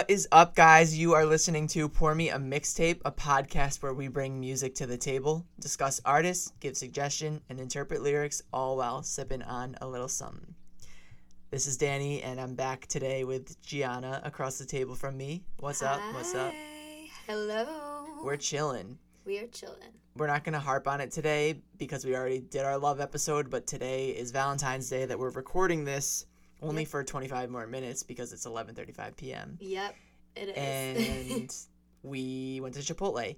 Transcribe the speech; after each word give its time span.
What 0.00 0.08
is 0.08 0.26
up, 0.32 0.54
guys? 0.56 0.96
You 0.96 1.12
are 1.12 1.26
listening 1.26 1.66
to 1.68 1.86
Pour 1.86 2.14
Me 2.14 2.30
a 2.30 2.38
Mixtape, 2.38 3.02
a 3.04 3.12
podcast 3.12 3.82
where 3.82 3.92
we 3.92 4.08
bring 4.08 4.40
music 4.40 4.74
to 4.76 4.86
the 4.86 4.96
table, 4.96 5.44
discuss 5.60 6.00
artists, 6.06 6.54
give 6.58 6.74
suggestion, 6.74 7.42
and 7.50 7.60
interpret 7.60 8.00
lyrics, 8.00 8.40
all 8.50 8.78
while 8.78 9.02
sipping 9.02 9.42
on 9.42 9.76
a 9.82 9.86
little 9.86 10.08
something. 10.08 10.54
This 11.50 11.66
is 11.66 11.76
Danny, 11.76 12.22
and 12.22 12.40
I'm 12.40 12.54
back 12.54 12.86
today 12.86 13.24
with 13.24 13.60
Gianna 13.60 14.22
across 14.24 14.56
the 14.56 14.64
table 14.64 14.94
from 14.94 15.18
me. 15.18 15.44
What's 15.58 15.82
up? 15.82 16.00
What's 16.14 16.34
up? 16.34 16.54
Hello. 17.26 18.06
We're 18.24 18.38
chilling. 18.38 18.96
we 19.26 19.38
are 19.38 19.48
chilling. 19.48 19.92
We're 20.16 20.28
not 20.28 20.44
going 20.44 20.54
to 20.54 20.60
harp 20.60 20.88
on 20.88 21.02
it 21.02 21.10
today 21.10 21.60
because 21.76 22.06
we 22.06 22.16
already 22.16 22.40
did 22.40 22.64
our 22.64 22.78
love 22.78 23.00
episode, 23.00 23.50
but 23.50 23.66
today 23.66 24.08
is 24.08 24.30
Valentine's 24.30 24.88
Day 24.88 25.04
that 25.04 25.18
we're 25.18 25.28
recording 25.28 25.84
this 25.84 26.24
only 26.62 26.84
for 26.84 27.02
25 27.04 27.50
more 27.50 27.66
minutes 27.66 28.02
because 28.02 28.32
it's 28.32 28.46
11:35 28.46 29.16
p.m. 29.16 29.56
Yep, 29.60 29.94
it 30.36 30.48
is. 30.56 30.56
and 31.40 31.56
we 32.10 32.60
went 32.62 32.74
to 32.74 32.80
Chipotle 32.80 33.36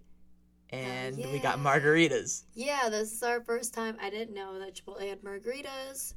and 0.70 1.16
we 1.16 1.22
yeah. 1.24 1.38
got 1.42 1.58
margaritas. 1.58 2.44
yeah, 2.54 2.88
this 2.88 3.12
is 3.12 3.22
our 3.22 3.40
first 3.42 3.74
time. 3.74 3.96
I 4.00 4.08
didn't 4.10 4.34
know 4.34 4.58
that 4.58 4.74
Chipotle 4.74 5.06
had 5.06 5.20
margaritas, 5.22 6.14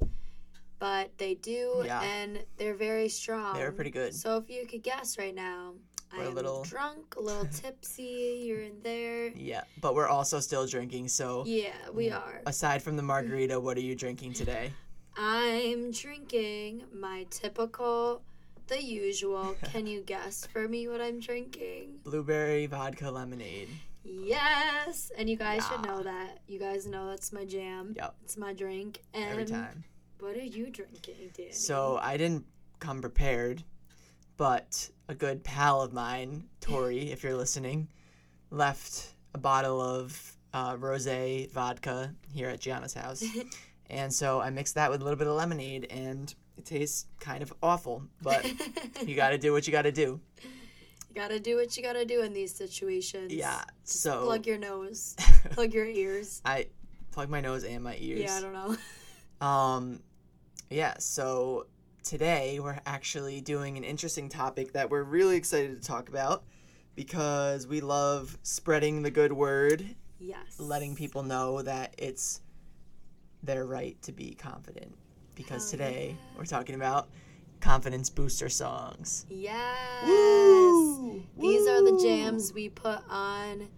but 0.78 1.10
they 1.18 1.34
do, 1.34 1.82
Yeah. 1.84 2.00
and 2.02 2.44
they're 2.56 2.74
very 2.76 3.08
strong. 3.08 3.54
They're 3.54 3.72
pretty 3.72 3.90
good. 3.90 4.14
So 4.14 4.38
if 4.38 4.48
you 4.48 4.66
could 4.66 4.82
guess 4.82 5.18
right 5.18 5.34
now, 5.34 5.74
We're 6.16 6.22
I'm 6.24 6.32
a 6.32 6.34
little- 6.34 6.62
drunk, 6.64 7.16
a 7.16 7.20
little 7.20 7.46
tipsy. 7.52 8.44
You're 8.46 8.62
in 8.62 8.80
there. 8.82 9.28
Yeah, 9.36 9.64
but 9.82 9.94
we're 9.94 10.08
also 10.08 10.40
still 10.40 10.66
drinking. 10.66 11.08
So 11.08 11.44
Yeah, 11.46 11.72
we 11.92 12.10
are. 12.10 12.40
aside 12.46 12.82
from 12.82 12.96
the 12.96 13.02
margarita, 13.02 13.60
what 13.60 13.76
are 13.76 13.80
you 13.82 13.94
drinking 13.94 14.32
today? 14.34 14.72
I'm 15.16 15.90
drinking 15.92 16.82
my 16.94 17.26
typical, 17.30 18.22
the 18.66 18.82
usual. 18.82 19.56
Can 19.72 19.86
you 19.86 20.02
guess 20.02 20.46
for 20.46 20.68
me 20.68 20.88
what 20.88 21.00
I'm 21.00 21.20
drinking? 21.20 22.00
Blueberry 22.04 22.66
vodka 22.66 23.10
lemonade. 23.10 23.68
Yes, 24.04 25.10
and 25.18 25.28
you 25.28 25.36
guys 25.36 25.66
should 25.66 25.82
know 25.82 26.02
that. 26.02 26.38
You 26.46 26.58
guys 26.60 26.86
know 26.86 27.08
that's 27.08 27.32
my 27.32 27.44
jam. 27.44 27.94
Yep. 27.96 28.14
It's 28.24 28.36
my 28.36 28.52
drink. 28.52 29.02
And 29.14 29.30
Every 29.30 29.44
time. 29.44 29.84
what 30.20 30.36
are 30.36 30.44
you 30.44 30.70
drinking, 30.70 31.32
Danny? 31.36 31.52
So 31.52 31.98
I 32.00 32.16
didn't 32.16 32.44
come 32.78 33.00
prepared, 33.00 33.64
but 34.36 34.88
a 35.08 35.14
good 35.14 35.42
pal 35.42 35.82
of 35.82 35.92
mine, 35.92 36.44
Tori, 36.60 37.10
if 37.10 37.24
you're 37.24 37.36
listening, 37.36 37.88
left 38.50 39.14
a 39.34 39.38
bottle 39.38 39.80
of 39.80 40.36
uh, 40.52 40.76
rosé 40.76 41.50
vodka 41.50 42.14
here 42.32 42.48
at 42.48 42.60
Gianna's 42.60 42.94
house. 42.94 43.24
and 43.90 44.12
so 44.12 44.40
I 44.40 44.50
mixed 44.50 44.74
that 44.74 44.90
with 44.90 45.00
a 45.00 45.04
little 45.04 45.18
bit 45.18 45.26
of 45.26 45.34
lemonade, 45.34 45.86
and 45.90 46.34
it 46.56 46.64
tastes 46.64 47.06
kind 47.20 47.42
of 47.42 47.52
awful, 47.62 48.02
but 48.22 48.44
you 49.06 49.14
got 49.14 49.30
to 49.30 49.38
do 49.38 49.52
what 49.52 49.66
you 49.66 49.72
got 49.72 49.82
to 49.82 49.92
do. 49.92 50.20
You 51.08 51.22
gotta 51.22 51.40
do 51.40 51.56
what 51.56 51.74
you 51.78 51.82
gotta 51.82 52.04
do 52.04 52.20
in 52.20 52.34
these 52.34 52.54
situations. 52.54 53.32
Yeah. 53.32 53.62
Just 53.86 54.02
So 54.02 54.24
plug 54.26 54.46
your 54.46 54.58
nose, 54.58 55.16
plug 55.52 55.72
your 55.72 55.86
ears. 55.86 56.42
I 56.44 56.66
plug 57.10 57.30
my 57.30 57.40
nose 57.40 57.64
and 57.64 57.82
my 57.82 57.96
ears. 57.98 58.20
Yeah, 58.20 58.34
I 58.34 58.40
don't 58.42 58.52
know. 58.52 58.76
Um, 59.46 60.00
yeah, 60.70 60.94
so 60.98 61.66
today 62.02 62.58
we're 62.60 62.80
actually 62.86 63.40
doing 63.40 63.76
an 63.78 63.84
interesting 63.84 64.28
topic 64.28 64.72
that 64.72 64.90
we're 64.90 65.02
really 65.04 65.36
excited 65.36 65.80
to 65.80 65.86
talk 65.86 66.08
about 66.10 66.44
because 66.94 67.66
we 67.66 67.80
love 67.80 68.38
spreading 68.42 69.02
the 69.02 69.10
good 69.10 69.32
word, 69.32 69.84
Yes. 70.18 70.58
letting 70.58 70.96
people 70.96 71.22
know 71.22 71.60
that 71.62 71.94
it's 71.98 72.40
their 73.42 73.66
right 73.66 74.00
to 74.02 74.12
be 74.12 74.34
confident. 74.34 74.94
Because 75.34 75.70
today 75.70 76.16
we're 76.36 76.46
talking 76.46 76.74
about 76.74 77.08
confidence 77.60 78.10
booster 78.10 78.48
songs. 78.48 79.26
Yes. 79.28 80.06
Woo! 80.06 81.22
These 81.38 81.66
are 81.68 81.82
the 81.82 82.00
jams 82.02 82.52
we 82.52 82.68
put 82.68 83.00
on 83.08 83.68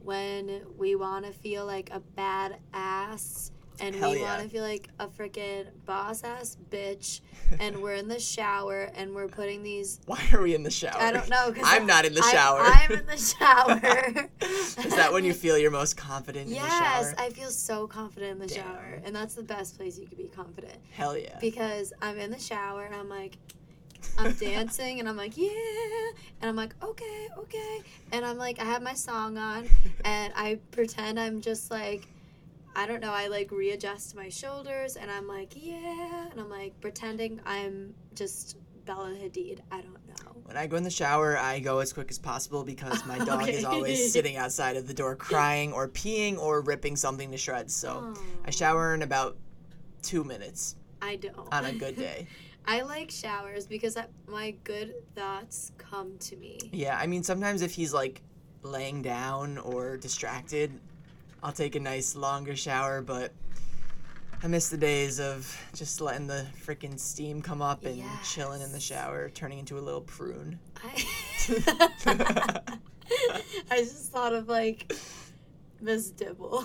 when 0.00 0.62
we 0.76 0.94
want 0.94 1.26
to 1.26 1.32
feel 1.32 1.66
like 1.66 1.90
a 1.92 2.00
bad 2.00 2.56
ass 2.72 3.52
and 3.80 3.94
Hell 3.94 4.12
we 4.12 4.20
yeah. 4.20 4.36
want 4.36 4.42
to 4.42 4.48
feel 4.48 4.62
like 4.62 4.88
a 4.98 5.06
freaking 5.08 5.66
boss 5.86 6.22
ass 6.24 6.56
bitch 6.70 7.20
and 7.60 7.82
we're 7.82 7.94
in 7.94 8.08
the 8.08 8.20
shower 8.20 8.90
and 8.94 9.14
we're 9.14 9.28
putting 9.28 9.62
these 9.62 10.00
Why 10.06 10.20
are 10.32 10.42
we 10.42 10.54
in 10.54 10.62
the 10.62 10.70
shower? 10.70 11.00
I 11.00 11.12
don't 11.12 11.28
know 11.28 11.54
I'm 11.64 11.86
not 11.86 12.04
in 12.04 12.14
the 12.14 12.22
I- 12.22 12.32
shower. 12.32 12.60
I'm 12.60 12.92
in 12.92 13.06
the 13.06 13.16
shower. 13.16 14.28
Is 14.40 14.94
that 14.94 15.12
when 15.12 15.24
you 15.24 15.32
feel 15.34 15.56
your 15.58 15.70
most 15.70 15.96
confident 15.96 16.46
in 16.46 16.50
the 16.50 16.54
Yes. 16.56 17.14
I 17.18 17.30
feel 17.30 17.50
so 17.50 17.86
confident 17.86 18.32
in 18.32 18.38
the 18.38 18.46
Damn. 18.46 18.64
shower 18.64 19.00
and 19.04 19.14
that's 19.14 19.34
the 19.34 19.42
best 19.42 19.76
place 19.76 19.98
you 19.98 20.06
could 20.06 20.18
be 20.18 20.28
confident 20.28 20.74
Hell 20.92 21.16
yeah. 21.16 21.38
because 21.40 21.92
I'm 22.02 22.18
in 22.18 22.30
the 22.30 22.38
shower 22.38 22.84
and 22.84 22.94
I'm 22.94 23.08
like, 23.08 23.38
I'm 24.18 24.32
dancing 24.40 24.98
and 25.00 25.08
I'm 25.08 25.16
like, 25.16 25.36
yeah, 25.36 25.48
and 26.40 26.48
I'm 26.50 26.56
like, 26.56 26.74
okay, 26.82 27.28
okay, 27.38 27.80
and 28.10 28.24
I'm 28.24 28.36
like, 28.36 28.60
I 28.60 28.64
have 28.64 28.82
my 28.82 28.94
song 28.94 29.38
on 29.38 29.68
and 30.04 30.32
I 30.36 30.58
pretend 30.72 31.18
I'm 31.20 31.40
just 31.40 31.70
like, 31.70 32.08
I 32.74 32.86
don't 32.86 33.00
know, 33.00 33.12
I 33.12 33.28
like 33.28 33.50
readjust 33.50 34.14
my 34.16 34.28
shoulders 34.28 34.96
and 34.96 35.10
I'm 35.10 35.28
like, 35.28 35.52
yeah, 35.54 36.28
and 36.30 36.40
I'm 36.40 36.48
like 36.48 36.80
pretending 36.80 37.40
I'm 37.44 37.94
just 38.14 38.56
Bella 38.84 39.10
Hadid. 39.10 39.60
I 39.70 39.80
don't 39.80 40.06
know. 40.08 40.32
When 40.44 40.56
I 40.56 40.66
go 40.66 40.76
in 40.76 40.82
the 40.82 40.90
shower, 40.90 41.38
I 41.38 41.60
go 41.60 41.78
as 41.78 41.92
quick 41.92 42.10
as 42.10 42.18
possible 42.18 42.64
because 42.64 43.04
my 43.06 43.18
dog 43.24 43.48
is 43.48 43.64
always 43.64 44.12
sitting 44.12 44.36
outside 44.36 44.76
of 44.76 44.88
the 44.88 44.94
door 44.94 45.14
crying 45.14 45.72
or 45.72 45.88
peeing 45.88 46.38
or 46.38 46.62
ripping 46.62 46.96
something 46.96 47.30
to 47.30 47.36
shreds. 47.36 47.74
So 47.74 48.14
I 48.44 48.50
shower 48.50 48.94
in 48.94 49.02
about 49.02 49.36
two 50.02 50.24
minutes 50.24 50.76
I 51.00 51.16
don't. 51.16 51.52
on 51.52 51.64
a 51.64 51.72
good 51.72 51.96
day. 51.96 52.26
I 52.66 52.82
like 52.82 53.10
showers 53.10 53.66
because 53.66 53.96
I, 53.96 54.06
my 54.28 54.52
good 54.62 54.94
thoughts 55.16 55.72
come 55.78 56.16
to 56.18 56.36
me. 56.36 56.58
yeah, 56.72 56.96
I 56.96 57.06
mean, 57.06 57.24
sometimes 57.24 57.60
if 57.60 57.72
he's 57.74 57.92
like 57.92 58.22
laying 58.62 59.02
down 59.02 59.58
or 59.58 59.96
distracted, 59.96 60.72
I'll 61.42 61.52
take 61.52 61.74
a 61.74 61.80
nice 61.80 62.14
longer 62.14 62.54
shower, 62.54 63.02
but 63.02 63.32
I 64.42 64.46
miss 64.46 64.68
the 64.68 64.76
days 64.76 65.20
of 65.20 65.56
just 65.74 66.00
letting 66.00 66.26
the 66.26 66.46
freaking 66.64 66.98
steam 66.98 67.42
come 67.42 67.60
up 67.62 67.84
and 67.84 68.02
chilling 68.24 68.60
in 68.62 68.72
the 68.72 68.80
shower, 68.80 69.30
turning 69.30 69.58
into 69.58 69.78
a 69.78 69.80
little 69.80 70.00
prune. 70.02 70.58
I, 70.82 71.04
I 73.70 73.78
just 73.78 74.12
thought 74.12 74.32
of 74.32 74.48
like 74.48 74.92
Miss 75.80 76.10
Dibble. 76.10 76.64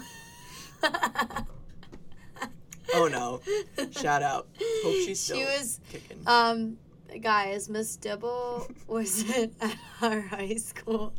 Oh 2.94 3.08
no. 3.08 3.42
Shout 3.92 4.24
out. 4.24 4.48
Hope 4.60 4.94
she's 5.06 5.20
still 5.20 5.38
She 5.38 5.44
was 5.44 5.80
kicking. 5.92 6.22
um 6.26 6.78
guys, 7.22 7.70
Miss 7.70 7.96
Dibble 7.96 8.68
was 8.88 9.30
at 9.38 9.52
our 10.02 10.22
high 10.22 10.56
school. 10.56 11.14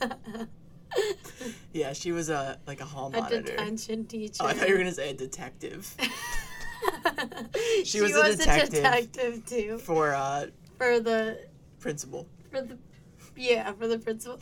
Yeah, 1.72 1.92
she 1.92 2.10
was 2.12 2.28
a 2.30 2.58
like 2.66 2.80
a 2.80 2.84
hall 2.84 3.08
a 3.14 3.20
monitor. 3.20 3.42
detention 3.42 4.04
teacher. 4.06 4.38
Oh, 4.40 4.46
I 4.46 4.54
thought 4.54 4.68
you 4.68 4.74
were 4.74 4.78
gonna 4.80 4.92
say 4.92 5.10
a 5.10 5.14
detective 5.14 5.94
she, 7.84 8.00
was 8.00 8.12
was, 8.12 8.34
a 8.34 8.36
detective. 8.38 8.72
a 8.74 8.76
detective 8.76 9.46
too 9.46 9.78
for 9.78 10.12
uh 10.14 10.46
for 10.78 11.00
the 11.00 11.46
principal. 11.78 12.26
for 12.50 12.62
the 12.62 12.76
yeah 13.36 13.72
for 13.72 13.86
the 13.86 13.98
principal 13.98 14.38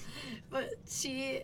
but 0.51 0.71
she 0.89 1.43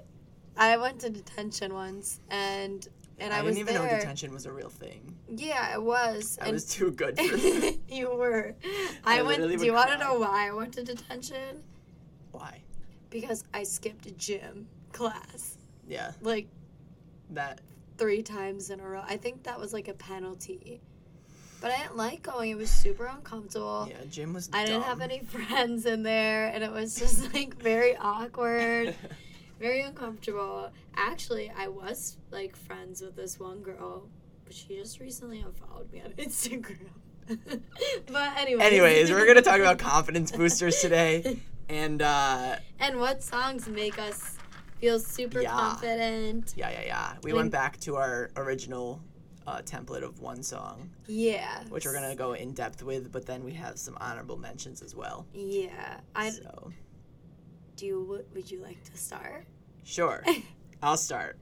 i 0.57 0.77
went 0.77 0.99
to 1.01 1.11
detention 1.11 1.75
once 1.75 2.21
and 2.31 2.89
and 3.19 3.33
i, 3.33 3.39
I, 3.39 3.43
was 3.43 3.55
didn't 3.55 3.69
even 3.71 3.83
there 3.83 3.93
know 3.93 3.99
detention 3.99 4.33
was 4.33 4.47
a 4.47 4.53
real 4.53 4.69
thing. 4.71 5.15
yeah 5.29 5.75
it 5.75 5.83
was 5.83 6.39
I 6.41 6.47
and 6.47 6.55
was 6.55 6.65
too 6.65 6.91
good 6.93 7.19
for 7.19 7.37
that. 7.37 7.79
you 7.89 8.11
were 8.15 8.55
i, 9.05 9.19
I 9.19 9.23
went 9.23 9.43
do 9.59 9.65
you 9.65 9.73
want 9.75 9.91
to 9.91 9.99
know 9.99 10.19
why 10.19 10.49
i 10.49 10.53
went 10.53 10.73
to 10.75 10.83
detention 10.83 11.63
Why? 12.33 12.63
because 13.11 13.45
i 13.53 13.63
skipped 13.63 14.17
gym 14.17 14.67
class 14.95 15.59
Yeah, 15.87 16.13
like 16.23 16.49
that. 17.31 17.61
three 17.99 18.23
times 18.23 18.71
in 18.71 18.81
a 18.81 18.89
row 18.89 19.03
i 19.07 19.17
think 19.17 19.43
that 19.45 19.59
was 19.61 19.73
like 19.73 19.89
a 19.89 19.95
penalty 19.95 20.81
but 21.61 21.71
i 21.71 21.77
didn't 21.83 21.97
like 21.97 22.23
going 22.23 22.51
it 22.51 22.57
was 22.57 22.71
super 22.71 23.07
uncomfortable 23.07 23.87
Yeah, 23.91 23.97
Jim 24.11 24.33
was. 24.33 24.49
I 24.53 24.65
didn't 24.65 24.83
have 24.85 25.01
any 25.01 25.19
friends 25.35 25.85
in 25.87 26.03
there, 26.03 26.47
and 26.49 26.63
it 26.65 26.71
was 26.73 26.95
just 26.99 27.33
like 27.35 27.61
very 27.61 27.97
awkward, 27.97 28.95
very 29.61 29.81
uncomfortable. 29.81 30.71
Actually, 30.95 31.51
I 31.57 31.69
was 31.69 32.19
like 32.31 32.55
friends 32.55 33.01
with 33.01 33.17
this 33.17 33.41
one 33.41 33.61
girl, 33.63 34.09
but 34.45 34.53
she 34.55 34.77
just 34.77 35.01
recently 35.01 35.41
unfollowed 35.41 35.91
me 35.93 36.03
on 36.05 36.11
Instagram. 36.19 36.91
but 38.13 38.37
anyways. 38.37 38.63
Anyways, 38.67 39.11
we're 39.11 39.27
gonna 39.27 39.41
talk 39.43 39.59
about 39.61 39.79
confidence 39.79 40.31
boosters 40.33 40.81
today, 40.81 41.41
and 41.71 42.03
uh, 42.03 42.57
and 42.79 43.01
what 43.01 43.23
songs 43.23 43.67
make 43.69 43.99
us 43.99 44.37
feel 44.81 44.99
super 45.01 45.41
Yeah. 45.43 45.51
confident. 45.51 46.55
yeah, 46.57 46.71
yeah, 46.71 46.83
yeah. 46.87 47.15
We 47.23 47.33
I 47.33 47.35
went 47.35 47.47
mean- 47.47 47.51
back 47.51 47.79
to 47.81 47.97
our 47.97 48.31
original 48.37 49.01
uh, 49.47 49.61
template 49.61 50.03
of 50.03 50.21
one 50.21 50.43
song, 50.43 50.89
Yeah. 51.07 51.63
which 51.69 51.85
we're 51.85 51.93
gonna 51.93 52.17
go 52.17 52.33
in 52.33 52.53
depth 52.55 52.83
with, 52.83 53.13
but 53.13 53.27
then 53.27 53.45
we 53.45 53.53
have 53.53 53.79
some 53.79 53.95
honorable 54.01 54.39
mentions 54.39 54.81
as 54.81 54.95
well. 54.95 55.27
Yeah. 55.35 56.01
I 56.15 56.31
so 56.31 56.73
do. 57.77 57.87
You, 57.87 58.25
would 58.33 58.51
you 58.51 58.61
like 58.63 58.83
to 58.85 58.97
start? 58.97 59.45
Sure. 59.85 60.25
I'll 60.83 60.97
start. 60.97 61.37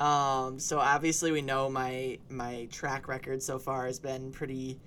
Um, 0.00 0.58
so 0.58 0.78
obviously 0.78 1.30
we 1.32 1.40
know 1.42 1.68
my 1.70 2.18
my 2.30 2.66
track 2.70 3.06
record 3.08 3.42
so 3.42 3.58
far 3.58 3.86
has 3.86 3.98
been 3.98 4.32
pretty 4.32 4.78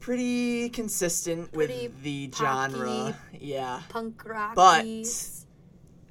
pretty 0.00 0.68
consistent 0.70 1.52
Pretty 1.52 1.88
with 1.88 2.02
the 2.02 2.30
genre. 2.34 3.16
Yeah, 3.38 3.82
Punk 3.88 4.24
rock. 4.24 4.54
But- 4.54 4.84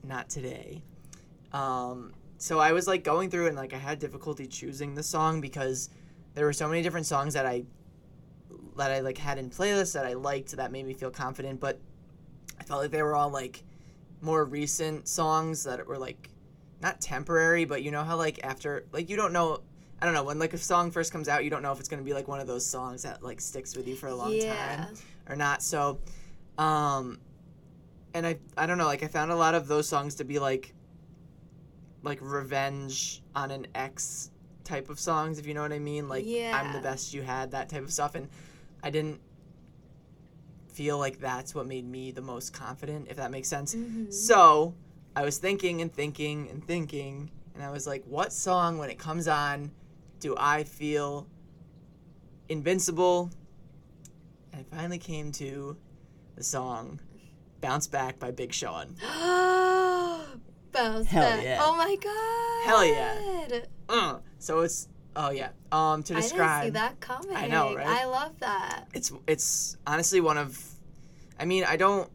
not 0.03 0.29
today. 0.29 0.81
Um, 1.51 2.13
so 2.37 2.59
I 2.59 2.71
was 2.71 2.87
like 2.87 3.03
going 3.03 3.29
through 3.29 3.47
and 3.47 3.55
like 3.55 3.73
I 3.73 3.77
had 3.77 3.99
difficulty 3.99 4.47
choosing 4.47 4.95
the 4.95 5.03
song 5.03 5.41
because 5.41 5.89
there 6.35 6.45
were 6.45 6.53
so 6.53 6.67
many 6.67 6.81
different 6.81 7.05
songs 7.05 7.33
that 7.33 7.45
I 7.45 7.63
that 8.77 8.91
I 8.91 9.01
like 9.01 9.17
had 9.17 9.37
in 9.37 9.49
playlists 9.49 9.93
that 9.93 10.05
I 10.05 10.13
liked 10.13 10.55
that 10.55 10.71
made 10.71 10.85
me 10.85 10.93
feel 10.93 11.11
confident, 11.11 11.59
but 11.59 11.79
I 12.59 12.63
felt 12.63 12.81
like 12.81 12.91
they 12.91 13.03
were 13.03 13.15
all 13.15 13.29
like 13.29 13.63
more 14.21 14.45
recent 14.45 15.07
songs 15.07 15.63
that 15.65 15.85
were 15.85 15.97
like 15.97 16.29
not 16.81 17.01
temporary, 17.01 17.65
but 17.65 17.83
you 17.83 17.91
know 17.91 18.03
how 18.03 18.15
like 18.15 18.39
after 18.43 18.85
like 18.93 19.09
you 19.09 19.17
don't 19.17 19.33
know 19.33 19.59
I 20.01 20.05
don't 20.05 20.13
know 20.13 20.23
when 20.23 20.39
like 20.39 20.53
a 20.53 20.57
song 20.57 20.91
first 20.91 21.11
comes 21.11 21.27
out, 21.27 21.43
you 21.43 21.49
don't 21.49 21.61
know 21.61 21.73
if 21.73 21.79
it's 21.79 21.89
gonna 21.89 22.03
be 22.03 22.13
like 22.13 22.27
one 22.27 22.39
of 22.39 22.47
those 22.47 22.65
songs 22.65 23.03
that 23.03 23.21
like 23.21 23.41
sticks 23.41 23.75
with 23.75 23.87
you 23.87 23.95
for 23.95 24.07
a 24.07 24.15
long 24.15 24.33
yeah. 24.33 24.77
time 24.77 24.95
or 25.27 25.35
not. 25.35 25.61
So, 25.61 25.99
um, 26.57 27.19
and 28.19 28.27
I 28.27 28.37
I 28.57 28.65
don't 28.65 28.77
know, 28.77 28.85
like 28.85 29.01
I 29.01 29.07
found 29.07 29.31
a 29.31 29.35
lot 29.35 29.55
of 29.55 29.67
those 29.67 29.87
songs 29.87 30.15
to 30.15 30.25
be 30.25 30.39
like 30.39 30.73
like 32.03 32.19
revenge 32.21 33.23
on 33.33 33.49
an 33.49 33.67
ex 33.73 34.31
type 34.63 34.89
of 34.89 34.99
songs, 34.99 35.39
if 35.39 35.47
you 35.47 35.53
know 35.53 35.61
what 35.61 35.71
I 35.73 35.79
mean. 35.79 36.07
Like 36.09 36.25
I'm 36.53 36.73
the 36.73 36.79
best 36.81 37.13
you 37.13 37.21
had, 37.21 37.51
that 37.51 37.69
type 37.69 37.83
of 37.83 37.91
stuff, 37.91 38.15
and 38.15 38.27
I 38.83 38.89
didn't 38.89 39.21
feel 40.67 40.97
like 40.97 41.19
that's 41.19 41.55
what 41.55 41.65
made 41.65 41.85
me 41.85 42.11
the 42.11 42.21
most 42.21 42.53
confident, 42.53 43.07
if 43.09 43.17
that 43.17 43.31
makes 43.31 43.47
sense. 43.47 43.73
Mhm. 43.75 44.13
So 44.13 44.73
I 45.15 45.23
was 45.23 45.37
thinking 45.37 45.81
and 45.81 45.91
thinking 45.91 46.49
and 46.49 46.65
thinking, 46.65 47.31
and 47.53 47.63
I 47.63 47.71
was 47.71 47.87
like, 47.87 48.03
what 48.05 48.31
song, 48.31 48.77
when 48.77 48.89
it 48.89 48.99
comes 48.99 49.27
on, 49.27 49.71
do 50.19 50.35
I 50.37 50.63
feel 50.65 51.25
invincible? 52.49 53.31
And 54.51 54.65
I 54.65 54.75
finally 54.75 54.99
came 54.99 55.31
to 55.33 55.77
the 56.35 56.43
song 56.43 56.99
Bounce 57.61 57.87
Back 57.87 58.19
by 58.19 58.31
Big 58.31 58.53
Sean. 58.53 58.95
Oh 59.03 60.25
Bounce 60.71 61.07
Hell 61.07 61.23
back. 61.23 61.43
yeah. 61.43 61.59
Oh 61.61 61.75
my 61.75 61.95
god. 61.95 62.65
Hell 62.65 62.85
yeah. 62.85 63.59
Uh, 63.87 64.19
so 64.37 64.59
it's, 64.59 64.87
oh 65.15 65.31
yeah. 65.31 65.49
Um, 65.71 66.03
to 66.03 66.13
I 66.13 66.17
didn't 66.17 66.23
see 66.23 66.29
describe, 66.29 66.73
that 66.73 66.99
coming. 66.99 67.35
I 67.35 67.47
know, 67.47 67.75
right? 67.75 67.87
I 67.87 68.05
love 68.05 68.37
that. 68.39 68.85
it's, 68.93 69.11
it's 69.27 69.77
honestly 69.87 70.21
one 70.21 70.37
of, 70.37 70.61
I 71.39 71.45
mean, 71.45 71.63
I 71.63 71.75
don't 71.75 72.09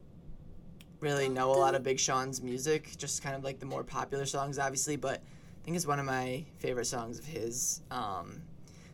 really 1.01 1.29
know 1.29 1.51
a 1.51 1.59
lot 1.59 1.75
of 1.75 1.83
Big 1.83 1.99
Sean's 1.99 2.41
music, 2.43 2.91
just 2.97 3.23
kind 3.23 3.35
of 3.37 3.43
like 3.45 3.59
the 3.59 3.67
more 3.67 3.83
popular 3.85 4.25
songs, 4.27 4.59
obviously, 4.59 4.97
but 4.97 5.17
I 5.17 5.65
think 5.65 5.77
it's 5.77 5.87
one 5.87 5.99
of 5.99 6.07
my 6.07 6.45
favorite 6.59 6.87
songs 6.87 7.19
of 7.19 7.25
his. 7.25 7.83
Um, 7.91 8.41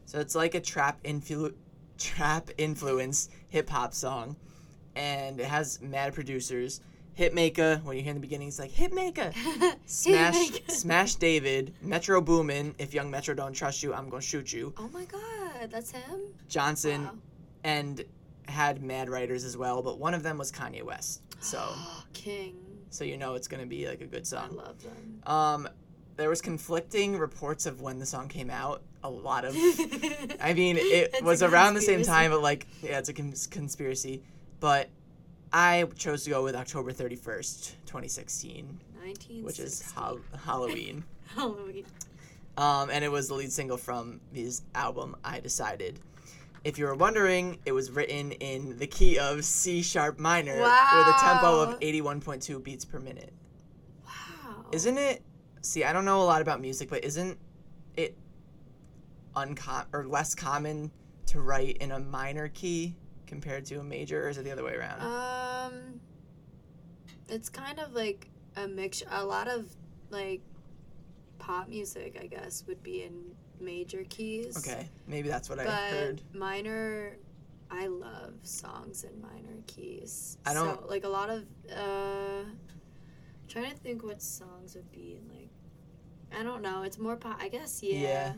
so 0.07 0.19
it's 0.19 0.35
like 0.35 0.55
a 0.55 0.61
trap 0.61 1.03
influ- 1.05 1.55
trap 1.99 2.51
influence 2.59 3.29
hip 3.49 3.69
hop 3.69 3.93
song, 3.95 4.37
and 4.97 5.41
it 5.41 5.47
has 5.47 5.81
mad 5.81 6.15
producers. 6.15 6.81
Hitmaker, 7.19 7.83
when 7.85 7.97
you 7.97 8.03
hear 8.03 8.11
in 8.11 8.17
the 8.17 8.21
beginning, 8.21 8.49
it's 8.49 8.59
like 8.59 8.71
Hitmaker. 8.73 9.35
Smash, 9.87 10.35
Hitmaker. 10.35 10.71
Smash 10.71 11.15
David, 11.17 11.75
Metro 11.83 12.21
Boomin. 12.21 12.75
If 12.79 12.95
Young 12.95 13.11
Metro 13.11 13.35
don't 13.35 13.53
trust 13.53 13.83
you, 13.83 13.93
I'm 13.93 14.09
gonna 14.09 14.23
shoot 14.23 14.53
you. 14.53 14.73
Oh 14.79 14.89
my 14.93 15.05
god, 15.05 15.71
that's 15.71 15.91
him. 15.91 16.21
Johnson 16.49 17.05
Wow. 17.05 17.13
and 17.65 18.05
had 18.49 18.83
mad 18.83 19.11
writers 19.11 19.45
as 19.45 19.57
well, 19.57 19.83
but 19.83 19.99
one 19.99 20.15
of 20.15 20.23
them 20.23 20.39
was 20.39 20.51
Kanye 20.51 20.83
West. 20.83 21.23
So, 21.41 21.63
King. 22.13 22.55
so 22.91 23.05
you 23.05 23.17
know 23.17 23.35
it's 23.35 23.49
gonna 23.49 23.67
be 23.67 23.87
like 23.89 24.01
a 24.01 24.07
good 24.07 24.23
I 24.23 24.25
song. 24.25 24.57
love 24.57 24.77
them. 24.83 25.21
Um, 25.27 25.69
there 26.17 26.29
was 26.29 26.41
conflicting 26.41 27.19
reports 27.19 27.67
of 27.67 27.81
when 27.81 27.99
the 27.99 28.07
song 28.07 28.29
came 28.29 28.51
out. 28.51 28.83
A 29.03 29.11
lot 29.11 29.45
of, 29.47 29.55
I 30.41 30.53
mean, 30.55 30.77
it 30.79 31.23
was 31.25 31.43
around 31.43 31.73
the 31.75 31.81
same 31.81 32.03
time, 32.03 32.31
but 32.31 32.43
like, 32.43 32.67
yeah, 32.83 32.99
it's 32.99 33.09
a 33.09 33.15
cons- 33.15 33.47
conspiracy. 33.47 34.23
But 34.61 34.89
I 35.53 35.85
chose 35.97 36.25
to 36.25 36.31
go 36.31 36.45
with 36.45 36.55
October 36.55 36.93
thirty 36.93 37.17
first, 37.17 37.77
twenty 37.87 38.09
sixteen, 38.09 38.79
1960. 39.03 39.43
which 39.43 39.59
is 39.59 39.93
Halloween. 40.45 41.05
Halloween. 41.35 41.85
Um, 42.57 42.91
and 42.91 43.03
it 43.05 43.11
was 43.11 43.29
the 43.29 43.35
lead 43.35 43.51
single 43.53 43.77
from 43.79 44.21
his 44.33 44.63
album, 44.75 45.17
I 45.25 45.41
Decided. 45.41 45.99
If 46.63 46.79
you 46.79 46.85
were 46.85 46.95
wondering, 46.95 47.59
it 47.65 47.73
was 47.73 47.91
written 47.91 48.33
in 48.33 48.77
the 48.79 48.87
key 48.87 49.19
of 49.19 49.45
C 49.45 49.81
sharp 49.81 50.19
minor 50.19 50.57
with 50.57 50.61
a 50.69 51.17
tempo 51.21 51.61
of 51.61 51.81
81.2 51.81 52.63
beats 52.63 52.85
per 52.85 52.99
minute. 52.99 53.33
Wow. 54.05 54.67
Isn't 54.73 54.99
it? 54.99 55.23
See, 55.63 55.85
I 55.85 55.95
don't 55.95 56.05
know 56.05 56.21
a 56.21 56.25
lot 56.25 56.43
about 56.43 56.61
music, 56.61 56.91
but 56.91 57.03
isn't 57.03 57.39
it 57.97 58.15
uncom 59.35 59.87
or 59.95 60.05
less 60.05 60.35
common 60.35 60.91
to 61.27 61.41
write 61.41 61.79
in 61.79 61.93
a 61.93 61.99
minor 61.99 62.49
key 62.49 62.95
compared 63.31 63.65
to 63.67 63.77
a 63.77 63.85
major, 63.85 64.27
or 64.27 64.29
is 64.29 64.37
it 64.39 64.45
the 64.45 64.51
other 64.51 64.65
way 64.65 64.75
around? 64.75 65.01
Um, 65.01 66.01
it's 67.29 67.49
kind 67.49 67.79
of 67.79 67.93
like 67.95 68.29
a 68.57 68.67
mix. 68.67 69.03
A 69.11 69.25
lot 69.25 69.47
of 69.49 69.67
like 70.11 70.43
pop 71.39 71.69
music, 71.69 72.19
I 72.21 72.27
guess, 72.27 72.65
would 72.67 72.83
be 72.83 73.05
in 73.05 73.15
major 73.61 74.05
keys. 74.09 74.59
okay, 74.59 74.89
maybe 75.07 75.29
that's 75.29 75.49
what 75.49 75.59
I 75.61 75.65
but 75.65 75.91
heard. 75.93 76.23
minor. 76.35 77.17
I 77.71 77.87
love 77.87 78.35
songs 78.43 79.05
in 79.05 79.23
minor 79.23 79.63
keys. 79.69 80.39
I 80.45 80.53
don't- 80.55 80.81
So, 80.81 80.87
like 80.89 81.05
a 81.05 81.09
lot 81.09 81.31
of. 81.31 81.45
uh 81.75 82.43
Trying 83.47 83.71
to 83.73 83.77
think 83.77 84.05
what 84.05 84.23
songs 84.23 84.75
would 84.77 84.91
be 84.93 85.19
in 85.21 85.29
like. 85.37 85.51
I 86.39 86.43
don't 86.45 86.63
know. 86.63 86.83
It's 86.83 86.99
more 86.99 87.17
pop. 87.17 87.39
I 87.41 87.49
guess 87.49 87.83
yeah. 87.83 87.99
Yeah. 87.99 88.33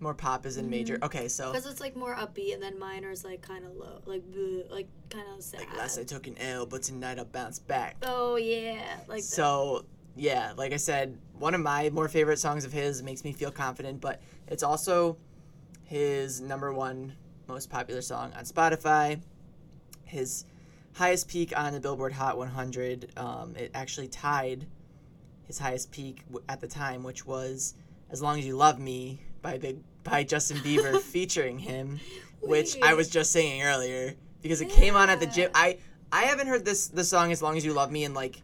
More 0.00 0.14
pop 0.14 0.46
is 0.46 0.56
in 0.56 0.70
major. 0.70 0.98
Mhm. 0.98 1.04
Okay, 1.06 1.28
so 1.28 1.50
Because 1.52 1.66
it's 1.66 1.80
like 1.80 1.96
more 1.96 2.14
upbeat, 2.14 2.54
and 2.54 2.62
then 2.62 2.78
minor 2.78 3.10
is 3.10 3.24
like 3.24 3.42
kind 3.42 3.64
of 3.64 3.74
low, 3.76 4.00
like 4.06 4.22
like 4.70 4.86
kind 5.10 5.26
of 5.36 5.42
sad. 5.42 5.60
like 5.60 5.76
last 5.76 5.98
I 5.98 6.04
took 6.04 6.26
an 6.26 6.38
L, 6.38 6.66
but 6.66 6.82
tonight 6.82 7.18
I 7.18 7.24
bounce 7.24 7.58
back. 7.58 7.96
Oh 8.02 8.36
yeah, 8.36 8.98
like 9.08 9.18
that. 9.20 9.24
so 9.24 9.84
yeah 10.16 10.52
like 10.56 10.72
i 10.72 10.76
said 10.76 11.16
one 11.38 11.54
of 11.54 11.60
my 11.60 11.88
more 11.90 12.08
favorite 12.08 12.40
songs 12.40 12.64
of 12.64 12.72
his 12.72 13.04
makes 13.04 13.22
me 13.22 13.30
feel 13.32 13.52
confident 13.52 14.00
but 14.00 14.20
it's 14.48 14.64
also 14.64 15.16
his 15.84 16.40
number 16.40 16.72
one 16.72 17.12
most 17.46 17.70
popular 17.70 18.02
song 18.02 18.32
on 18.36 18.44
spotify 18.44 19.20
his 20.04 20.44
highest 20.94 21.28
peak 21.28 21.56
on 21.56 21.72
the 21.72 21.78
billboard 21.78 22.12
hot 22.12 22.36
100 22.36 23.16
um, 23.16 23.54
it 23.54 23.70
actually 23.74 24.08
tied 24.08 24.66
his 25.46 25.56
highest 25.60 25.92
peak 25.92 26.24
at 26.48 26.60
the 26.60 26.66
time 26.66 27.04
which 27.04 27.24
was 27.24 27.74
as 28.10 28.20
long 28.20 28.40
as 28.40 28.44
you 28.44 28.56
love 28.56 28.80
me 28.80 29.20
by 29.42 29.56
big 29.58 29.78
by 30.04 30.22
justin 30.24 30.56
bieber 30.58 31.00
featuring 31.14 31.58
him 31.58 31.98
which 32.40 32.76
i 32.82 32.94
was 32.94 33.08
just 33.08 33.30
singing 33.32 33.62
earlier 33.62 34.14
because 34.42 34.60
it 34.60 34.68
came 34.70 34.96
on 34.96 35.10
at 35.10 35.20
the 35.20 35.26
gym 35.26 35.50
i 35.54 35.76
i 36.12 36.22
haven't 36.22 36.46
heard 36.46 36.64
this 36.64 36.88
the 36.88 37.04
song 37.04 37.30
as 37.32 37.42
long 37.42 37.56
as 37.56 37.64
you 37.64 37.72
love 37.72 37.90
me 37.90 38.04
in 38.04 38.14
like 38.14 38.40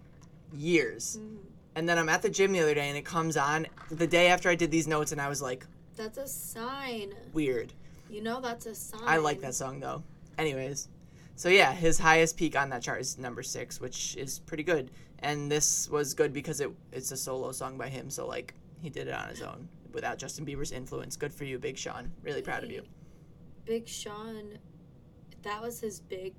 years 0.52 1.18
Mhm. 1.20 1.36
and 1.74 1.88
then 1.88 1.98
I'm 1.98 2.08
at 2.08 2.22
the 2.22 2.30
gym 2.30 2.52
the 2.52 2.60
other 2.60 2.74
day 2.74 2.88
and 2.88 2.96
it 2.96 3.04
comes 3.04 3.36
on 3.36 3.66
the 3.90 4.06
day 4.06 4.28
after 4.28 4.48
I 4.48 4.54
did 4.54 4.70
these 4.70 4.86
notes 4.86 5.10
and 5.12 5.20
I 5.20 5.28
was 5.28 5.42
like, 5.42 5.66
That's 5.96 6.18
a 6.18 6.26
sign. 6.28 7.12
weird. 7.32 7.72
You 8.08 8.22
know 8.22 8.40
that's 8.40 8.66
a 8.66 8.74
sign. 8.74 9.00
I 9.04 9.16
like 9.16 9.40
that 9.40 9.54
song 9.54 9.80
though. 9.80 10.02
Anyways, 10.38 10.88
so 11.34 11.48
yeah, 11.48 11.72
his 11.72 11.98
highest 11.98 12.36
peak 12.36 12.54
on 12.56 12.68
that 12.70 12.82
chart 12.82 13.00
is 13.00 13.18
number 13.18 13.42
six, 13.42 13.80
which 13.80 14.16
is 14.16 14.38
pretty 14.40 14.62
good. 14.62 14.90
And 15.20 15.50
this 15.50 15.88
was 15.90 16.14
good 16.14 16.32
because 16.32 16.60
it 16.60 16.70
it's 16.92 17.10
a 17.10 17.16
solo 17.16 17.50
song 17.50 17.76
by 17.76 17.88
him, 17.88 18.08
so 18.10 18.26
like 18.28 18.54
he 18.80 18.90
did 18.90 19.08
it 19.08 19.14
on 19.14 19.28
his 19.30 19.42
own 19.42 19.68
without 19.94 20.18
Justin 20.18 20.44
Bieber's 20.44 20.72
influence. 20.72 21.16
Good 21.16 21.32
for 21.32 21.44
you, 21.44 21.58
Big 21.58 21.78
Sean. 21.78 22.10
Really 22.22 22.42
proud 22.42 22.64
of 22.64 22.70
you. 22.70 22.82
Big 23.64 23.88
Sean, 23.88 24.58
that 25.42 25.62
was 25.62 25.80
his 25.80 26.00
big. 26.00 26.34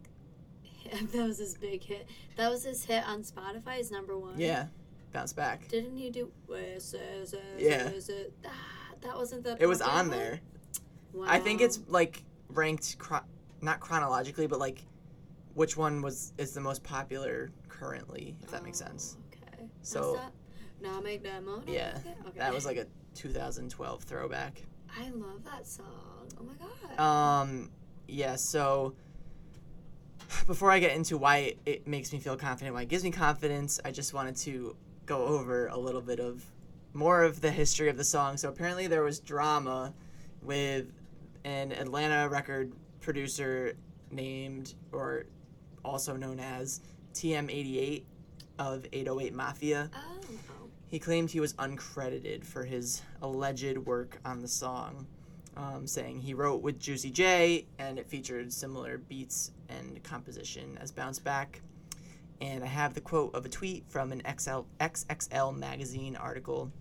Hit. 0.64 1.12
That 1.14 1.26
was 1.28 1.40
his 1.40 1.58
big 1.58 1.84
hit. 1.84 2.08
That 2.36 2.52
was 2.52 2.64
his 2.64 2.86
hit 2.86 3.04
on 3.08 3.24
Spotify. 3.24 3.78
His 3.78 3.90
number 3.90 4.16
one. 4.20 4.40
Yeah, 4.40 4.68
bounce 5.14 5.34
back. 5.34 5.68
Didn't 5.68 5.98
he 5.98 6.12
do? 6.12 6.32
West 6.48 6.94
is 6.94 7.34
it, 7.34 7.42
Yeah. 7.58 7.90
Ah, 8.46 8.52
that 9.02 9.16
wasn't 9.16 9.44
the. 9.44 9.58
It 9.60 9.66
was 9.66 9.82
on 9.82 10.10
one? 10.10 10.10
there. 10.12 10.40
Wow. 11.12 11.26
I 11.28 11.40
think 11.40 11.62
it's 11.62 11.80
like 11.88 12.24
ranked 12.50 13.00
chro- 13.00 13.24
not 13.62 13.80
chronologically, 13.80 14.46
but 14.46 14.60
like 14.60 14.84
which 15.56 15.76
one 15.76 16.04
was 16.04 16.34
is 16.38 16.54
the 16.54 16.62
most 16.62 16.84
popular 16.84 17.50
currently, 17.68 18.36
if 18.44 18.52
that 18.52 18.64
makes 18.64 18.80
Oh, 18.84 18.86
sense. 18.86 19.18
Okay. 19.34 19.64
So-? 19.82 20.20
Now 20.82 21.00
make 21.00 21.24
that 21.24 21.44
money. 21.44 21.74
Yeah, 21.74 21.98
okay. 22.28 22.38
That 22.38 22.54
was 22.54 22.66
like 22.66 22.78
a 22.78 22.86
2012 23.16 24.04
throwback. 24.04 24.62
I 25.00 25.10
love 25.10 25.44
that 25.46 25.68
song. 25.68 26.28
Oh 26.40 26.44
my 26.44 26.54
god. 26.98 27.00
Um, 27.02 27.72
yeah. 28.08 28.36
So 28.36 28.96
before 30.48 30.72
I 30.72 30.80
get 30.80 30.96
into 30.96 31.18
why 31.18 31.56
it 31.66 31.88
makes 31.88 32.14
me 32.14 32.20
feel 32.20 32.38
confident, 32.38 32.76
why 32.76 32.84
it 32.84 32.90
gives 32.90 33.04
me 33.04 33.12
confidence, 33.12 33.80
I 33.84 33.92
just 33.92 34.14
wanted 34.14 34.36
to 34.38 34.76
go 35.06 35.26
over 35.26 35.68
a 35.68 35.78
little 35.78 36.02
bit 36.02 36.20
of 36.20 36.44
more 36.94 37.24
of 37.24 37.42
the 37.42 37.52
history 37.52 37.90
of 37.90 37.98
the 37.98 38.04
song. 38.04 38.38
So 38.38 38.50
apparently 38.50 38.88
there 38.88 39.04
was 39.04 39.20
drama 39.20 39.94
with 40.42 40.88
an 41.44 41.72
Atlanta 41.72 42.30
record 42.30 42.74
producer 43.02 43.74
named, 44.12 44.76
or 44.92 45.26
also 45.84 46.16
known 46.16 46.40
as 46.40 46.82
TM88 47.14 48.04
of 48.60 48.86
808 48.92 49.34
Mafia. 49.34 49.90
oh. 49.94 50.16
He 50.88 51.00
claimed 51.00 51.32
he 51.32 51.40
was 51.40 51.54
uncredited 51.54 52.46
for 52.46 52.64
his 52.64 53.02
alleged 53.22 53.78
work 53.80 54.20
on 54.24 54.42
the 54.42 54.48
song. 54.48 55.08
um, 55.58 55.88
saying 55.88 56.20
he 56.20 56.34
wrote 56.34 56.62
with 56.62 56.80
Juicy 56.80 57.12
J 57.12 57.66
and 57.80 57.98
it 57.98 58.08
featured 58.08 58.52
similar 58.52 58.98
beats 58.98 59.52
and 59.70 60.02
composition 60.04 60.78
as 60.82 60.92
Bounce 60.92 61.20
Back. 61.20 61.62
And 62.42 62.64
I 62.64 62.68
have 62.68 62.94
the 62.94 63.02
quote 63.02 63.34
of 63.34 63.46
a 63.46 63.50
tweet 63.50 63.86
from 63.88 64.12
an 64.12 64.22
XL, 64.38 64.62
XXL 64.82 65.58
magazine 65.58 66.16
article. 66.18 66.72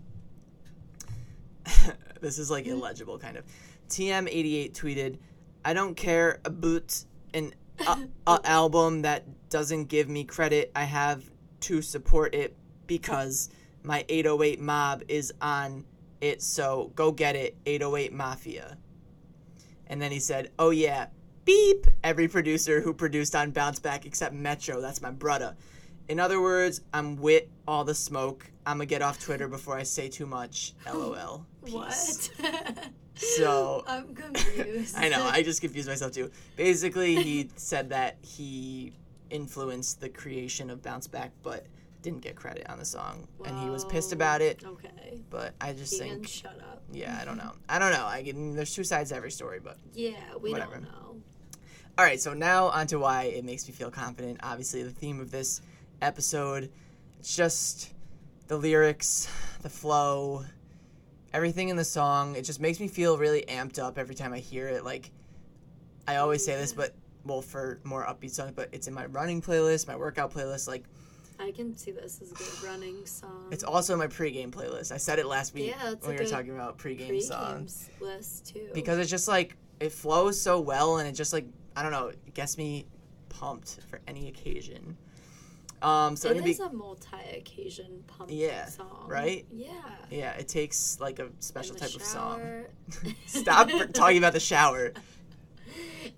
this 2.20 2.38
is 2.38 2.50
like 2.50 2.66
illegible, 2.66 3.18
kind 3.18 3.36
of. 3.36 3.44
TM88 3.88 4.72
tweeted, 4.72 5.18
I 5.64 5.72
don't 5.72 5.96
care 5.96 6.40
about 6.44 7.04
an 7.32 7.54
a, 7.86 7.98
a 8.26 8.40
album 8.44 9.02
that 9.02 9.48
doesn't 9.50 9.84
give 9.84 10.08
me 10.08 10.24
credit. 10.24 10.72
I 10.74 10.84
have 10.84 11.22
to 11.60 11.80
support 11.80 12.34
it 12.34 12.56
because 12.86 13.50
my 13.84 14.04
808 14.08 14.60
mob 14.60 15.02
is 15.08 15.32
on 15.40 15.84
it, 16.20 16.42
so 16.42 16.90
go 16.94 17.12
get 17.12 17.36
it, 17.36 17.56
808 17.66 18.12
Mafia. 18.12 18.78
And 19.86 20.00
then 20.00 20.10
he 20.10 20.18
said, 20.18 20.50
Oh 20.58 20.70
yeah, 20.70 21.06
beep, 21.44 21.86
every 22.02 22.26
producer 22.26 22.80
who 22.80 22.94
produced 22.94 23.36
on 23.36 23.50
Bounce 23.50 23.78
Back 23.78 24.06
except 24.06 24.34
Metro, 24.34 24.80
that's 24.80 25.02
my 25.02 25.10
brother. 25.10 25.54
In 26.08 26.18
other 26.18 26.40
words, 26.40 26.80
I'm 26.92 27.16
with 27.16 27.44
all 27.68 27.84
the 27.84 27.94
smoke. 27.94 28.50
I'm 28.66 28.78
gonna 28.78 28.86
get 28.86 29.02
off 29.02 29.18
Twitter 29.18 29.48
before 29.48 29.76
I 29.76 29.82
say 29.82 30.08
too 30.08 30.26
much. 30.26 30.72
LOL. 30.92 31.46
Peace. 31.64 32.30
What? 32.40 32.74
So- 33.16 33.84
I'm 33.86 34.12
confused. 34.12 34.96
I 34.98 35.08
know, 35.08 35.22
I 35.24 35.42
just 35.44 35.60
confused 35.60 35.88
myself 35.88 36.10
too. 36.10 36.32
Basically, 36.56 37.14
he 37.14 37.48
said 37.54 37.90
that 37.90 38.16
he 38.22 38.92
influenced 39.30 40.00
the 40.00 40.08
creation 40.08 40.68
of 40.68 40.82
Bounce 40.82 41.06
Back, 41.06 41.30
but 41.44 41.66
didn't 42.04 42.20
get 42.20 42.36
credit 42.36 42.68
on 42.70 42.78
the 42.78 42.84
song. 42.84 43.26
And 43.44 43.58
he 43.58 43.68
was 43.70 43.84
pissed 43.86 44.12
about 44.12 44.40
it, 44.42 44.62
Okay. 44.64 45.20
but 45.30 45.54
I 45.60 45.72
just 45.72 45.92
Ian, 45.94 46.08
think. 46.18 46.28
shut 46.28 46.56
up. 46.60 46.82
Yeah, 46.92 47.18
I 47.20 47.24
don't 47.24 47.36
know. 47.38 47.52
I 47.68 47.78
don't 47.80 47.92
know. 47.92 48.04
I 48.06 48.22
can, 48.22 48.54
there's 48.54 48.72
two 48.74 48.84
sides 48.84 49.10
to 49.10 49.16
every 49.16 49.30
story, 49.32 49.58
but 49.58 49.78
Yeah, 49.94 50.12
we 50.40 50.52
Whatever. 50.52 50.74
don't 50.74 50.82
know. 50.84 51.16
all 51.98 52.04
right. 52.04 52.20
So 52.20 52.34
now 52.34 52.66
onto 52.66 53.00
why 53.00 53.24
it 53.24 53.44
makes 53.44 53.66
me 53.66 53.74
feel 53.74 53.90
confident. 53.90 54.38
Obviously, 54.42 54.82
the 54.82 54.90
theme 54.90 55.18
of 55.18 55.30
this 55.30 55.60
episode, 56.02 56.70
it's 57.18 57.34
just 57.34 57.92
the 58.48 58.56
lyrics, 58.58 59.26
the 59.62 59.70
flow, 59.70 60.44
everything 61.32 61.70
in 61.70 61.76
the 61.76 61.84
song. 61.84 62.36
It 62.36 62.42
just 62.42 62.60
makes 62.60 62.78
me 62.80 62.86
feel 62.88 63.16
really 63.16 63.44
amped 63.48 63.78
up 63.78 63.96
every 63.98 64.14
time 64.14 64.32
I 64.34 64.38
hear 64.38 64.68
it. 64.68 64.84
Like 64.84 65.10
I 66.06 66.16
always 66.16 66.44
say 66.44 66.54
this, 66.54 66.72
but 66.74 66.94
well, 67.24 67.40
for 67.40 67.80
more 67.84 68.04
upbeat 68.04 68.30
songs, 68.32 68.52
but 68.54 68.68
it's 68.72 68.86
in 68.88 68.92
my 68.94 69.06
running 69.06 69.40
playlist, 69.40 69.88
my 69.88 69.96
workout 69.96 70.32
playlist. 70.34 70.68
Like 70.68 70.84
I 71.38 71.50
can 71.50 71.76
see 71.76 71.90
this 71.90 72.20
as 72.22 72.30
a 72.32 72.34
good 72.34 72.62
running 72.62 73.04
song. 73.06 73.48
it's 73.50 73.64
also 73.64 73.96
my 73.96 74.06
pregame 74.06 74.50
playlist. 74.50 74.92
I 74.92 74.96
said 74.96 75.18
it 75.18 75.26
last 75.26 75.52
week 75.54 75.68
Yeah, 75.76 75.94
when 76.00 76.16
we 76.16 76.22
were 76.22 76.28
talking 76.30 76.52
about 76.52 76.78
pregame 76.78 77.08
pre 77.08 77.20
songs. 77.20 77.90
list 78.00 78.46
too. 78.54 78.68
because 78.72 78.98
it's 78.98 79.10
just 79.10 79.28
like 79.28 79.56
it 79.80 79.90
flows 79.92 80.40
so 80.40 80.60
well 80.60 80.98
and 80.98 81.08
it 81.08 81.12
just 81.12 81.32
like 81.32 81.46
I 81.76 81.82
don't 81.82 81.92
know, 81.92 82.08
it 82.08 82.34
gets 82.34 82.56
me 82.56 82.86
pumped 83.28 83.78
for 83.88 84.00
any 84.06 84.28
occasion. 84.28 84.96
Um, 85.82 86.16
so 86.16 86.30
it 86.30 86.36
is 86.46 86.58
be- 86.58 86.64
a 86.64 86.70
multi-occasion 86.72 88.04
pump 88.06 88.30
Yeah, 88.32 88.66
song, 88.66 89.04
right? 89.06 89.44
Yeah. 89.52 89.68
yeah, 90.10 90.32
it 90.32 90.48
takes 90.48 90.98
like 91.00 91.18
a 91.18 91.28
special 91.40 91.74
type 91.76 91.94
of 91.94 92.02
song. 92.02 92.40
Stop 93.26 93.68
talking 93.92 94.16
about 94.18 94.32
the 94.32 94.40
shower. 94.40 94.92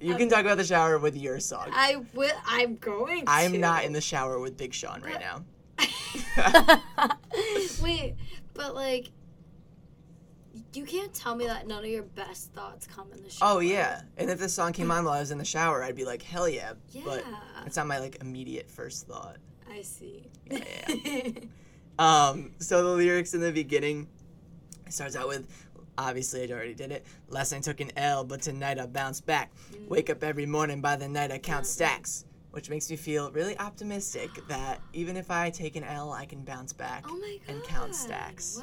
You 0.01 0.15
can 0.17 0.29
talk 0.29 0.41
about 0.41 0.59
the 0.59 0.65
shower 0.65 0.99
with 0.99 1.17
your 1.17 1.41
song. 1.41 1.69
I 1.73 2.05
will. 2.15 2.35
I'm 2.47 2.77
going. 2.77 3.25
to. 3.25 3.31
I'm 3.31 3.61
not 3.61 3.85
in 3.85 3.93
the 3.93 4.01
shower 4.01 4.39
with 4.39 4.57
Big 4.57 4.75
Sean 4.75 5.01
right 5.03 5.21
now. 5.21 5.45
Wait, 7.83 8.15
but 8.55 8.75
like, 8.75 9.11
you 10.75 10.85
can't 10.85 11.13
tell 11.15 11.35
me 11.35 11.47
that 11.47 11.67
none 11.67 11.85
of 11.85 11.91
your 11.91 12.03
best 12.03 12.53
thoughts 12.53 12.87
come 12.87 13.11
in 13.13 13.23
the 13.23 13.31
shower. 13.31 13.55
Oh 13.55 13.59
yeah, 13.61 14.03
and 14.17 14.31
if 14.31 14.39
this 14.39 14.53
song 14.53 14.73
came 14.73 14.91
on 14.91 15.05
while 15.05 15.15
I 15.15 15.21
was 15.21 15.31
in 15.31 15.39
the 15.39 15.45
shower, 15.45 15.83
I'd 15.83 15.97
be 15.97 16.05
like, 16.05 16.23
hell 16.23 16.49
yeah. 16.49 16.75
Yeah. 16.93 17.03
But 17.05 17.25
it's 17.65 17.77
not 17.77 17.87
my 17.87 17.99
like 17.99 18.19
immediate 18.21 18.71
first 18.71 19.07
thought. 19.07 19.37
I 19.71 19.83
see. 19.83 20.27
Yeah, 20.51 21.31
Um, 21.99 22.53
so 22.59 22.83
the 22.83 22.91
lyrics 22.91 23.33
in 23.33 23.41
the 23.41 23.53
beginning 23.53 24.09
it 24.87 24.93
starts 24.93 25.17
out 25.17 25.29
with, 25.29 25.66
obviously 25.99 26.51
I 26.51 26.55
already 26.55 26.75
did 26.75 26.93
it. 26.93 27.07
Last 27.29 27.53
night 27.53 27.63
took 27.63 27.81
an 27.81 27.93
L, 27.97 28.25
but 28.25 28.43
tonight 28.43 28.79
I 28.79 28.87
bounce 28.87 29.21
back. 29.21 29.53
Wake 29.89 30.11
up 30.11 30.23
every 30.23 30.47
morning, 30.47 30.81
by 30.81 30.97
the 30.97 31.09
night 31.09 31.31
I 31.31 31.39
count 31.39 31.67
stacks, 31.67 32.25
which 32.51 32.71
makes 32.71 32.91
me 32.91 32.97
feel 32.97 33.31
really 33.31 33.59
optimistic 33.59 34.31
that 34.49 34.81
even 34.93 35.17
if 35.17 35.31
I 35.31 35.51
take 35.51 35.77
an 35.77 35.85
L, 35.85 36.13
I 36.13 36.27
can 36.27 36.43
bounce 36.43 36.73
back 36.73 37.05
oh 37.09 37.23
and 37.49 37.63
count 37.65 37.95
stacks. 37.95 38.63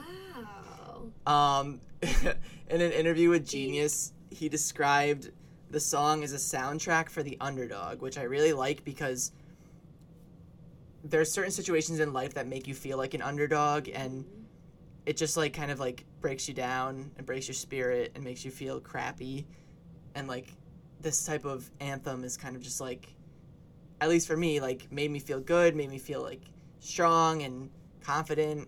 Wow. 1.25 1.61
Um, 1.61 1.81
in 2.69 2.81
an 2.81 2.91
interview 2.91 3.29
with 3.29 3.47
Genius, 3.47 4.13
he 4.29 4.49
described 4.49 5.31
the 5.69 5.79
song 5.79 6.23
as 6.23 6.33
a 6.33 6.37
soundtrack 6.37 7.09
for 7.09 7.23
the 7.23 7.37
underdog, 7.41 8.01
which 8.01 8.17
I 8.17 8.23
really 8.23 8.53
like 8.53 8.83
because 8.83 9.31
there's 11.03 11.31
certain 11.31 11.51
situations 11.51 11.99
in 11.99 12.13
life 12.13 12.33
that 12.35 12.47
make 12.47 12.67
you 12.67 12.73
feel 12.73 12.97
like 12.97 13.13
an 13.13 13.21
underdog 13.21 13.89
and 13.93 14.25
it 15.05 15.17
just 15.17 15.35
like 15.37 15.53
kind 15.53 15.71
of 15.71 15.79
like 15.79 16.05
breaks 16.21 16.47
you 16.47 16.53
down 16.53 17.11
and 17.17 17.25
breaks 17.25 17.47
your 17.47 17.55
spirit 17.55 18.11
and 18.15 18.23
makes 18.23 18.45
you 18.45 18.51
feel 18.51 18.79
crappy. 18.79 19.45
And 20.15 20.27
like 20.27 20.53
this 21.01 21.25
type 21.25 21.45
of 21.45 21.69
anthem 21.79 22.23
is 22.23 22.37
kind 22.37 22.55
of 22.55 22.61
just 22.61 22.79
like 22.79 23.13
at 23.99 24.09
least 24.09 24.27
for 24.27 24.37
me 24.37 24.61
like 24.61 24.91
made 24.91 25.11
me 25.11 25.19
feel 25.19 25.39
good 25.39 25.75
made 25.75 25.89
me 25.89 25.97
feel 25.97 26.21
like 26.21 26.41
strong 26.79 27.43
and 27.43 27.69
confident. 28.01 28.67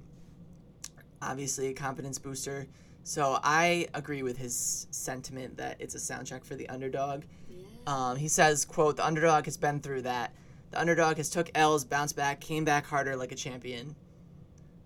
Obviously 1.22 1.68
a 1.68 1.74
confidence 1.74 2.20
booster. 2.20 2.68
So 3.04 3.40
i 3.44 3.88
agree 3.94 4.24
with 4.24 4.38
his 4.38 4.88
sentiment 4.92 5.58
that 5.58 5.78
it's 5.80 5.96
a 5.96 6.00
soundtrack 6.00 6.44
for 6.44 6.56
the 6.56 6.68
underdog. 6.70 7.24
Yeah. 7.50 7.64
um, 7.88 8.18
he 8.18 8.28
says 8.28 8.66
quote 8.66 8.98
the 8.98 9.06
underdog 9.06 9.46
has 9.46 9.58
been 9.58 9.80
through 9.80 10.02
that. 10.02 10.34
The 10.72 10.82
underdog 10.82 11.18
has 11.18 11.30
took 11.30 11.50
l's 11.56 11.86
bounced 11.86 12.18
back 12.18 12.42
came 12.42 12.66
back 12.66 12.86
harder 12.86 13.16
like 13.16 13.32
a 13.32 13.36
champion. 13.36 13.96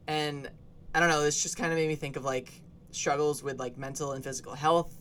And 0.08 0.50
i 1.00 1.01
don't 1.01 1.10
know 1.12 1.22
this 1.22 1.41
just 1.41 1.56
kind 1.56 1.72
of 1.72 1.77
made 1.77 1.88
me 1.88 1.96
think 1.96 2.18
of 2.18 2.25
like 2.25 2.51
struggles 2.91 3.41
with 3.41 3.58
like 3.58 3.77
mental 3.77 4.12
and 4.12 4.22
physical 4.22 4.53
health 4.53 4.98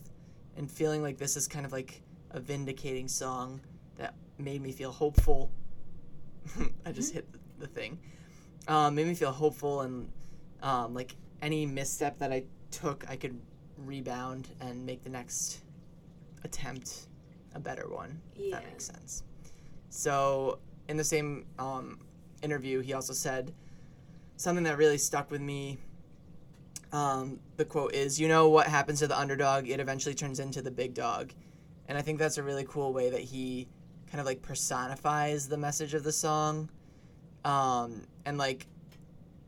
and 0.55 0.71
feeling 0.71 1.01
like 1.01 1.17
this 1.17 1.35
is 1.35 1.45
kind 1.45 1.65
of 1.65 1.73
like 1.73 2.01
a 2.31 2.39
vindicating 2.39 3.05
song 3.05 3.59
that 3.97 4.13
made 4.37 4.61
me 4.61 4.71
feel 4.71 4.91
hopeful. 4.93 5.51
I 6.85 6.93
just 6.93 7.13
hit 7.13 7.27
the 7.59 7.67
thing. 7.67 7.99
Um, 8.69 8.95
made 8.95 9.07
me 9.07 9.13
feel 9.13 9.33
hopeful 9.33 9.81
and 9.81 10.09
um, 10.63 10.93
like 10.93 11.17
any 11.41 11.65
misstep 11.65 12.17
that 12.19 12.31
i 12.31 12.43
took 12.71 13.03
i 13.09 13.17
could 13.17 13.37
rebound 13.77 14.47
and 14.61 14.85
make 14.85 15.03
the 15.03 15.09
next 15.09 15.61
attempt 16.45 17.07
a 17.55 17.59
better 17.59 17.89
one 17.89 18.21
if 18.35 18.41
Yeah. 18.45 18.55
that 18.55 18.65
makes 18.69 18.85
sense. 18.85 19.23
So 19.89 20.59
in 20.87 20.95
the 20.95 21.03
same 21.03 21.45
um, 21.57 21.99
interview 22.41 22.79
he 22.79 22.93
also 22.93 23.11
said 23.11 23.51
something 24.37 24.63
that 24.63 24.77
really 24.77 24.97
stuck 24.97 25.29
with 25.29 25.41
me 25.41 25.77
um, 26.91 27.39
the 27.57 27.65
quote 27.65 27.93
is 27.93 28.19
you 28.19 28.27
know 28.27 28.49
what 28.49 28.67
happens 28.67 28.99
to 28.99 29.07
the 29.07 29.17
underdog? 29.17 29.67
It 29.67 29.79
eventually 29.79 30.15
turns 30.15 30.39
into 30.39 30.61
the 30.61 30.71
big 30.71 30.93
dog. 30.93 31.33
And 31.87 31.97
i 31.97 32.01
think 32.01 32.19
that's 32.19 32.37
a 32.37 32.43
really 32.43 32.65
cool 32.69 32.93
way 32.93 33.09
that 33.09 33.21
he 33.21 33.67
kind 34.11 34.19
of 34.19 34.25
like 34.25 34.41
personifies 34.41 35.47
the 35.47 35.57
message 35.57 35.93
of 35.93 36.03
the 36.03 36.11
song. 36.11 36.69
Um, 37.45 38.03
and 38.25 38.37
like 38.37 38.67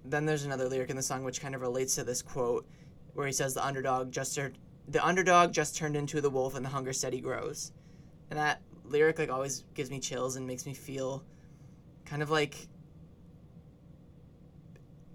then 0.05 0.25
there's 0.25 0.45
another 0.45 0.67
lyric 0.67 0.89
in 0.89 0.95
the 0.95 1.03
song 1.03 1.23
which 1.23 1.41
kind 1.41 1.53
of 1.53 1.61
relates 1.61 1.95
to 1.95 2.03
this 2.03 2.21
quote 2.21 2.67
where 3.13 3.27
he 3.27 3.33
says 3.33 3.53
the 3.53 3.65
underdog 3.65 4.11
just 4.11 4.39
the 4.87 5.05
underdog 5.05 5.53
just 5.53 5.75
turned 5.75 5.95
into 5.95 6.21
the 6.21 6.29
wolf 6.29 6.55
and 6.55 6.65
the 6.65 6.69
hunger 6.69 6.93
steady 6.93 7.21
grows. 7.21 7.71
And 8.29 8.39
that 8.39 8.61
lyric 8.85 9.19
like 9.19 9.29
always 9.29 9.63
gives 9.73 9.89
me 9.89 9.99
chills 9.99 10.35
and 10.35 10.47
makes 10.47 10.65
me 10.65 10.73
feel 10.73 11.23
kind 12.05 12.21
of 12.21 12.29
like 12.29 12.67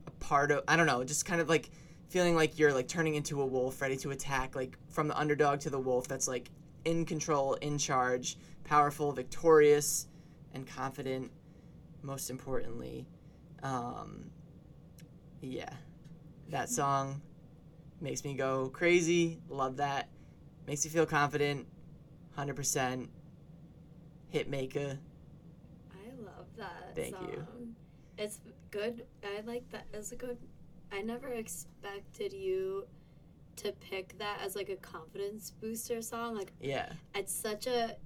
a 0.06 0.10
part 0.12 0.50
of 0.50 0.62
I 0.68 0.76
don't 0.76 0.86
know, 0.86 1.02
just 1.04 1.24
kind 1.24 1.40
of 1.40 1.48
like 1.48 1.70
feeling 2.08 2.34
like 2.34 2.58
you're 2.58 2.72
like 2.72 2.88
turning 2.88 3.14
into 3.14 3.42
a 3.42 3.46
wolf 3.46 3.80
ready 3.80 3.96
to 3.96 4.10
attack 4.10 4.54
like 4.54 4.78
from 4.88 5.08
the 5.08 5.18
underdog 5.18 5.60
to 5.60 5.70
the 5.70 5.78
wolf 5.78 6.06
that's 6.08 6.28
like 6.28 6.50
in 6.84 7.04
control, 7.04 7.54
in 7.54 7.78
charge, 7.78 8.38
powerful, 8.64 9.12
victorious 9.12 10.06
and 10.54 10.66
confident 10.66 11.30
most 12.02 12.30
importantly. 12.30 13.06
Um 13.62 14.30
yeah. 15.40 15.70
That 16.48 16.68
song 16.68 17.20
makes 18.00 18.24
me 18.24 18.34
go 18.34 18.68
crazy. 18.68 19.40
Love 19.48 19.76
that. 19.78 20.08
Makes 20.66 20.84
me 20.84 20.90
feel 20.90 21.06
confident. 21.06 21.66
100% 22.36 23.08
hit 24.28 24.48
maker. 24.48 24.98
I 25.92 26.22
love 26.22 26.46
that. 26.58 26.94
Thank 26.94 27.16
song. 27.16 27.28
you. 27.32 27.46
It's 28.18 28.40
good. 28.70 29.06
I 29.24 29.40
like 29.42 29.68
that. 29.70 29.86
It's 29.92 30.12
a 30.12 30.16
good. 30.16 30.38
I 30.96 31.02
never 31.02 31.28
expected 31.28 32.32
you 32.32 32.86
to 33.56 33.72
pick 33.72 34.18
that 34.18 34.40
as 34.44 34.54
like 34.56 34.68
a 34.68 34.76
confidence 34.76 35.50
booster 35.60 36.00
song. 36.02 36.34
Like 36.36 36.52
Yeah. 36.60 36.92
it's 37.14 37.32
such 37.34 37.66
a 37.66 37.96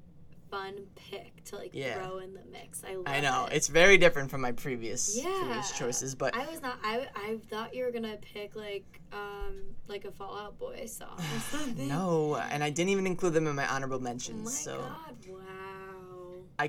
fun 0.51 0.75
pick 0.97 1.45
to 1.45 1.57
like 1.57 1.71
Yeah. 1.73 1.95
throw 1.95 2.19
in 2.19 2.35
the 2.35 2.43
mix. 2.51 2.83
I 2.85 2.95
love 2.97 3.05
I 3.07 3.21
know 3.21 3.47
it. 3.47 3.53
it's 3.55 3.69
very 3.69 3.97
different 3.99 4.31
from 4.31 4.41
my 4.41 4.51
previous 4.53 5.17
Yeah. 5.17 5.33
previous 5.41 5.71
choices, 5.73 6.15
but 6.17 6.35
I 6.37 6.47
was 6.47 6.61
not. 6.63 6.79
I 6.83 7.07
I 7.15 7.39
thought 7.49 7.75
you 7.75 7.85
were 7.85 7.93
gonna 7.93 8.17
pick 8.21 8.57
like 8.57 9.01
um 9.13 9.55
like 9.87 10.05
a 10.05 10.11
Fall 10.11 10.37
Out 10.37 10.59
Boy 10.59 10.87
song 10.87 11.19
or 11.19 11.41
something. 11.51 11.87
no, 11.89 12.37
and 12.37 12.63
I 12.65 12.71
didn't 12.71 12.91
even 12.91 13.07
include 13.07 13.35
them 13.35 13.47
in 13.47 13.55
my 13.55 13.67
honorable 13.69 14.01
mentions. 14.01 14.41
Oh 14.41 14.45
my 14.45 14.51
so 14.51 14.79
god! 14.79 15.17
Wow. 15.29 16.67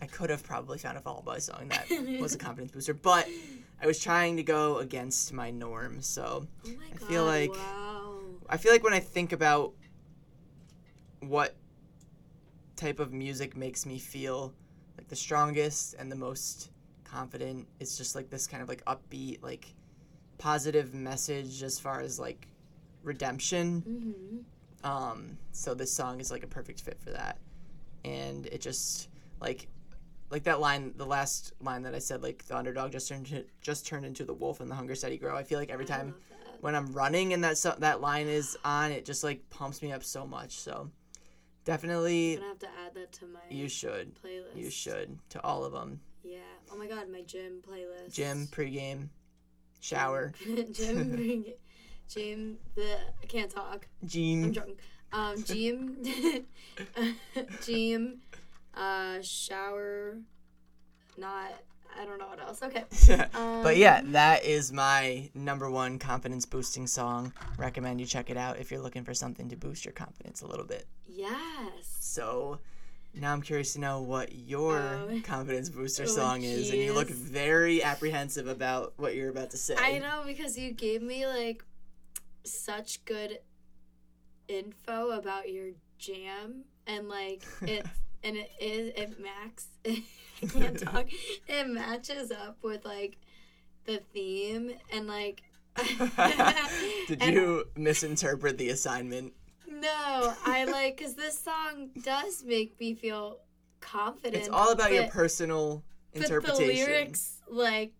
I 0.00 0.06
could 0.06 0.30
have 0.30 0.44
probably 0.44 0.78
found 0.78 0.96
a 0.96 1.00
Fall 1.00 1.18
Out 1.18 1.24
Boy 1.24 1.38
song 1.38 1.68
that 1.68 1.86
was 2.20 2.34
a 2.34 2.38
confidence 2.38 2.72
booster, 2.72 2.94
but 2.94 3.26
I 3.80 3.86
was 3.86 3.98
trying 4.00 4.36
to 4.36 4.42
go 4.42 4.78
against 4.78 5.32
my 5.32 5.50
norm. 5.50 6.00
So 6.02 6.46
Oh 6.66 6.68
my 6.68 6.86
I 6.94 6.96
god! 6.98 7.08
feel 7.08 7.24
like- 7.24 7.52
wow. 7.52 8.18
I 8.48 8.56
feel 8.56 8.72
like 8.72 8.82
when 8.82 8.94
I 8.94 9.00
think 9.00 9.32
about 9.32 9.74
what 11.20 11.54
type 12.76 12.98
of 13.00 13.12
music 13.12 13.56
makes 13.56 13.84
me 13.84 13.98
feel 13.98 14.54
like 14.96 15.08
the 15.08 15.16
strongest 15.16 15.94
and 15.98 16.10
the 16.10 16.16
most 16.16 16.70
confident, 17.04 17.66
it's 17.80 17.96
just 17.98 18.14
like 18.14 18.30
this 18.30 18.46
kind 18.46 18.62
of 18.62 18.68
like 18.68 18.84
upbeat, 18.86 19.42
like 19.42 19.74
positive 20.38 20.94
message 20.94 21.62
as 21.62 21.78
far 21.78 22.00
as 22.00 22.18
like 22.18 22.48
redemption. 23.02 23.82
Mm-hmm. 24.84 24.86
Um, 24.90 25.36
so 25.52 25.74
this 25.74 25.92
song 25.92 26.20
is 26.20 26.30
like 26.30 26.44
a 26.44 26.46
perfect 26.46 26.80
fit 26.80 26.98
for 27.00 27.10
that, 27.10 27.38
and 28.04 28.46
it 28.46 28.60
just 28.60 29.08
like 29.40 29.66
like 30.30 30.44
that 30.44 30.60
line, 30.60 30.92
the 30.96 31.06
last 31.06 31.52
line 31.60 31.82
that 31.82 31.94
I 31.94 31.98
said, 31.98 32.22
like 32.22 32.44
the 32.46 32.56
underdog 32.56 32.92
just 32.92 33.08
turned 33.08 33.26
to, 33.26 33.44
just 33.60 33.86
turned 33.86 34.04
into 34.04 34.24
the 34.24 34.34
wolf, 34.34 34.60
and 34.60 34.70
the 34.70 34.74
hunger 34.74 34.94
said 34.94 35.12
he 35.12 35.18
grow. 35.18 35.36
I 35.36 35.42
feel 35.42 35.58
like 35.58 35.70
every 35.70 35.84
I 35.86 35.88
time 35.88 36.14
when 36.60 36.74
I'm 36.74 36.92
running 36.92 37.32
and 37.32 37.44
that 37.44 37.56
so- 37.58 37.76
that 37.78 38.00
line 38.00 38.26
is 38.26 38.56
on, 38.64 38.92
it 38.92 39.04
just 39.04 39.24
like 39.24 39.48
pumps 39.50 39.80
me 39.82 39.92
up 39.92 40.04
so 40.04 40.26
much. 40.26 40.52
So 40.52 40.72
I'm 40.82 40.92
definitely, 41.64 42.36
gonna 42.36 42.48
have 42.48 42.58
to 42.60 42.68
add 42.86 42.94
that 42.94 43.12
to 43.12 43.26
my 43.26 43.40
you 43.50 43.68
should, 43.68 44.14
playlist. 44.22 44.56
you 44.56 44.70
should 44.70 45.18
to 45.30 45.42
all 45.44 45.64
of 45.64 45.72
them. 45.72 46.00
Yeah. 46.22 46.38
Oh 46.70 46.76
my 46.76 46.86
god, 46.86 47.08
my 47.10 47.22
gym 47.22 47.62
playlist. 47.66 48.12
Gym, 48.12 48.46
pregame, 48.48 49.08
shower, 49.80 50.32
gym. 50.72 51.44
gym. 52.08 52.58
The 52.74 52.96
I 53.22 53.26
can't 53.26 53.50
talk. 53.50 53.86
I'm 54.02 54.52
drunk. 54.52 54.78
Um, 55.10 55.42
gym. 55.42 55.96
gym. 57.64 58.20
Uh, 58.78 59.20
shower. 59.22 60.18
Not. 61.16 61.50
I 62.00 62.04
don't 62.04 62.18
know 62.18 62.28
what 62.28 62.40
else. 62.40 62.62
Okay. 62.62 62.84
Um, 63.34 63.62
but 63.62 63.76
yeah, 63.76 64.02
that 64.06 64.44
is 64.44 64.72
my 64.72 65.30
number 65.34 65.70
one 65.70 65.98
confidence 65.98 66.44
boosting 66.46 66.86
song. 66.86 67.32
Recommend 67.56 67.98
you 68.00 68.06
check 68.06 68.30
it 68.30 68.36
out 68.36 68.58
if 68.58 68.70
you're 68.70 68.80
looking 68.80 69.04
for 69.04 69.14
something 69.14 69.48
to 69.48 69.56
boost 69.56 69.84
your 69.84 69.92
confidence 69.92 70.42
a 70.42 70.46
little 70.46 70.66
bit. 70.66 70.86
Yes. 71.06 71.96
So 72.00 72.58
now 73.14 73.32
I'm 73.32 73.40
curious 73.42 73.72
to 73.72 73.80
know 73.80 74.02
what 74.02 74.32
your 74.32 74.78
Oh. 74.78 75.20
confidence 75.24 75.68
booster 75.70 76.02
Oh, 76.06 76.06
song 76.06 76.42
is, 76.42 76.70
and 76.70 76.78
you 76.78 76.92
look 76.92 77.08
very 77.08 77.82
apprehensive 77.82 78.46
about 78.46 78.92
what 78.96 79.14
you're 79.16 79.30
about 79.30 79.50
to 79.50 79.56
say. 79.56 79.74
I 79.78 79.98
know 79.98 80.22
because 80.26 80.56
you 80.58 80.72
gave 80.72 81.02
me 81.02 81.26
like 81.26 81.64
such 82.44 83.04
good 83.06 83.38
info 84.46 85.10
about 85.10 85.50
your 85.50 85.70
jam 85.98 86.64
and 86.86 87.08
like 87.08 87.44
it 87.62 87.84
and 88.24 88.36
it 88.36 88.50
is 88.60 88.92
it 88.96 89.20
max 89.20 89.68
I 89.86 90.46
can't 90.46 90.78
talk. 90.84 91.06
It 91.48 91.68
matches 91.68 92.30
up 92.30 92.58
with 92.62 92.84
like 92.84 93.16
the 93.86 94.00
theme 94.12 94.72
and 94.92 95.06
like 95.06 95.42
Did 97.08 97.22
and- 97.22 97.34
you 97.34 97.64
misinterpret 97.76 98.58
the 98.58 98.70
assignment? 98.70 99.32
no 99.70 100.34
I 100.44 100.64
like 100.64 100.96
because 100.96 101.14
this 101.14 101.38
song 101.38 101.90
does 102.02 102.42
make 102.44 102.78
me 102.80 102.94
feel 102.94 103.38
confident 103.80 104.36
It's 104.36 104.48
all 104.48 104.72
about 104.72 104.92
your 104.92 105.04
but- 105.04 105.12
personal 105.12 105.84
but 106.14 106.26
the 106.28 106.54
lyrics 106.54 107.36
like 107.48 107.92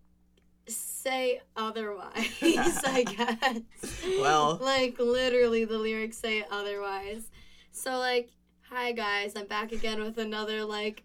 say 0.67 1.41
otherwise 1.57 2.29
i 2.43 3.05
guess. 3.07 4.03
Well- 4.19 4.59
like 4.61 4.99
literally 4.99 5.65
the 5.65 5.79
lyrics 5.79 6.19
say 6.19 6.45
otherwise. 6.51 7.31
So 7.71 7.99
like 7.99 8.31
hi 8.71 8.93
guys 8.93 9.35
i'm 9.35 9.47
back 9.47 9.73
again 9.73 10.01
with 10.03 10.19
another 10.19 10.65
like 10.65 11.03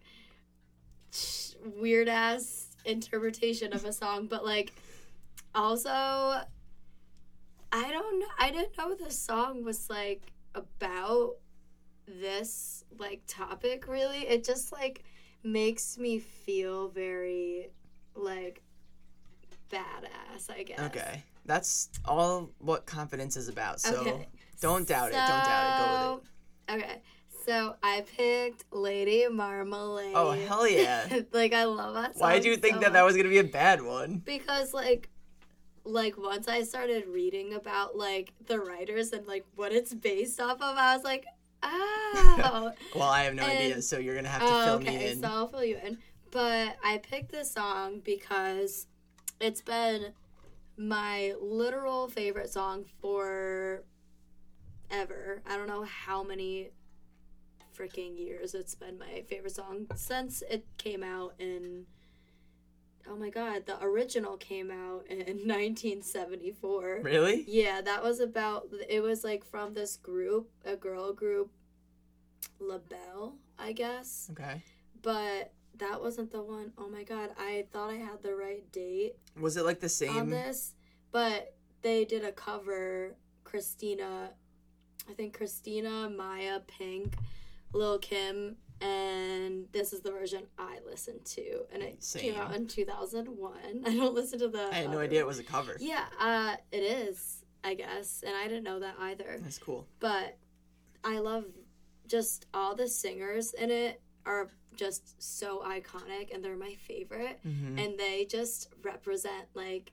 weird 1.76 2.08
ass 2.08 2.76
interpretation 2.84 3.72
of 3.72 3.84
a 3.84 3.92
song 3.92 4.26
but 4.26 4.44
like 4.44 4.74
also 5.54 5.90
i 5.90 6.44
don't 7.72 8.18
know 8.18 8.26
i 8.38 8.50
didn't 8.50 8.76
know 8.76 8.94
the 8.94 9.10
song 9.10 9.64
was 9.64 9.88
like 9.88 10.32
about 10.54 11.36
this 12.06 12.84
like 12.98 13.22
topic 13.26 13.88
really 13.88 14.26
it 14.28 14.44
just 14.44 14.70
like 14.70 15.02
makes 15.42 15.96
me 15.96 16.18
feel 16.18 16.88
very 16.88 17.70
like 18.14 18.60
badass 19.72 20.50
i 20.50 20.62
guess 20.62 20.78
Okay, 20.78 21.22
that's 21.46 21.88
all 22.04 22.50
what 22.58 22.86
confidence 22.86 23.36
is 23.36 23.48
about. 23.48 23.80
So 23.80 23.96
Okay. 23.96 24.28
don't 24.60 24.86
doubt 24.86 25.12
it. 25.12 25.26
Don't 25.26 25.44
doubt 25.44 25.66
it. 25.66 25.76
Go 25.76 25.90
with 25.90 26.02
it. 26.02 26.74
Okay. 26.74 27.02
So 27.44 27.76
I 27.82 28.04
picked 28.16 28.64
Lady 28.72 29.26
Marmalade. 29.28 30.12
Oh 30.14 30.30
hell 30.30 30.66
yeah! 30.68 31.06
like 31.32 31.52
I 31.52 31.64
love 31.64 31.94
that 31.94 32.14
song. 32.14 32.22
Why 32.28 32.34
did 32.34 32.44
you 32.46 32.56
think 32.56 32.76
so 32.76 32.80
that 32.82 32.92
that 32.94 33.04
was 33.04 33.16
gonna 33.16 33.28
be 33.28 33.38
a 33.38 33.44
bad 33.44 33.82
one? 33.82 34.22
Because 34.24 34.72
like 34.72 35.08
like 35.84 36.16
once 36.16 36.48
I 36.48 36.62
started 36.62 37.06
reading 37.06 37.52
about 37.54 37.96
like 37.96 38.32
the 38.46 38.58
writers 38.58 39.12
and 39.12 39.26
like 39.26 39.44
what 39.56 39.72
it's 39.72 39.92
based 39.92 40.40
off 40.40 40.62
of, 40.62 40.78
I 40.78 40.96
was 40.96 41.04
like, 41.04 41.26
oh. 41.62 42.72
Well, 42.94 43.08
I 43.10 43.24
have 43.24 43.34
no 43.34 43.42
And- 43.42 43.58
idea, 43.58 43.82
so 43.82 43.98
you're 43.98 44.14
gonna 44.16 44.28
have 44.28 44.40
to 44.40 44.46
Oh, 44.48 44.64
fill 44.64 44.80
me 44.80 44.86
in. 44.88 44.94
okay, 44.94 45.10
in. 45.12 45.20
so 45.20 45.28
I'll 45.28 45.46
fill 45.48 45.64
you 45.64 45.78
in. 45.84 45.98
But 46.30 46.76
I 46.82 46.98
picked 46.98 47.30
this 47.30 47.52
song 47.52 48.00
because 48.02 48.86
it's 49.40 49.60
been 49.60 50.12
my 50.76 51.34
literal 51.40 52.08
favorite 52.08 52.50
song 52.50 52.86
for 53.00 53.84
ever. 54.90 55.42
I 55.46 55.56
don't 55.56 55.68
know 55.68 55.82
how 55.84 56.22
many 56.22 56.70
freaking 57.76 58.16
years 58.18 58.54
it's 58.54 58.74
been 58.74 58.98
my 58.98 59.24
favorite 59.28 59.54
song 59.54 59.86
since 59.96 60.42
it 60.50 60.64
came 60.78 61.02
out 61.02 61.34
in 61.38 61.86
Oh 63.06 63.16
my 63.16 63.28
god, 63.28 63.66
the 63.66 63.76
original 63.84 64.38
came 64.38 64.70
out 64.70 65.04
in 65.10 65.18
1974. 65.46 67.00
Really? 67.02 67.44
Yeah, 67.46 67.82
that 67.82 68.02
was 68.02 68.18
about. 68.18 68.68
It 68.88 69.00
was 69.02 69.22
like 69.22 69.44
from 69.44 69.74
this 69.74 69.98
group, 69.98 70.48
a 70.64 70.74
girl 70.74 71.12
group, 71.12 71.50
LaBelle, 72.58 73.36
I 73.58 73.72
guess. 73.72 74.28
Okay. 74.32 74.62
But 75.02 75.52
that 75.76 76.00
wasn't 76.00 76.30
the 76.32 76.42
one. 76.42 76.72
Oh 76.78 76.88
my 76.88 77.02
god, 77.02 77.30
I 77.38 77.66
thought 77.72 77.90
I 77.90 77.96
had 77.96 78.22
the 78.22 78.34
right 78.34 78.64
date 78.72 79.16
Was 79.38 79.56
it 79.58 79.64
like 79.66 79.80
the 79.80 79.86
on 79.86 79.90
same? 79.90 80.30
this, 80.30 80.74
but 81.12 81.54
they 81.82 82.04
did 82.06 82.24
a 82.24 82.32
cover. 82.32 83.16
Christina, 83.44 84.30
I 85.08 85.12
think 85.12 85.36
Christina, 85.36 86.10
Mýa, 86.10 86.66
Pink, 86.66 87.14
Lil 87.74 87.98
Kim, 87.98 88.56
and 88.80 89.66
this 89.72 89.92
is 89.92 90.00
the 90.00 90.10
version 90.10 90.44
I 90.58 90.78
listened 90.86 91.24
to, 91.26 91.64
and 91.72 91.82
it 91.82 92.04
came 92.16 92.34
out 92.36 92.54
in 92.54 92.66
2001. 92.66 93.52
I 93.86 93.94
don't 93.94 94.14
listen 94.14 94.38
to 94.40 94.48
the. 94.48 94.68
I 94.72 94.76
had 94.76 94.90
no 94.90 94.98
idea 95.00 95.20
it 95.20 95.26
was 95.26 95.38
a 95.38 95.44
cover. 95.44 95.76
yeah, 95.80 96.04
uh, 96.20 96.56
it 96.72 96.82
is, 96.82 97.44
I 97.62 97.74
guess, 97.74 98.22
and 98.26 98.34
I 98.34 98.44
didn't 98.44 98.64
know 98.64 98.80
that 98.80 98.94
either. 99.00 99.38
That's 99.40 99.58
cool. 99.58 99.86
But 100.00 100.36
I 101.02 101.18
love 101.18 101.44
just 102.06 102.46
all 102.54 102.74
the 102.74 102.88
singers 102.88 103.52
in 103.54 103.70
it 103.70 104.00
are 104.26 104.50
just 104.76 105.22
so 105.22 105.62
iconic, 105.66 106.32
and 106.34 106.44
they're 106.44 106.56
my 106.56 106.74
favorite, 106.86 107.38
hmm 107.42 107.78
and 107.78 107.98
they 107.98 108.26
just 108.28 108.68
represent 108.82 109.46
like 109.54 109.92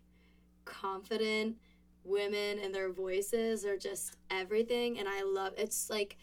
confident 0.65 1.55
women, 2.03 2.59
and 2.59 2.73
their 2.73 2.91
voices 2.91 3.65
are 3.65 3.77
just 3.77 4.15
everything, 4.29 4.99
and 4.99 5.07
I 5.07 5.23
love 5.23 5.53
it's 5.57 5.89
like 5.89 6.17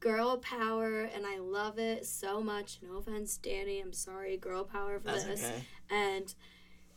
girl 0.00 0.38
power, 0.38 1.02
and 1.02 1.26
I 1.26 1.38
love 1.38 1.78
it 1.78 2.06
so 2.06 2.40
much. 2.42 2.78
No 2.82 2.96
offense, 2.98 3.36
Danny, 3.36 3.80
I'm 3.80 3.92
sorry, 3.92 4.36
girl 4.36 4.64
power 4.64 4.98
for 4.98 5.06
That's 5.08 5.24
this, 5.24 5.44
okay. 5.44 5.62
and 5.90 6.34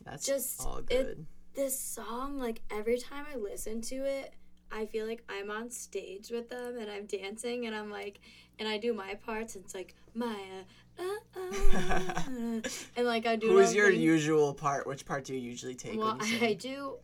That's 0.05 0.25
just- 0.25 0.61
all 0.61 0.81
it- 0.89 1.17
this 1.53 1.79
song, 1.79 2.39
like 2.39 2.61
every 2.71 2.97
time 2.97 3.25
I 3.31 3.35
listen 3.37 3.81
to 3.81 3.95
it, 3.95 4.33
I 4.71 4.87
feel 4.87 5.05
like 5.05 5.23
I'm 5.29 5.51
on 5.51 5.69
stage 5.69 6.31
with 6.31 6.49
them 6.49 6.79
and 6.79 6.89
I'm 6.89 7.05
dancing 7.05 7.67
and 7.67 7.75
I'm 7.75 7.91
like, 7.91 8.19
and 8.57 8.67
I 8.67 8.79
do 8.79 8.91
my 8.91 9.13
parts 9.13 9.53
and 9.55 9.63
it's 9.63 9.75
like 9.75 9.93
Mýa, 10.17 10.63
uh, 10.97 11.03
uh, 11.35 12.61
and 12.95 13.05
like 13.05 13.27
I 13.27 13.35
do. 13.35 13.47
Who 13.51 13.59
is 13.59 13.75
your 13.75 13.91
things- 13.91 14.01
usual 14.01 14.53
part? 14.55 14.87
Which 14.87 15.05
part 15.05 15.25
do 15.25 15.35
you 15.35 15.39
usually 15.41 15.75
take? 15.75 15.99
Well, 15.99 16.17
I 16.19 16.53
do 16.53 16.97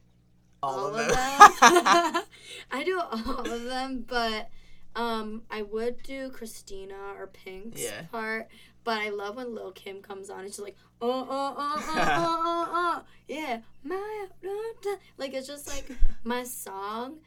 all, 0.63 0.79
all 0.79 0.87
of 0.87 0.95
of 0.95 1.07
them. 1.09 1.15
them. 1.15 2.23
I 2.71 2.83
do 2.83 2.99
all 2.99 3.41
of 3.51 3.63
them, 3.65 4.03
but 4.07 4.49
um, 4.95 5.43
I 5.49 5.61
would 5.61 6.01
do 6.03 6.29
Christina 6.29 6.95
or 7.17 7.27
Pink's 7.27 7.81
Yeah. 7.81 8.03
part. 8.11 8.49
But 8.83 8.99
I 9.01 9.09
love 9.09 9.35
when 9.35 9.53
Lil 9.53 9.71
Kim 9.71 10.01
comes 10.01 10.29
on 10.29 10.39
and 10.39 10.47
she's 10.47 10.59
like, 10.59 10.77
oh, 11.01 11.27
oh, 11.29 11.55
oh, 11.57 11.75
oh, 11.87 12.05
oh, 12.17 12.43
oh, 12.45 12.67
oh, 12.71 13.03
yeah, 13.27 13.59
my, 13.83 14.25
da, 14.41 14.49
da." 14.81 14.95
like 15.17 15.33
it's 15.33 15.47
just 15.47 15.67
like 15.67 15.85
my 16.23 16.43
song, 16.43 17.17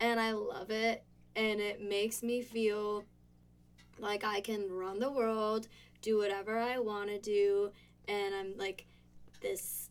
and 0.00 0.20
I 0.20 0.32
love 0.32 0.70
it, 0.70 1.02
and 1.34 1.60
it 1.60 1.80
makes 1.82 2.22
me 2.22 2.42
feel 2.42 3.04
like 3.98 4.22
I 4.22 4.40
can 4.40 4.70
run 4.70 5.00
the 5.00 5.10
world, 5.10 5.66
do 6.02 6.18
whatever 6.18 6.58
I 6.58 6.78
want 6.78 7.08
to 7.08 7.18
do, 7.18 7.72
and 8.06 8.34
I'm 8.34 8.56
like 8.56 8.86
this 9.40 9.90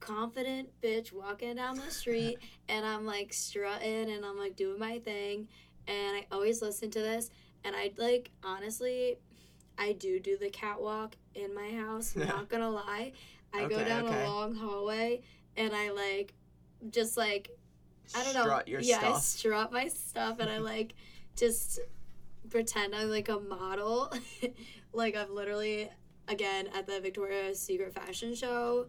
confident 0.00 0.68
bitch 0.82 1.12
walking 1.12 1.54
down 1.56 1.76
the 1.76 1.82
street 1.90 2.38
and 2.68 2.84
I'm 2.84 3.06
like 3.06 3.32
strutting 3.32 4.10
and 4.10 4.22
I'm 4.22 4.36
like 4.36 4.54
doing 4.54 4.78
my 4.78 4.98
thing 4.98 5.48
and 5.88 6.16
I 6.16 6.26
always 6.32 6.62
listen 6.62 6.90
to 6.90 7.00
this 7.00 7.30
and 7.64 7.74
I 7.74 7.92
like 7.96 8.30
honestly 8.42 9.18
I 9.78 9.92
do 9.92 10.20
do 10.20 10.36
the 10.36 10.50
catwalk 10.50 11.16
in 11.34 11.54
my 11.54 11.70
house, 11.70 12.14
not 12.16 12.48
gonna 12.48 12.70
lie. 12.70 13.12
I 13.52 13.66
go 13.66 13.84
down 13.84 14.06
okay. 14.06 14.24
a 14.24 14.28
long 14.28 14.54
hallway 14.54 15.22
and 15.56 15.74
I 15.74 15.90
like 15.90 16.34
just 16.90 17.16
like 17.16 17.50
I 18.14 18.22
don't 18.24 18.34
know. 18.34 18.42
Strut 18.42 18.68
your 18.68 18.80
yeah, 18.80 18.96
I 18.96 19.00
stuff. 19.00 19.22
strut 19.22 19.72
my 19.72 19.88
stuff 19.88 20.38
and 20.40 20.50
I 20.50 20.58
like 20.58 20.94
just 21.36 21.80
pretend 22.50 22.94
I'm 22.94 23.10
like 23.10 23.28
a 23.28 23.40
model. 23.40 24.12
like 24.92 25.16
I've 25.16 25.30
literally 25.30 25.90
again 26.28 26.68
at 26.74 26.86
the 26.86 27.00
Victoria's 27.00 27.60
Secret 27.60 27.94
fashion 27.94 28.34
show 28.34 28.86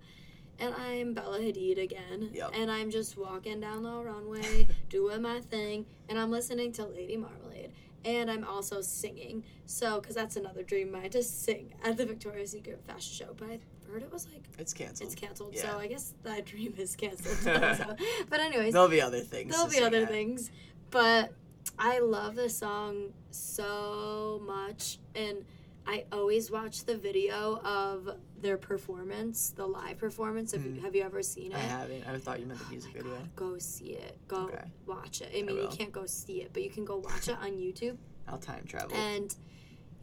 and 0.59 0.73
I'm 0.75 1.13
Bella 1.13 1.39
Hadid 1.39 1.81
again. 1.81 2.29
Yep. 2.33 2.51
And 2.53 2.71
I'm 2.71 2.89
just 2.89 3.17
walking 3.17 3.59
down 3.59 3.83
the 3.83 3.91
runway, 3.91 4.67
doing 4.89 5.21
my 5.21 5.41
thing, 5.41 5.85
and 6.09 6.17
I'm 6.19 6.31
listening 6.31 6.71
to 6.73 6.85
Lady 6.85 7.17
Marmalade. 7.17 7.71
And 8.03 8.29
I'm 8.29 8.43
also 8.43 8.81
singing. 8.81 9.43
So, 9.65 9.99
because 9.99 10.15
that's 10.15 10.35
another 10.35 10.61
dream 10.61 10.93
of 10.93 11.01
mine 11.01 11.09
to 11.11 11.23
sing 11.23 11.73
at 11.83 11.97
the 11.97 12.05
Victoria's 12.05 12.51
Secret 12.51 12.79
fashion 12.85 13.25
show. 13.25 13.33
But 13.35 13.49
I 13.49 13.59
heard 13.91 14.03
it 14.03 14.13
was 14.13 14.27
like, 14.31 14.43
It's 14.59 14.73
canceled. 14.73 15.07
it's 15.11 15.19
canceled. 15.19 15.55
Yeah. 15.55 15.71
So, 15.71 15.79
I 15.79 15.87
guess 15.87 16.13
that 16.21 16.45
dream 16.45 16.75
is 16.77 16.95
canceled. 16.95 17.35
so. 17.37 17.95
But, 18.29 18.39
anyways, 18.41 18.73
There'll 18.73 18.89
be 18.89 19.01
other 19.01 19.21
things. 19.21 19.51
There'll 19.55 19.71
be 19.71 19.81
other 19.81 20.03
at. 20.03 20.09
things, 20.09 20.51
but 20.91 21.33
I 21.79 21.97
love 21.99 22.35
this 22.35 22.57
song 22.57 23.13
so 23.31 24.39
much, 24.45 24.99
and 25.15 25.43
I 25.87 26.05
always 26.11 26.51
watch 26.51 26.85
the 26.85 26.97
video 26.97 27.59
of 27.63 28.09
their 28.45 28.57
performance, 28.57 29.49
the 29.55 29.65
live 29.65 29.97
performance. 29.97 30.51
Have, 30.51 30.61
Mhm. 30.61 30.75
you, 30.75 30.81
have 30.83 30.95
you 30.95 31.01
ever 31.01 31.23
seen 31.23 31.51
it? 31.51 31.55
I 31.55 31.61
haven't. 31.61 32.07
I 32.07 32.17
thought 32.19 32.39
you 32.39 32.45
meant 32.45 32.59
the 32.59 32.69
music 32.69 32.91
Oh 32.93 32.97
video. 32.99 33.15
God, 33.17 33.35
go 33.35 33.57
see 33.57 33.93
it. 33.93 34.17
Go 34.27 34.43
Okay. 34.45 34.63
watch 34.85 35.21
it. 35.21 35.31
I 35.33 35.39
I 35.39 35.41
mean, 35.41 35.57
you 35.57 35.67
can't 35.69 35.91
go 35.91 36.05
see 36.05 36.41
it, 36.43 36.51
but 36.53 36.61
you 36.61 36.69
can 36.69 36.85
go 36.85 36.97
watch 36.97 37.27
it 37.27 37.37
on 37.39 37.51
YouTube. 37.65 37.97
I'll 38.27 38.37
time 38.37 38.63
travel. 38.67 38.95
And 38.95 39.35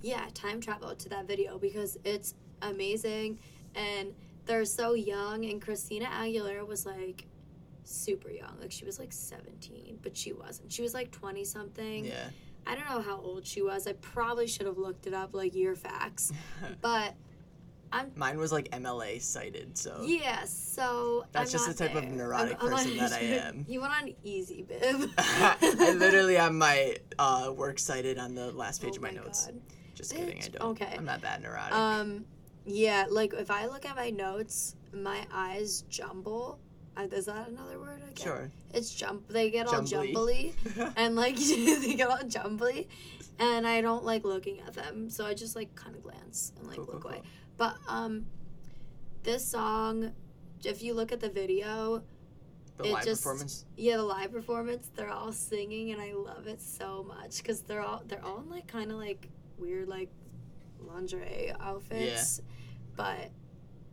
yeah, 0.01 0.27
time 0.35 0.61
travel 0.61 0.93
to 0.97 1.09
that 1.11 1.27
video 1.29 1.57
because 1.59 1.97
it's 2.05 2.35
amazing 2.63 3.39
and 3.77 4.13
they're 4.47 4.65
so 4.65 4.95
young. 4.95 5.45
And 5.45 5.63
Christina 5.63 6.07
Aguilera 6.07 6.67
was 6.67 6.85
like 6.85 7.27
super 7.85 8.31
young. 8.31 8.57
Like 8.61 8.73
she 8.73 8.85
was 8.85 8.99
like 8.99 9.13
17, 9.13 10.01
but 10.03 10.17
she 10.17 10.33
wasn't. 10.33 10.73
She 10.73 10.83
was 10.83 10.95
like 10.95 11.13
20 11.13 11.45
something. 11.45 12.07
yeah. 12.07 12.31
I 12.67 12.75
don't 12.77 12.89
know 12.89 13.01
how 13.03 13.21
old 13.21 13.45
she 13.47 13.61
was. 13.63 13.87
I 13.89 13.93
probably 13.95 14.47
should 14.49 14.67
have 14.67 14.79
looked 14.79 15.07
it 15.09 15.15
up, 15.15 15.33
like 15.33 15.55
year 15.55 15.75
facts. 15.77 16.33
But 16.81 17.15
Mine 18.17 18.39
was 18.39 18.53
like 18.53 18.71
MLA 18.71 19.21
cited, 19.21 19.77
so 19.77 20.03
yeah, 20.05 20.45
so 20.45 21.25
That's 21.33 21.53
I'm 21.55 21.59
just 21.59 21.69
the 21.79 21.87
type 21.87 21.95
of 21.97 22.03
there. 22.03 22.11
neurotic 22.13 22.57
I'm- 22.63 22.67
I'm 22.73 22.73
person 22.79 22.93
on- 22.93 22.97
that 22.99 23.13
I 23.13 23.19
am. 23.49 23.65
You 23.69 23.81
went 23.81 23.93
on 23.93 24.15
EasyBib. 24.25 25.11
I 25.19 25.93
literally 25.97 26.35
have 26.35 26.53
my 26.53 26.97
uh, 27.19 27.53
work 27.55 27.79
cited 27.79 28.19
on 28.19 28.35
the 28.35 28.53
last 28.53 28.83
page 28.83 28.95
Oh 28.95 28.97
of 28.97 29.03
my, 29.03 29.11
my 29.11 29.17
notes. 29.17 29.47
God. 29.47 29.61
Just 29.95 30.15
kidding, 30.15 30.43
I 30.43 30.49
don't. 30.49 30.63
okay. 30.71 30.95
I'm 30.97 31.05
not 31.05 31.21
that 31.23 31.43
neurotic. 31.43 31.75
Um, 31.75 32.25
yeah, 32.65 33.07
like 33.11 33.35
if 33.35 33.51
I 33.51 33.67
look 33.67 33.85
at 33.85 33.95
my 33.97 34.11
notes, 34.11 34.77
my 34.93 35.27
eyes 35.33 35.83
jumble. 35.89 36.59
Uh, 36.97 37.03
is 37.11 37.25
that 37.27 37.49
another 37.49 37.79
word? 37.79 38.03
Again? 38.03 38.15
sure. 38.15 38.51
It's 38.75 38.95
jump. 38.95 39.27
They 39.29 39.51
get 39.51 39.67
all 39.67 39.83
Jumbly. 39.83 40.13
jumbly, 40.13 40.93
and 40.97 41.17
like 41.17 41.37
they 41.37 41.95
get 41.95 42.09
all 42.11 42.23
jumbly, 42.27 42.87
and 43.39 43.67
I 43.67 43.81
don't 43.81 44.05
like 44.05 44.25
looking 44.25 44.61
at 44.61 44.75
them. 44.75 45.09
So 45.11 45.25
I 45.27 45.33
just 45.35 45.57
like 45.57 45.75
kind 45.75 45.97
of 45.97 46.03
glance 46.03 46.53
and 46.59 46.67
like 46.67 46.77
Cool, 46.77 46.85
cool, 46.87 46.95
look 46.97 47.05
away. 47.05 47.15
cool. 47.17 47.23
But 47.63 47.77
um, 47.87 48.27
this 49.23 49.47
song, 49.47 50.11
if 50.65 50.83
you 50.83 50.95
look 50.95 51.13
at 51.13 51.21
the 51.21 51.29
video, 51.29 52.03
The 52.79 52.87
it 52.87 52.93
live 52.93 53.05
just- 53.05 53.23
performance. 53.23 53.67
yeah, 53.77 53.99
the 53.99 54.03
live 54.03 54.33
performance, 54.33 54.91
they're 54.97 55.09
all 55.13 55.31
singing, 55.31 55.93
and 55.93 56.03
I 56.03 56.13
love 56.13 56.49
it 56.49 56.61
so 56.61 57.05
much 57.07 57.37
because 57.37 57.61
they're 57.61 57.81
all 57.81 58.03
they're 58.09 58.25
all 58.25 58.41
in 58.41 58.51
like 58.51 58.67
kind 58.67 58.91
of 58.91 58.97
like 58.99 59.29
weird 59.59 59.87
like 59.87 60.11
lingerie 60.81 61.53
outfits, 61.61 62.41
but 62.97 63.31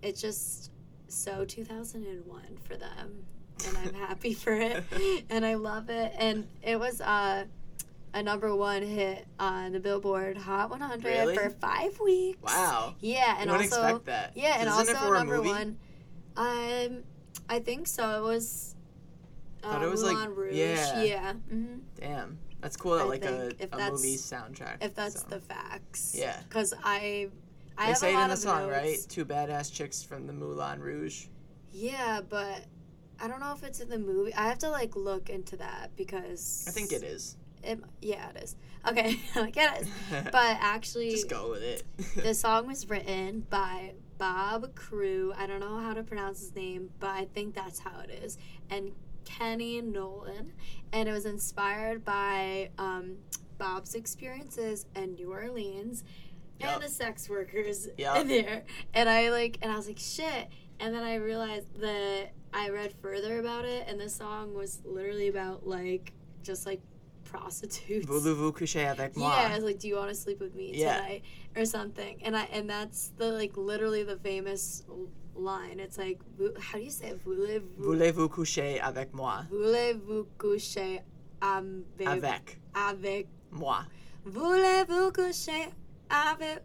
it's 0.01 0.19
just 0.19 0.71
so 1.07 1.45
2001 1.45 2.41
for 2.63 2.75
them, 2.75 3.23
and 3.67 3.77
I'm 3.77 3.93
happy 3.93 4.33
for 4.33 4.53
it, 4.53 4.83
and 5.29 5.45
I 5.45 5.53
love 5.53 5.91
it, 5.91 6.11
and 6.17 6.47
it 6.63 6.79
was 6.79 7.01
uh 7.01 7.45
a 8.13 8.23
number 8.23 8.55
one 8.55 8.81
hit 8.81 9.27
on 9.39 9.71
the 9.71 9.79
Billboard 9.79 10.37
Hot 10.37 10.69
100 10.69 11.03
Really? 11.03 11.35
for 11.35 11.49
five 11.49 11.99
weeks. 11.99 12.39
Wow. 12.41 12.95
Yeah, 13.01 13.37
and 13.39 13.49
also 13.49 13.63
expect 13.63 14.05
that. 14.05 14.31
yeah, 14.35 14.55
and 14.59 14.67
Isn't 14.69 14.95
also 14.95 15.13
number 15.13 15.41
one. 15.41 15.77
Um, 16.35 17.03
I 17.49 17.59
think 17.59 17.87
so. 17.87 18.19
It 18.19 18.27
was. 18.27 18.75
Uh, 19.63 19.73
Thought 19.73 19.83
it 19.83 19.89
was, 19.89 20.03
like- 20.03 20.29
Rouge. 20.29 20.53
yeah. 20.55 21.03
Yeah. 21.03 21.33
hmm 21.33 21.79
Damn. 21.99 22.37
That's 22.61 22.75
cool 22.77 22.95
that 22.95 23.01
I 23.01 23.05
like 23.05 23.23
a, 23.25 23.51
if 23.59 23.71
a 23.73 23.77
movie 23.91 24.15
soundtrack. 24.17 24.77
If 24.83 24.93
that's 24.95 25.21
so. 25.21 25.27
the 25.29 25.39
facts. 25.39 26.13
Yeah. 26.17 26.37
Because 26.47 26.73
I, 26.83 27.29
I 27.77 27.83
They 27.83 27.87
have 27.89 27.97
say 27.97 28.13
a 28.15 28.19
it 28.19 28.23
in 28.23 28.29
the 28.31 28.37
song, 28.37 28.63
notes. 28.69 28.71
right? 28.73 28.97
Two 29.07 29.23
badass 29.25 29.71
chicks 29.73 30.03
from 30.03 30.27
the 30.27 30.33
Moulin 30.33 30.79
Rouge. 30.81 31.27
Yeah, 31.71 32.19
but 32.27 32.65
I 33.21 33.27
don't 33.29 33.39
know 33.39 33.53
if 33.53 33.63
it's 33.63 33.79
in 33.79 33.89
the 33.89 33.99
movie. 33.99 34.33
I 34.33 34.47
have 34.47 34.59
to 34.59 34.69
like 34.69 34.95
look 34.97 35.29
into 35.29 35.55
that 35.57 35.91
because 35.95 36.65
I 36.67 36.71
think 36.71 36.91
it 36.91 37.03
is. 37.03 37.37
It, 37.63 37.79
yeah, 38.01 38.29
it 38.29 38.43
is. 38.43 38.55
Okay, 38.87 39.19
like 39.35 39.57
it 39.57 39.81
is. 39.81 39.87
But 40.31 40.57
actually, 40.59 41.11
Just 41.11 41.29
go 41.29 41.51
with 41.51 41.63
it. 41.63 41.83
the 42.15 42.33
song 42.33 42.67
was 42.67 42.89
written 42.89 43.45
by 43.49 43.93
Bob 44.17 44.75
Crewe. 44.75 45.33
I 45.37 45.47
don't 45.47 45.59
know 45.59 45.77
how 45.79 45.93
to 45.93 46.03
pronounce 46.03 46.39
his 46.39 46.55
name, 46.55 46.89
but 46.99 47.09
I 47.09 47.25
think 47.33 47.55
that's 47.55 47.79
how 47.79 47.99
it 47.99 48.09
is. 48.23 48.37
And 48.69 48.91
Kenny 49.25 49.81
Nolan. 49.81 50.53
And 50.91 51.07
it 51.07 51.11
was 51.11 51.25
inspired 51.25 52.03
by 52.03 52.71
um, 52.77 53.17
Bob's 53.57 53.93
experiences 53.93 54.85
in 54.95 55.13
New 55.15 55.31
Orleans 55.31 56.03
Yup. 56.59 56.75
and 56.75 56.83
the 56.83 56.89
sex 56.89 57.29
workers 57.29 57.87
Yup. 57.97 58.27
there. 58.27 58.63
And 58.93 59.07
I 59.07 59.29
like, 59.29 59.59
and 59.61 59.71
I 59.71 59.75
was 59.75 59.87
like, 59.87 59.99
shit. 59.99 60.49
And 60.79 60.93
then 60.95 61.03
I 61.03 61.15
realized 61.15 61.67
that 61.81 62.31
I 62.53 62.69
read 62.69 62.93
further 63.01 63.39
about 63.39 63.65
it, 63.65 63.85
and 63.87 63.99
the 63.99 64.09
song 64.09 64.53
was 64.53 64.81
literally 64.85 65.27
about 65.27 65.67
like 65.67 66.13
just 66.41 66.65
like 66.65 66.81
prostitutes. 67.31 68.05
Voulez-vous 68.05 68.51
coucher 68.53 68.85
avec 68.87 69.15
moi? 69.15 69.29
Yeah, 69.29 69.55
it's 69.55 69.63
like, 69.63 69.79
do 69.79 69.87
you 69.87 69.95
want 69.95 70.09
to 70.09 70.15
sleep 70.15 70.39
with 70.39 70.53
me 70.55 70.71
Yeah. 70.73 70.97
tonight 71.01 71.23
or 71.55 71.65
something? 71.65 72.21
And 72.23 72.35
I 72.35 72.47
and 72.53 72.69
that's 72.69 73.11
the 73.17 73.31
like 73.31 73.55
literally 73.57 74.03
the 74.03 74.17
famous 74.17 74.83
line. 75.35 75.79
It's 75.79 75.97
like, 75.97 76.19
how 76.59 76.77
do 76.77 76.83
you 76.83 76.89
say 76.91 77.09
it? 77.09 77.21
Voulez-vous, 77.23 77.83
Voulez-vous 77.83 78.29
coucher 78.29 78.79
avec 78.81 79.13
moi? 79.13 79.45
voulez-vous 79.49 80.25
coucher 80.37 81.01
avec, 81.41 82.07
Avec 82.07 82.59
avec 82.75 83.27
moi. 83.51 83.85
voulez-vous 84.25 85.11
coucher 85.11 85.69
avec 86.09 86.63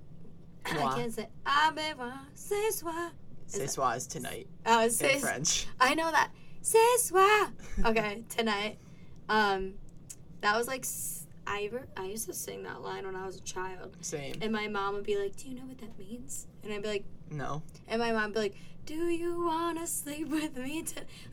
Moi. 0.74 0.82
I 0.82 0.96
can't 0.96 1.12
say 1.12 1.28
avec 1.44 1.96
moi 1.98 2.12
ce 2.34 2.54
soir. 2.72 3.12
Ce 3.46 3.66
soir 3.66 3.94
is 3.96 4.06
tonight 4.06 4.46
Oh, 4.66 4.80
in 4.80 5.18
French. 5.20 5.66
I 5.78 5.94
know 5.94 6.10
that. 6.10 6.30
Ce 6.62 6.78
soir. 6.98 7.52
Okay, 7.84 8.24
tonight. 8.34 8.78
Um, 9.28 9.74
that 10.44 10.56
was 10.56 10.68
like 10.68 10.84
I 11.46 11.70
re- 11.72 11.80
I 11.96 12.04
used 12.04 12.26
to 12.26 12.34
sing 12.34 12.62
that 12.64 12.82
line 12.82 13.04
when 13.06 13.16
I 13.16 13.26
was 13.26 13.36
a 13.36 13.40
child. 13.40 13.96
Same. 14.00 14.34
And 14.40 14.52
my 14.52 14.68
mom 14.68 14.94
would 14.94 15.04
be 15.04 15.16
like, 15.18 15.36
"Do 15.36 15.48
you 15.48 15.54
know 15.54 15.64
what 15.66 15.78
that 15.78 15.98
means?" 15.98 16.46
And 16.62 16.72
I'd 16.72 16.82
be 16.82 16.88
like, 16.88 17.04
No. 17.30 17.62
and 17.88 18.00
my 18.00 18.12
mom 18.12 18.24
would 18.24 18.34
be 18.34 18.40
like, 18.40 18.54
"Do 18.86 18.94
you 18.94 19.44
wanna 19.44 19.86
sleep 19.86 20.28
with 20.28 20.56
me?" 20.56 20.84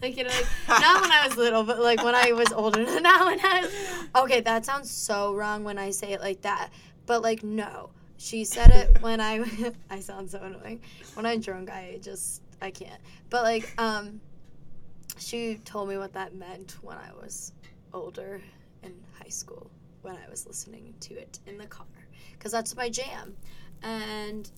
Like 0.01 0.17
you 0.17 0.23
know, 0.23 0.29
like 0.29 0.81
not 0.81 1.01
when 1.01 1.11
I 1.11 1.27
was 1.27 1.37
little, 1.37 1.63
but 1.63 1.79
like 1.79 2.03
when 2.03 2.15
I 2.15 2.31
was 2.31 2.51
older. 2.53 2.83
Not 3.01 3.25
when 3.25 3.39
I 3.43 3.61
was. 3.61 4.23
Okay, 4.23 4.41
that 4.41 4.65
sounds 4.65 4.89
so 4.89 5.33
wrong 5.33 5.63
when 5.63 5.77
I 5.77 5.91
say 5.91 6.13
it 6.13 6.21
like 6.21 6.41
that. 6.41 6.69
But 7.05 7.21
like 7.21 7.43
no, 7.43 7.89
she 8.17 8.45
said 8.45 8.69
it 8.71 9.01
when 9.01 9.19
I. 9.19 9.43
I 9.89 9.99
sound 9.99 10.31
so 10.31 10.39
annoying. 10.41 10.81
When 11.15 11.25
I'm 11.25 11.41
drunk, 11.41 11.69
I 11.69 11.99
just 12.01 12.41
I 12.61 12.71
can't. 12.71 13.01
But 13.29 13.43
like 13.43 13.73
um, 13.77 14.21
she 15.17 15.55
told 15.65 15.89
me 15.89 15.97
what 15.97 16.13
that 16.13 16.33
meant 16.35 16.77
when 16.81 16.97
I 16.97 17.11
was 17.21 17.51
older 17.93 18.41
in 18.83 18.93
high 19.19 19.29
school 19.29 19.69
when 20.01 20.15
I 20.15 20.29
was 20.29 20.45
listening 20.47 20.93
to 21.01 21.13
it 21.13 21.39
in 21.45 21.57
the 21.57 21.67
car 21.67 21.85
because 22.33 22.51
that's 22.51 22.75
my 22.75 22.89
jam, 22.89 23.35
and 23.83 24.49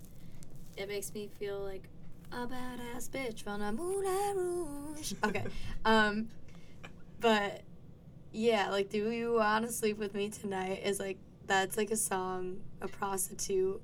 it 0.78 0.88
makes 0.88 1.14
me 1.14 1.30
feel 1.40 1.60
like 1.60 1.90
a 2.32 2.48
badass 2.48 3.10
bitch 3.10 3.44
from 3.44 3.60
the 3.60 3.72
Moulin 3.72 4.38
Rouge. 4.38 5.14
Okay, 5.24 5.44
um, 5.86 6.30
but 7.20 7.62
yeah, 8.32 8.70
like, 8.70 8.90
do 8.90 9.12
you 9.12 9.34
want 9.34 9.66
to 9.66 9.72
sleep 9.72 9.98
with 9.98 10.14
me 10.14 10.30
tonight? 10.30 10.82
Is 10.84 11.00
like 11.00 11.18
that's 11.46 11.78
like 11.78 11.92
a 11.92 11.98
song, 11.98 12.58
a 12.82 12.88
prostitute. 12.88 13.82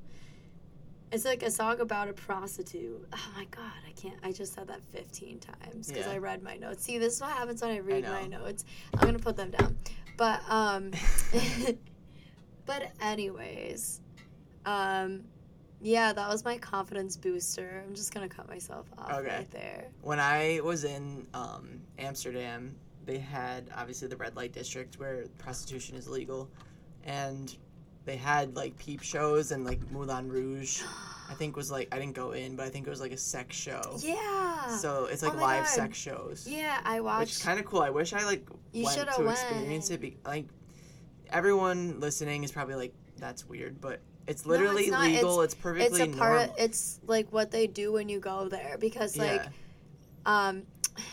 It's 1.12 1.26
like 1.26 1.42
a 1.42 1.50
song 1.50 1.80
about 1.80 2.08
a 2.08 2.14
prostitute. 2.14 3.08
Oh 3.12 3.32
my 3.36 3.46
god, 3.46 3.72
I 3.88 3.92
can't. 4.00 4.18
I 4.24 4.32
just 4.32 4.54
said 4.54 4.68
that 4.68 4.82
15 4.92 5.40
times 5.40 5.88
because 5.88 6.06
Yeah. 6.06 6.14
I 6.14 6.18
read 6.20 6.44
my 6.44 6.56
notes. 6.58 6.84
See, 6.84 7.00
this 7.00 7.16
is 7.16 7.22
what 7.22 7.32
happens 7.32 7.62
when 7.62 7.72
I 7.72 7.80
read 7.80 8.04
my 8.04 8.28
notes. 8.28 8.64
I'm 8.94 9.06
gonna 9.06 9.20
put 9.20 9.36
them 9.36 9.50
down. 9.52 9.76
But 10.20 10.42
um, 10.50 10.92
but 12.66 12.92
anyways, 13.02 14.02
Um, 14.66 15.24
yeah, 15.82 16.12
that 16.12 16.28
was 16.28 16.44
my 16.44 16.58
confidence 16.58 17.16
booster. 17.16 17.84
I'm 17.88 17.96
just 17.96 18.14
gonna 18.14 18.28
cut 18.30 18.48
myself 18.48 18.86
off 18.98 19.12
Okay. 19.12 19.38
right 19.38 19.52
there. 19.52 19.88
When 20.02 20.20
I 20.20 20.60
was 20.62 20.84
in 20.84 21.26
um, 21.34 21.80
Amsterdam, 21.98 22.76
they 23.06 23.18
had 23.18 23.70
obviously 23.76 24.10
the 24.10 24.18
red 24.18 24.36
light 24.36 24.52
district 24.52 25.00
where 25.00 25.26
prostitution 25.38 25.96
is 25.96 26.08
legal, 26.10 26.50
and 27.06 27.56
they 28.04 28.18
had 28.18 28.56
like 28.58 28.78
peep 28.78 29.02
shows 29.02 29.52
and 29.52 29.64
like 29.66 29.80
Moulin 29.90 30.28
Rouge. 30.30 30.84
I 31.30 31.34
think 31.34 31.52
it 31.56 31.58
was 31.58 31.70
like 31.72 31.88
I 31.94 32.00
didn't 32.00 32.16
go 32.16 32.32
in, 32.32 32.56
but 32.56 32.66
I 32.66 32.70
think 32.70 32.88
it 32.88 32.90
was 32.90 33.00
like 33.00 33.12
a 33.12 33.18
sex 33.18 33.56
show. 33.56 33.98
Yeah. 34.00 34.68
So 34.78 35.06
it's 35.06 35.24
Oh 35.24 35.28
like 35.28 35.36
my 35.36 35.42
live 35.42 35.64
God. 35.66 35.70
sex 35.70 35.98
shows. 35.98 36.48
yeah, 36.50 36.80
I 36.84 37.00
watched. 37.02 37.20
which 37.22 37.32
is 37.32 37.44
kind 37.44 37.60
of 37.60 37.66
cool. 37.66 37.82
I 37.82 37.90
wish 37.92 38.14
I 38.14 38.26
like 38.26 38.48
You 38.74 38.86
went 38.86 38.98
to 39.16 39.24
went. 39.24 39.32
experience 39.38 39.90
it. 39.92 40.02
Be- 40.02 40.18
like 40.26 40.46
everyone 41.32 42.00
listening 42.00 42.44
is 42.44 42.52
probably 42.52 42.76
like, 42.76 42.94
"That's 43.18 43.48
weird," 43.48 43.80
but 43.80 44.00
it's 44.28 44.46
No, 44.46 44.52
literally 44.54 44.84
it's 44.86 44.98
legal. 44.98 45.42
It's, 45.42 45.54
it's 45.54 45.62
perfectly 45.62 46.02
a 46.02 46.08
part. 46.08 46.18
normal. 46.34 46.44
Of, 46.56 46.60
it's 46.60 47.00
like 47.08 47.32
what 47.32 47.52
they 47.52 47.68
do 47.68 47.92
when 47.92 48.10
you 48.10 48.20
go 48.20 48.48
there 48.50 48.78
because 48.80 49.18
like 49.18 49.44
yeah, 49.44 49.50
um, 50.26 50.64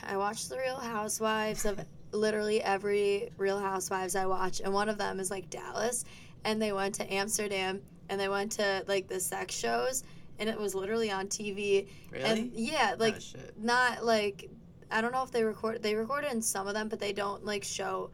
I 0.07 0.17
watched 0.17 0.49
the 0.49 0.57
Real 0.59 0.77
Housewives 0.77 1.65
of 1.65 1.85
literally 2.13 2.63
every 2.63 3.31
Real 3.37 3.59
Housewives 3.61 4.17
I 4.17 4.27
watch, 4.27 4.61
and 4.61 4.73
one 4.73 4.89
of 4.89 4.97
them 4.99 5.21
is 5.21 5.31
like 5.31 5.51
Dallas, 5.51 6.05
and 6.45 6.61
they 6.61 6.73
went 6.73 6.95
to 6.97 7.13
Amsterdam 7.13 7.83
and 8.09 8.21
they 8.21 8.29
went 8.29 8.53
to 8.53 8.85
like 8.87 9.09
the 9.09 9.21
sex 9.21 9.55
shows, 9.55 10.05
and 10.39 10.49
it 10.49 10.59
was 10.59 10.75
literally 10.75 11.11
on 11.11 11.29
TV. 11.29 11.89
really. 12.11 12.25
And 12.25 12.53
yeah, 12.55 12.93
ah, 12.93 12.97
like 12.99 13.17
oh, 13.37 13.41
not 13.59 14.05
like 14.05 14.51
I 14.91 15.01
don't 15.01 15.13
know 15.13 15.23
if 15.23 15.31
they 15.31 15.45
record 15.45 15.83
they 15.83 15.95
recorded 15.95 16.33
in 16.33 16.43
some 16.43 16.67
of 16.69 16.75
them, 16.75 16.89
but 16.89 17.01
they 17.01 17.13
don't 17.13 17.45
like 17.45 17.65
show 17.65 18.11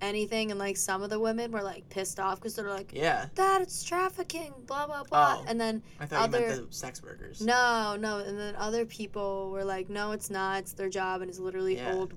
anything. 0.00 0.50
And 0.50 0.58
like 0.58 0.76
some 0.76 1.02
of 1.02 1.10
the 1.10 1.18
women 1.18 1.50
were 1.52 1.62
like 1.62 1.88
pissed 1.88 2.18
off 2.20 2.38
because 2.40 2.54
they're 2.56 2.68
like 2.68 2.92
Yeah, 2.92 3.26
that 3.36 3.62
it's 3.62 3.84
trafficking, 3.84 4.52
blah 4.66 4.86
blah 4.86 5.04
blah. 5.04 5.38
Oh. 5.40 5.44
And 5.48 5.60
then 5.60 5.82
I 6.00 6.06
thought 6.06 6.18
you 6.18 6.24
other- 6.38 6.48
meant 6.48 6.70
the 6.70 6.76
sex 6.76 7.02
workers. 7.02 7.40
no, 7.40 7.96
no, 7.98 8.18
and 8.18 8.38
then 8.38 8.54
other 8.56 8.84
people 8.86 9.50
were 9.50 9.64
like, 9.64 9.88
no, 9.88 10.12
it's 10.12 10.30
not. 10.30 10.60
It's 10.60 10.72
their 10.72 10.88
job, 10.88 11.20
and 11.22 11.30
it's 11.30 11.38
literally 11.38 11.76
Yeah. 11.76 11.94
old 11.94 12.14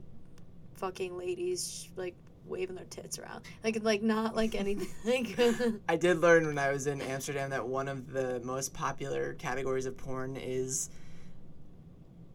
fucking 0.76 1.18
ladies 1.18 1.90
like 1.96 2.16
waving 2.48 2.76
their 2.76 2.86
tits 2.86 3.20
around, 3.20 3.46
like 3.64 3.84
like 3.84 4.02
not 4.02 4.36
like 4.36 4.56
anything. 4.56 5.80
I 5.90 5.96
did 5.96 6.20
learn 6.20 6.46
when 6.48 6.58
I 6.58 6.72
was 6.72 6.88
in 6.88 7.02
Amsterdam 7.02 7.50
that 7.52 7.68
one 7.68 7.88
of 7.88 8.12
the 8.12 8.40
most 8.44 8.74
popular 8.74 9.34
categories 9.34 9.86
of 9.86 9.98
porn 9.98 10.36
is, 10.38 10.90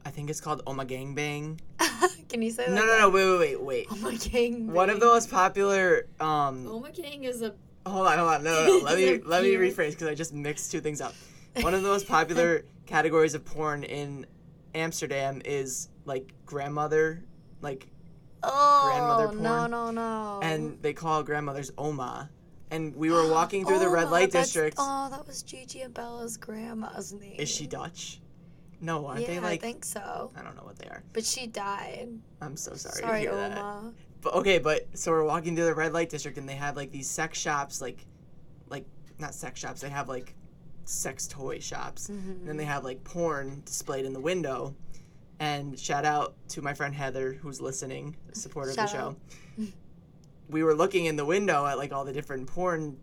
I 0.04 0.10
think 0.10 0.30
it's 0.30 0.40
called 0.40 0.62
Oma 0.66 0.84
Gangbang. 0.84 1.58
Can 2.28 2.42
you 2.42 2.50
say 2.50 2.66
that? 2.66 2.72
no, 2.72 2.84
no, 2.86 2.98
no, 2.98 3.10
wait, 3.10 3.38
wait, 3.38 3.60
wait, 3.60 3.90
wait. 3.90 4.00
My 4.02 4.14
gang. 4.16 4.72
One 4.72 4.90
of 4.90 5.00
the 5.00 5.06
most 5.06 5.30
popular. 5.30 6.06
Um, 6.20 6.80
my 6.80 6.90
gang 6.90 7.24
is 7.24 7.42
a. 7.42 7.54
hold 7.86 8.06
on, 8.06 8.18
hold 8.18 8.30
on. 8.30 8.44
No, 8.44 8.52
no, 8.52 8.78
no. 8.78 8.84
Let 8.84 8.98
me 8.98 9.20
let 9.24 9.42
me 9.42 9.54
rephrase 9.54 9.90
because 9.90 10.08
I 10.08 10.14
just 10.14 10.32
mixed 10.32 10.70
two 10.70 10.80
things 10.80 11.00
up. 11.00 11.14
One 11.60 11.74
of 11.74 11.82
the 11.82 11.88
most 11.88 12.06
popular 12.06 12.64
categories 12.86 13.34
of 13.34 13.44
porn 13.44 13.82
in 13.82 14.26
Amsterdam 14.74 15.42
is 15.44 15.88
like 16.04 16.32
grandmother, 16.46 17.22
like, 17.60 17.88
Oh 18.42 18.90
grandmother 18.92 19.36
no 19.36 19.58
porn. 19.58 19.70
no 19.70 19.90
no. 19.90 20.40
and 20.42 20.80
they 20.82 20.92
call 20.92 21.22
grandmothers 21.22 21.70
Oma. 21.76 22.30
And 22.72 22.94
we 22.94 23.10
were 23.10 23.28
walking 23.28 23.66
through 23.66 23.80
the 23.80 23.86
oh, 23.86 23.92
red 23.92 24.06
Oh, 24.06 24.10
light 24.10 24.30
district. 24.30 24.76
Oh, 24.78 25.08
that 25.10 25.26
was 25.26 25.42
Gigi 25.42 25.80
and 25.80 25.92
Bella's 25.92 26.36
grandma's 26.36 27.12
name. 27.12 27.34
Is 27.36 27.48
she 27.48 27.66
Dutch? 27.66 28.20
No, 28.80 29.06
aren't 29.06 29.22
yeah, 29.22 29.26
they 29.26 29.40
like? 29.40 29.60
I 29.60 29.66
think 29.66 29.84
so. 29.84 30.30
I 30.36 30.42
don't 30.42 30.56
know 30.56 30.62
what 30.62 30.78
they 30.78 30.86
are. 30.86 31.02
But 31.12 31.24
she 31.24 31.46
died. 31.46 32.08
I'm 32.40 32.56
so 32.56 32.74
sorry, 32.74 33.00
Sorry, 33.02 33.24
to 33.24 33.30
hear 33.30 33.34
that. 33.34 33.58
Oma. 33.58 33.92
But 34.22 34.34
okay, 34.34 34.58
but 34.58 34.86
so 34.94 35.10
we're 35.10 35.24
walking 35.24 35.56
through 35.56 35.64
the 35.66 35.74
red 35.74 35.92
light 35.92 36.10
district 36.10 36.38
and 36.38 36.48
they 36.48 36.54
have 36.54 36.76
like 36.76 36.90
these 36.90 37.10
sex 37.10 37.38
shops, 37.38 37.80
like, 37.80 38.06
like 38.68 38.84
not 39.18 39.34
sex 39.34 39.58
shops. 39.60 39.80
They 39.80 39.90
have 39.90 40.08
like 40.08 40.34
sex 40.84 41.26
toy 41.26 41.58
shops. 41.58 42.08
And 42.08 42.46
then 42.46 42.56
they 42.56 42.64
have 42.64 42.84
like 42.84 43.02
porn 43.04 43.62
displayed 43.64 44.04
in 44.04 44.12
the 44.12 44.20
window. 44.20 44.74
And 45.40 45.78
shout 45.78 46.04
out 46.04 46.34
to 46.50 46.60
my 46.62 46.74
friend 46.74 46.94
Heather, 46.94 47.32
who's 47.32 47.60
listening, 47.62 48.14
a 48.30 48.34
supporter 48.36 48.72
Shout 48.74 48.86
of 48.86 48.92
the 48.92 48.98
show. 48.98 49.04
out. 49.64 49.68
we 50.50 50.62
were 50.62 50.74
looking 50.74 51.06
in 51.06 51.16
the 51.16 51.24
window 51.24 51.64
at 51.66 51.78
like 51.78 51.92
all 51.92 52.04
the 52.04 52.12
different 52.12 52.46
porn 52.46 52.98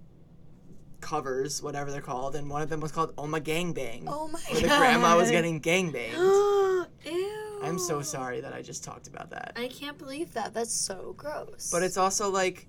covers, 1.01 1.61
whatever 1.63 1.91
they're 1.91 1.99
called, 2.01 2.35
and 2.35 2.47
one 2.49 2.61
of 2.61 2.69
them 2.69 2.79
was 2.79 2.91
called 2.91 3.13
oh 3.17 3.23
Oma 3.23 3.39
Gangbang, 3.39 4.03
Oh 4.07 4.27
my 4.27 4.39
where 4.51 4.61
the 4.61 4.67
god. 4.67 4.77
grandma 4.79 5.17
was 5.17 5.31
getting 5.31 5.59
gangbanged. 5.59 6.13
Ew. 7.05 7.59
I'm 7.63 7.79
so 7.79 8.01
sorry 8.03 8.39
that 8.41 8.53
I 8.53 8.61
just 8.61 8.83
talked 8.83 9.07
about 9.07 9.31
that. 9.31 9.53
I 9.55 9.67
can't 9.67 9.97
believe 9.97 10.33
that. 10.33 10.53
That's 10.53 10.71
so 10.73 11.15
gross. 11.17 11.69
But 11.71 11.81
it's 11.81 11.97
also 11.97 12.29
like 12.29 12.67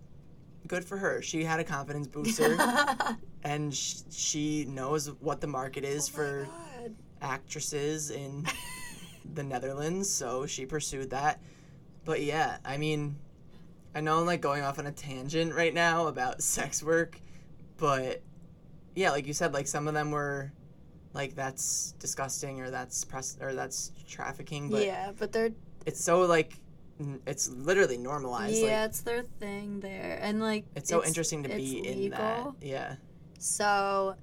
good 0.67 0.85
for 0.85 0.97
her. 0.97 1.21
She 1.21 1.45
had 1.45 1.61
a 1.61 1.65
confidence 1.65 2.07
booster 2.07 2.57
oh 2.59 3.17
and 3.45 3.75
sh- 3.75 3.97
she 4.11 4.65
knows 4.67 5.09
what 5.21 5.41
the 5.43 5.47
market 5.47 5.85
is 5.85 6.09
oh 6.09 6.13
my 6.13 6.17
for 6.25 6.49
God. 6.81 6.95
actresses 7.21 8.11
in 8.11 8.47
the 9.35 9.43
Netherlands, 9.45 10.11
so 10.11 10.47
she 10.47 10.67
pursued 10.67 11.11
that. 11.11 11.41
But 12.05 12.23
yeah, 12.23 12.59
I 12.65 12.77
mean, 12.79 13.17
I 13.95 14.01
know 14.01 14.21
I'm 14.21 14.27
like 14.27 14.41
going 14.41 14.63
off 14.63 14.79
on 14.79 14.87
a 14.87 14.93
tangent 14.93 15.55
right 15.55 15.75
now 15.75 16.07
about 16.07 16.43
sex 16.43 16.83
work, 16.83 17.21
but 17.77 18.23
yeah, 18.95 19.11
like 19.11 19.27
you 19.27 19.33
said, 19.33 19.55
like 19.55 19.67
some 19.67 19.89
of 19.89 19.95
them 19.95 20.11
were 20.11 20.53
like 21.15 21.35
that's 21.35 21.93
disgusting 21.99 22.61
or 22.61 22.71
that's 22.71 23.05
press 23.05 23.37
or 23.41 23.55
that's 23.55 23.93
trafficking, 24.07 24.71
but 24.71 24.85
yeah, 24.85 25.13
but 25.19 25.33
they're 25.33 25.51
it's 25.87 26.03
so 26.03 26.21
like 26.23 26.55
it's 27.27 27.49
literally 27.51 27.97
normalized. 27.99 28.57
yeah, 28.57 28.81
Like 28.83 28.91
it's 28.91 29.01
their 29.03 29.23
thing 29.23 29.81
there, 29.81 30.19
and 30.21 30.41
like 30.41 30.65
it's 30.75 30.91
so 30.91 31.05
interesting 31.05 31.43
to 31.45 31.49
be 31.49 31.79
it's 31.79 31.89
in 31.89 32.11
that. 32.11 32.49
Yeah, 32.61 32.97
So, 33.39 34.17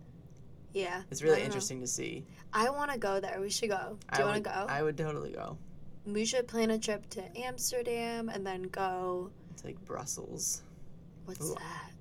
yeah, 0.73 1.03
it's 1.09 1.21
really 1.23 1.37
don't 1.37 1.43
know. 1.43 1.45
interesting 1.45 1.79
to 1.81 1.87
see. 1.87 2.25
I 2.55 2.69
want 2.69 2.89
to 2.91 2.97
go 2.97 3.19
there. 3.19 3.39
We 3.41 3.49
should 3.49 3.69
go. 3.69 3.97
Do 4.13 4.21
you 4.21 4.25
want 4.25 4.37
to 4.37 4.49
go? 4.49 4.65
I 4.69 4.81
would 4.81 4.97
totally 4.97 5.33
go. 5.33 5.57
we 6.05 6.23
should 6.23 6.47
plan 6.47 6.71
a 6.71 6.79
trip 6.79 7.07
to 7.11 7.37
Amsterdam 7.37 8.29
and 8.29 8.47
then 8.47 8.63
go. 8.63 9.29
It's 9.51 9.65
like 9.65 9.83
Brussels. 9.83 10.63
What's 11.25 11.45
Ooh. 11.45 11.55
that? 11.55 11.91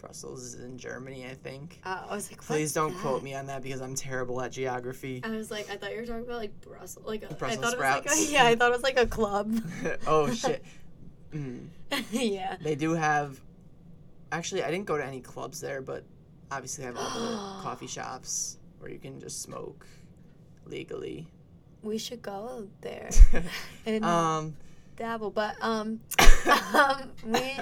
Brussels 0.00 0.42
is 0.42 0.54
in 0.54 0.78
Germany, 0.78 1.26
I 1.26 1.34
think. 1.34 1.80
Oh, 1.84 2.06
I 2.08 2.14
was 2.14 2.30
like, 2.30 2.42
Please 2.42 2.72
don't 2.72 2.92
that? 2.92 3.00
quote 3.00 3.22
me 3.22 3.34
on 3.34 3.46
that 3.46 3.62
because 3.62 3.82
I'm 3.82 3.94
terrible 3.94 4.40
at 4.40 4.52
geography. 4.52 5.20
I 5.22 5.30
was 5.30 5.50
like, 5.50 5.70
I 5.70 5.76
thought 5.76 5.92
you 5.92 5.98
were 5.98 6.06
talking 6.06 6.24
about 6.24 6.38
like 6.38 6.58
Brussels, 6.62 7.06
like 7.06 7.22
a, 7.22 7.34
Brussels 7.34 7.58
I 7.58 7.62
thought 7.62 7.74
it 7.74 7.78
was 7.78 7.86
like 7.86 8.02
sprouts. 8.04 8.28
a, 8.28 8.32
yeah, 8.32 8.44
I 8.46 8.54
thought 8.54 8.68
it 8.68 8.74
was 8.74 8.82
like 8.82 8.98
a 8.98 9.06
club. 9.06 9.54
oh 10.06 10.32
shit. 10.32 10.64
Mm. 11.32 11.68
yeah. 12.10 12.56
They 12.60 12.74
do 12.74 12.92
have. 12.92 13.38
Actually, 14.32 14.62
I 14.62 14.70
didn't 14.70 14.86
go 14.86 14.96
to 14.96 15.04
any 15.04 15.20
clubs 15.20 15.60
there, 15.60 15.82
but 15.82 16.04
obviously 16.50 16.82
they 16.82 16.86
have 16.86 16.96
all 16.96 17.04
the 17.04 17.36
coffee 17.62 17.86
shops 17.86 18.58
where 18.84 18.92
you 18.92 18.98
can 18.98 19.18
just 19.18 19.40
smoke 19.40 19.86
legally. 20.66 21.26
We 21.82 21.96
should 21.96 22.20
go 22.20 22.68
there 22.82 23.08
and 23.86 24.04
um. 24.04 24.56
dabble, 24.96 25.30
but 25.30 25.56
um, 25.62 26.00
um, 26.74 27.10
we. 27.24 27.56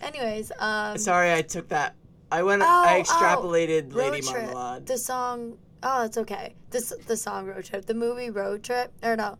Anyways, 0.00 0.52
um, 0.60 0.96
Sorry, 0.96 1.32
I 1.32 1.42
took 1.42 1.68
that. 1.70 1.96
I 2.30 2.44
went. 2.44 2.62
Oh, 2.62 2.66
I 2.66 2.98
oh, 2.98 3.02
extrapolated 3.02 3.92
road 3.92 4.12
Lady 4.12 4.20
trip. 4.24 4.44
Marmalade. 4.44 4.86
the 4.86 4.96
song. 4.96 5.58
Oh, 5.82 6.04
it's 6.04 6.18
okay. 6.18 6.54
This 6.70 6.92
the 7.08 7.16
song 7.16 7.46
Road 7.46 7.64
Trip, 7.64 7.84
the 7.84 7.94
movie 7.94 8.30
Road 8.30 8.62
Trip, 8.62 8.92
or 9.02 9.16
no, 9.16 9.38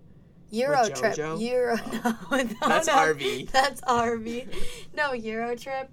Euro 0.51 0.88
Trip. 0.88 1.16
Euro. 1.38 1.77
No, 2.05 2.16
no, 2.33 2.44
That's 2.66 2.88
no. 2.88 2.94
RV. 2.94 3.51
That's 3.53 3.81
RV. 3.83 4.49
No, 4.97 5.12
Euro 5.12 5.55
Trip 5.55 5.88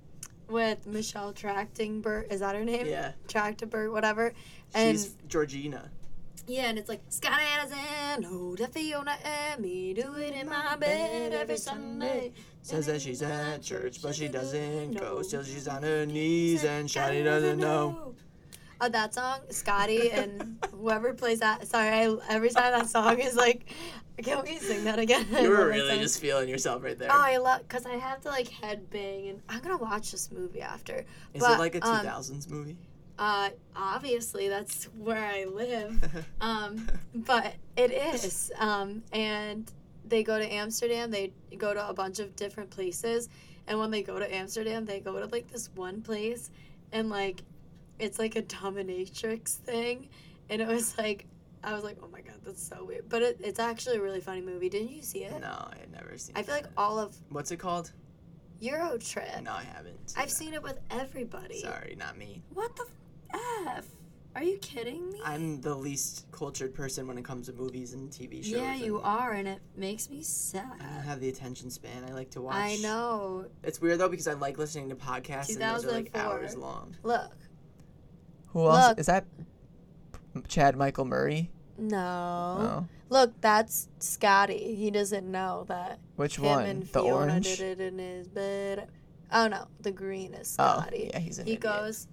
with 0.51 0.85
Michelle 0.85 1.33
Trachtenberg. 1.33 2.31
Is 2.31 2.41
that 2.41 2.55
her 2.55 2.63
name? 2.65 2.85
Yeah, 2.87 3.13
Trachtenberg, 3.27 3.91
whatever. 3.91 4.33
And 4.73 4.97
she's 4.97 5.15
Georgina. 5.27 5.89
yeah, 6.47 6.69
and 6.69 6.77
it's 6.77 6.89
like 6.89 7.01
Scott 7.09 7.39
Addison, 7.57 8.25
oh, 8.29 8.55
the 8.55 8.67
Fiona 8.67 9.15
and 9.23 9.61
me 9.61 9.93
do 9.93 10.13
it 10.15 10.33
in 10.33 10.47
my 10.49 10.75
bed 10.75 11.33
every 11.33 11.57
Sunday. 11.57 12.31
Says 12.63 12.85
that 12.85 13.01
she's 13.01 13.21
at 13.23 13.61
church, 13.63 14.01
but 14.01 14.13
she 14.13 14.27
doesn't 14.27 14.93
go. 14.97 15.21
Still, 15.23 15.43
she's 15.43 15.67
on 15.67 15.81
her 15.83 16.05
knees, 16.05 16.63
and 16.63 16.89
Scotty 16.89 17.23
doesn't 17.23 17.57
know. 17.59 18.13
Oh, 18.83 18.89
that 18.89 19.13
song, 19.13 19.41
Scotty, 19.51 20.09
and 20.11 20.57
whoever 20.71 21.13
plays 21.13 21.39
that. 21.41 21.67
Sorry, 21.67 21.87
I, 21.87 22.15
every 22.29 22.49
time 22.49 22.71
that 22.71 22.89
song 22.89 23.19
is 23.19 23.35
like, 23.35 23.71
can 24.23 24.43
we 24.43 24.57
sing 24.57 24.85
that 24.85 24.97
again? 24.97 25.27
You 25.39 25.51
were 25.51 25.67
really 25.67 25.99
just 25.99 26.19
feeling 26.19 26.49
yourself 26.49 26.83
right 26.83 26.97
there. 26.97 27.09
Oh, 27.11 27.21
I 27.21 27.37
love 27.37 27.61
because 27.61 27.85
I 27.85 27.93
have 27.93 28.21
to 28.21 28.29
like 28.29 28.47
headbang, 28.47 29.29
and 29.29 29.41
I'm 29.49 29.61
gonna 29.61 29.77
watch 29.77 30.11
this 30.11 30.31
movie 30.31 30.61
after. 30.61 31.05
Is 31.35 31.41
but, 31.41 31.51
it 31.51 31.59
like 31.59 31.75
a 31.75 31.87
um, 31.87 32.03
2000s 32.03 32.49
movie? 32.49 32.75
Uh, 33.19 33.49
obviously 33.75 34.49
that's 34.49 34.85
where 34.97 35.23
I 35.23 35.45
live. 35.45 36.25
Um, 36.41 36.89
but 37.13 37.53
it 37.77 37.91
is. 37.91 38.51
Um, 38.57 39.03
and 39.13 39.71
they 40.05 40.23
go 40.23 40.39
to 40.39 40.53
Amsterdam. 40.53 41.11
They 41.11 41.33
go 41.55 41.75
to 41.75 41.87
a 41.87 41.93
bunch 41.93 42.17
of 42.17 42.35
different 42.35 42.71
places, 42.71 43.29
and 43.67 43.77
when 43.77 43.91
they 43.91 44.01
go 44.01 44.17
to 44.17 44.35
Amsterdam, 44.35 44.85
they 44.85 45.01
go 45.01 45.19
to 45.19 45.27
like 45.27 45.51
this 45.51 45.69
one 45.75 46.01
place, 46.01 46.49
and 46.91 47.11
like, 47.11 47.43
it's 48.01 48.19
like 48.19 48.35
a 48.35 48.41
dominatrix 48.41 49.55
thing, 49.55 50.09
and 50.49 50.61
it 50.61 50.67
was 50.67 50.97
like. 50.97 51.25
I 51.63 51.75
was 51.75 51.83
like, 51.83 51.97
oh 52.01 52.07
my 52.11 52.21
god, 52.21 52.37
that's 52.43 52.67
so 52.67 52.83
weird. 52.83 53.07
But 53.07 53.21
it, 53.21 53.37
it's 53.39 53.59
actually 53.59 53.97
a 53.97 54.01
really 54.01 54.19
funny 54.19 54.41
movie. 54.41 54.67
Didn't 54.67 54.89
you 54.89 55.03
see 55.03 55.25
it? 55.25 55.39
no, 55.39 55.47
I 55.47 55.75
had 55.79 55.91
never 55.91 56.17
seen. 56.17 56.35
I 56.35 56.41
feel 56.41 56.55
like 56.55 56.65
all 56.75 56.97
of 56.97 57.15
What's 57.29 57.51
it 57.51 57.57
called? 57.57 57.91
Euro 58.61 58.97
Trip. 58.97 59.43
No, 59.43 59.51
I 59.51 59.63
haven't. 59.63 60.13
I've 60.17 60.31
seen 60.31 60.55
it 60.55 60.63
with 60.63 60.79
everybody. 60.89 61.59
Sorry, 61.59 61.95
not 61.99 62.17
me. 62.17 62.41
What 62.51 62.75
the? 62.75 62.85
F- 63.31 63.39
F. 63.67 63.85
Are 64.35 64.41
you 64.43 64.57
kidding 64.57 65.11
me? 65.11 65.19
I'm 65.23 65.61
the 65.61 65.75
least 65.75 66.25
cultured 66.31 66.73
person 66.73 67.05
when 67.05 67.19
it 67.19 67.25
comes 67.25 67.45
to 67.45 67.53
movies 67.53 67.93
and 67.93 68.09
TV 68.09 68.43
shows. 68.43 68.53
yeah, 68.53 68.73
you 68.73 68.99
are, 69.01 69.33
and 69.33 69.47
it 69.47 69.59
makes 69.75 70.09
me 70.09 70.23
sad. 70.23 70.63
I 70.79 70.83
don't 70.95 71.03
have 71.03 71.19
the 71.19 71.29
attention 71.29 71.69
span. 71.69 72.05
I 72.09 72.13
like 72.13 72.31
to 72.31 72.41
watch. 72.41 72.55
I 72.55 72.77
know. 72.77 73.45
It's 73.63 73.79
weird 73.81 73.99
though 73.99 74.09
because 74.09 74.27
I 74.27 74.33
like 74.33 74.57
listening 74.57 74.89
to 74.89 74.95
podcasts 74.95 75.49
and 75.49 75.61
those 75.61 75.85
are 75.85 75.91
like 75.91 76.09
hours 76.17 76.55
long. 76.55 76.95
Look. 77.03 77.33
Who 78.53 78.67
else- 78.67 78.89
Look. 78.89 78.99
Is 78.99 79.05
that 79.07 79.25
Chad 80.47 80.75
Michael 80.75 81.05
Murray? 81.05 81.51
No. 81.77 81.97
Oh. 81.99 82.87
Look, 83.09 83.39
that's 83.41 83.89
Scotty. 83.99 84.75
He 84.75 84.91
doesn't 84.91 85.29
know 85.29 85.65
that 85.67 85.99
Which 86.15 86.39
one? 86.39 86.87
the 86.93 87.01
orange? 87.01 87.57
did 87.57 87.79
it 87.79 87.93
in 87.93 87.99
his 87.99 88.27
bed. 88.27 88.87
Oh 89.33 89.47
no, 89.47 89.65
the 89.81 89.91
green 89.91 90.33
is 90.33 90.55
oh, 90.59 90.79
Scotty. 90.79 91.05
Oh, 91.05 91.09
yeah, 91.13 91.19
he's 91.19 91.39
an 91.39 91.45
he 91.45 91.53
idiot. 91.53 91.61
goes. 91.61 92.07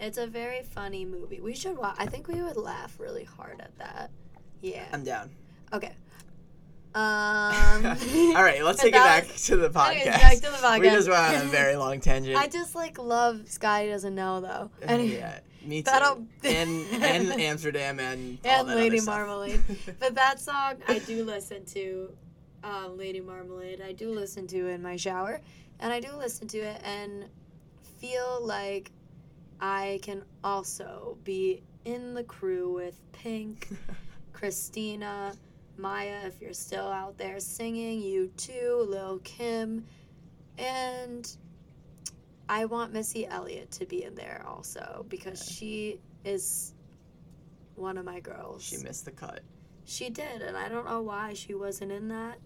It's 0.00 0.18
a 0.18 0.26
very 0.26 0.62
funny 0.62 1.04
movie. 1.04 1.40
We 1.40 1.54
should 1.54 1.76
watch. 1.76 1.96
I 1.98 2.06
think 2.06 2.26
we 2.26 2.40
would 2.42 2.56
laugh 2.56 2.98
really 2.98 3.24
hard 3.24 3.60
at 3.60 3.76
that. 3.78 4.10
Yeah. 4.62 4.84
I'm 4.92 5.04
down. 5.04 5.30
Okay. 5.72 5.92
Um. 6.92 7.02
All 8.36 8.42
right, 8.42 8.62
let's 8.64 8.80
take 8.82 8.94
it 8.94 8.98
back 8.98 9.26
to 9.28 9.56
the 9.56 9.70
podcast. 9.70 10.04
back 10.06 10.34
to 10.36 10.40
the 10.42 10.50
We 10.50 10.56
podcast. 10.56 10.92
just 10.92 11.08
went 11.08 11.20
on 11.36 11.46
a 11.46 11.48
very 11.50 11.76
long 11.76 12.00
tangent. 12.00 12.36
I 12.36 12.48
just 12.48 12.74
like 12.74 12.98
love 12.98 13.48
Scotty 13.48 13.88
doesn't 13.88 14.14
know 14.14 14.40
though. 14.40 14.70
And 14.82 15.06
yeah, 15.06 15.38
me 15.64 15.82
too. 15.82 15.90
That'll- 15.90 16.26
and 16.42 16.86
and 17.02 17.40
Amsterdam 17.40 18.00
and 18.00 18.38
and 18.44 18.66
Lady. 18.68 19.00
Marmalade. 19.00 19.60
but 20.00 20.14
that 20.16 20.40
song 20.40 20.74
I 20.88 20.98
do 21.00 21.22
listen 21.24 21.64
to, 21.66 22.10
um, 22.64 22.98
Lady 22.98 23.20
Marmalade. 23.20 23.80
I 23.80 23.92
do 23.92 24.10
listen 24.10 24.46
to 24.48 24.66
in 24.68 24.82
my 24.82 24.96
shower, 24.96 25.40
and 25.78 25.92
I 25.92 26.00
do 26.00 26.08
listen 26.16 26.48
to 26.48 26.58
it 26.58 26.80
and 26.84 27.26
feel 28.00 28.40
like 28.44 28.90
I 29.60 30.00
can 30.02 30.24
also 30.42 31.18
be 31.22 31.62
in 31.84 32.14
the 32.14 32.24
crew 32.24 32.72
with 32.72 32.98
Pink, 33.12 33.68
Christina, 34.32 35.34
Mýa. 35.80 36.26
If 36.26 36.40
you're 36.40 36.52
still 36.52 36.88
out 36.88 37.16
there 37.18 37.40
singing, 37.40 38.00
you 38.00 38.30
too, 38.36 38.86
Lil 38.88 39.18
Kim, 39.24 39.84
and. 40.58 41.36
I 42.52 42.64
want 42.64 42.92
Missy 42.92 43.28
Elliott 43.28 43.70
to 43.70 43.86
be 43.86 44.02
in 44.02 44.16
there 44.16 44.44
also 44.44 45.06
because 45.08 45.48
she 45.48 46.00
is 46.24 46.74
one 47.76 47.96
of 47.96 48.04
my 48.04 48.18
girls. 48.18 48.64
she 48.64 48.76
missed 48.78 49.04
the 49.04 49.12
cut. 49.12 49.40
She 49.84 50.10
did, 50.10 50.42
and 50.42 50.56
I 50.56 50.68
don't 50.68 50.84
know 50.84 51.00
why 51.00 51.32
she 51.34 51.54
wasn't 51.54 51.92
in 51.92 52.08
that. 52.08 52.38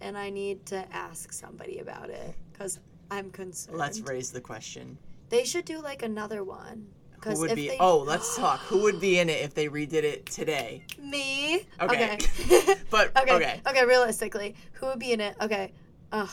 And 0.00 0.18
I 0.18 0.30
need 0.30 0.66
to 0.66 0.84
ask 0.92 1.32
somebody 1.32 1.78
about 1.78 2.10
it 2.10 2.34
because 2.52 2.80
I'm 3.12 3.30
concerned. 3.30 3.78
Let's 3.78 4.00
raise 4.00 4.30
the 4.32 4.40
question. 4.40 4.98
They 5.28 5.44
should 5.44 5.64
do 5.64 5.80
like 5.80 6.02
another 6.02 6.42
one. 6.44 6.88
Who 7.24 7.40
would 7.40 7.54
be? 7.54 7.68
they- 7.68 7.76
Oh, 7.80 7.98
let's 7.98 8.36
talk. 8.36 8.60
Who 8.60 8.82
would 8.82 9.00
be 9.00 9.18
in 9.18 9.28
it 9.28 9.40
if 9.42 9.54
they 9.54 9.68
redid 9.68 10.04
it 10.04 10.26
today? 10.26 10.84
Me. 11.00 11.66
Okay. 11.80 12.14
Okay. 12.14 12.74
But 12.90 13.16
okay. 13.22 13.34
okay. 13.34 13.60
okay. 13.66 13.84
Realistically, 13.86 14.54
who 14.74 14.86
would 14.86 14.98
be 14.98 15.12
in 15.12 15.20
it? 15.20 15.34
Okay. 15.40 15.72
Oh 16.12 16.30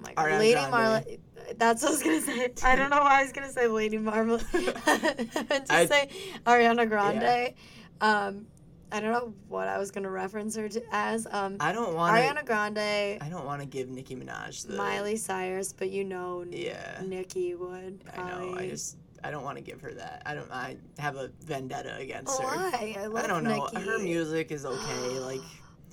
my 0.00 0.12
god. 0.14 0.26
Ariana 0.26 0.38
Lady. 0.38 0.60
Marmalade. 0.70 1.20
That's 1.58 1.82
what 1.82 1.88
I 1.88 1.92
was 1.92 2.02
gonna 2.02 2.20
say. 2.20 2.52
I 2.64 2.76
don't 2.76 2.90
know 2.90 3.00
why 3.00 3.20
I 3.20 3.22
was 3.24 3.32
gonna 3.32 3.50
say 3.50 3.66
Lady 3.66 3.98
meant 3.98 4.40
to 4.40 5.64
I- 5.70 5.86
say 5.86 6.08
Ariana 6.46 6.88
Grande. 6.88 7.54
Um, 8.00 8.46
I 8.92 9.00
don't 9.00 9.10
know 9.10 9.34
what 9.48 9.66
I 9.66 9.78
was 9.78 9.90
gonna 9.90 10.10
reference 10.10 10.54
her 10.56 10.68
to 10.68 10.82
as. 10.92 11.26
Um, 11.30 11.56
I 11.58 11.72
don't 11.72 11.94
want. 11.94 12.14
Ariana 12.16 12.44
Grande, 12.46 12.78
I 12.78 13.28
don't 13.28 13.44
want 13.44 13.60
to 13.60 13.66
give 13.66 13.88
Nicki 13.88 14.14
Minaj 14.14 14.66
the. 14.68 14.74
Miley 14.76 15.16
Cyrus, 15.16 15.72
but 15.72 15.90
you 15.90 16.04
know, 16.04 16.44
Yeah. 16.48 17.00
Nicki 17.04 17.54
would. 17.56 18.04
I 18.12 18.16
know. 18.18 18.22
I 18.22 18.28
probably. 18.30 18.70
just. 18.70 18.96
I 19.24 19.30
don't 19.30 19.42
want 19.42 19.56
to 19.56 19.62
give 19.64 19.80
her 19.80 19.92
that. 19.94 20.22
I 20.26 20.34
don't. 20.34 20.50
I 20.52 20.76
have 20.98 21.16
a 21.16 21.30
vendetta 21.44 21.96
against 21.96 22.38
Oh, 22.40 22.46
her. 22.46 22.56
why? 22.70 22.94
I 22.98 23.06
love 23.06 23.24
I 23.24 23.26
don't 23.26 23.42
know. 23.44 23.68
Nicki. 23.72 23.84
Her 23.86 23.98
music 23.98 24.52
is 24.52 24.64
okay. 24.66 25.18
Like 25.18 25.40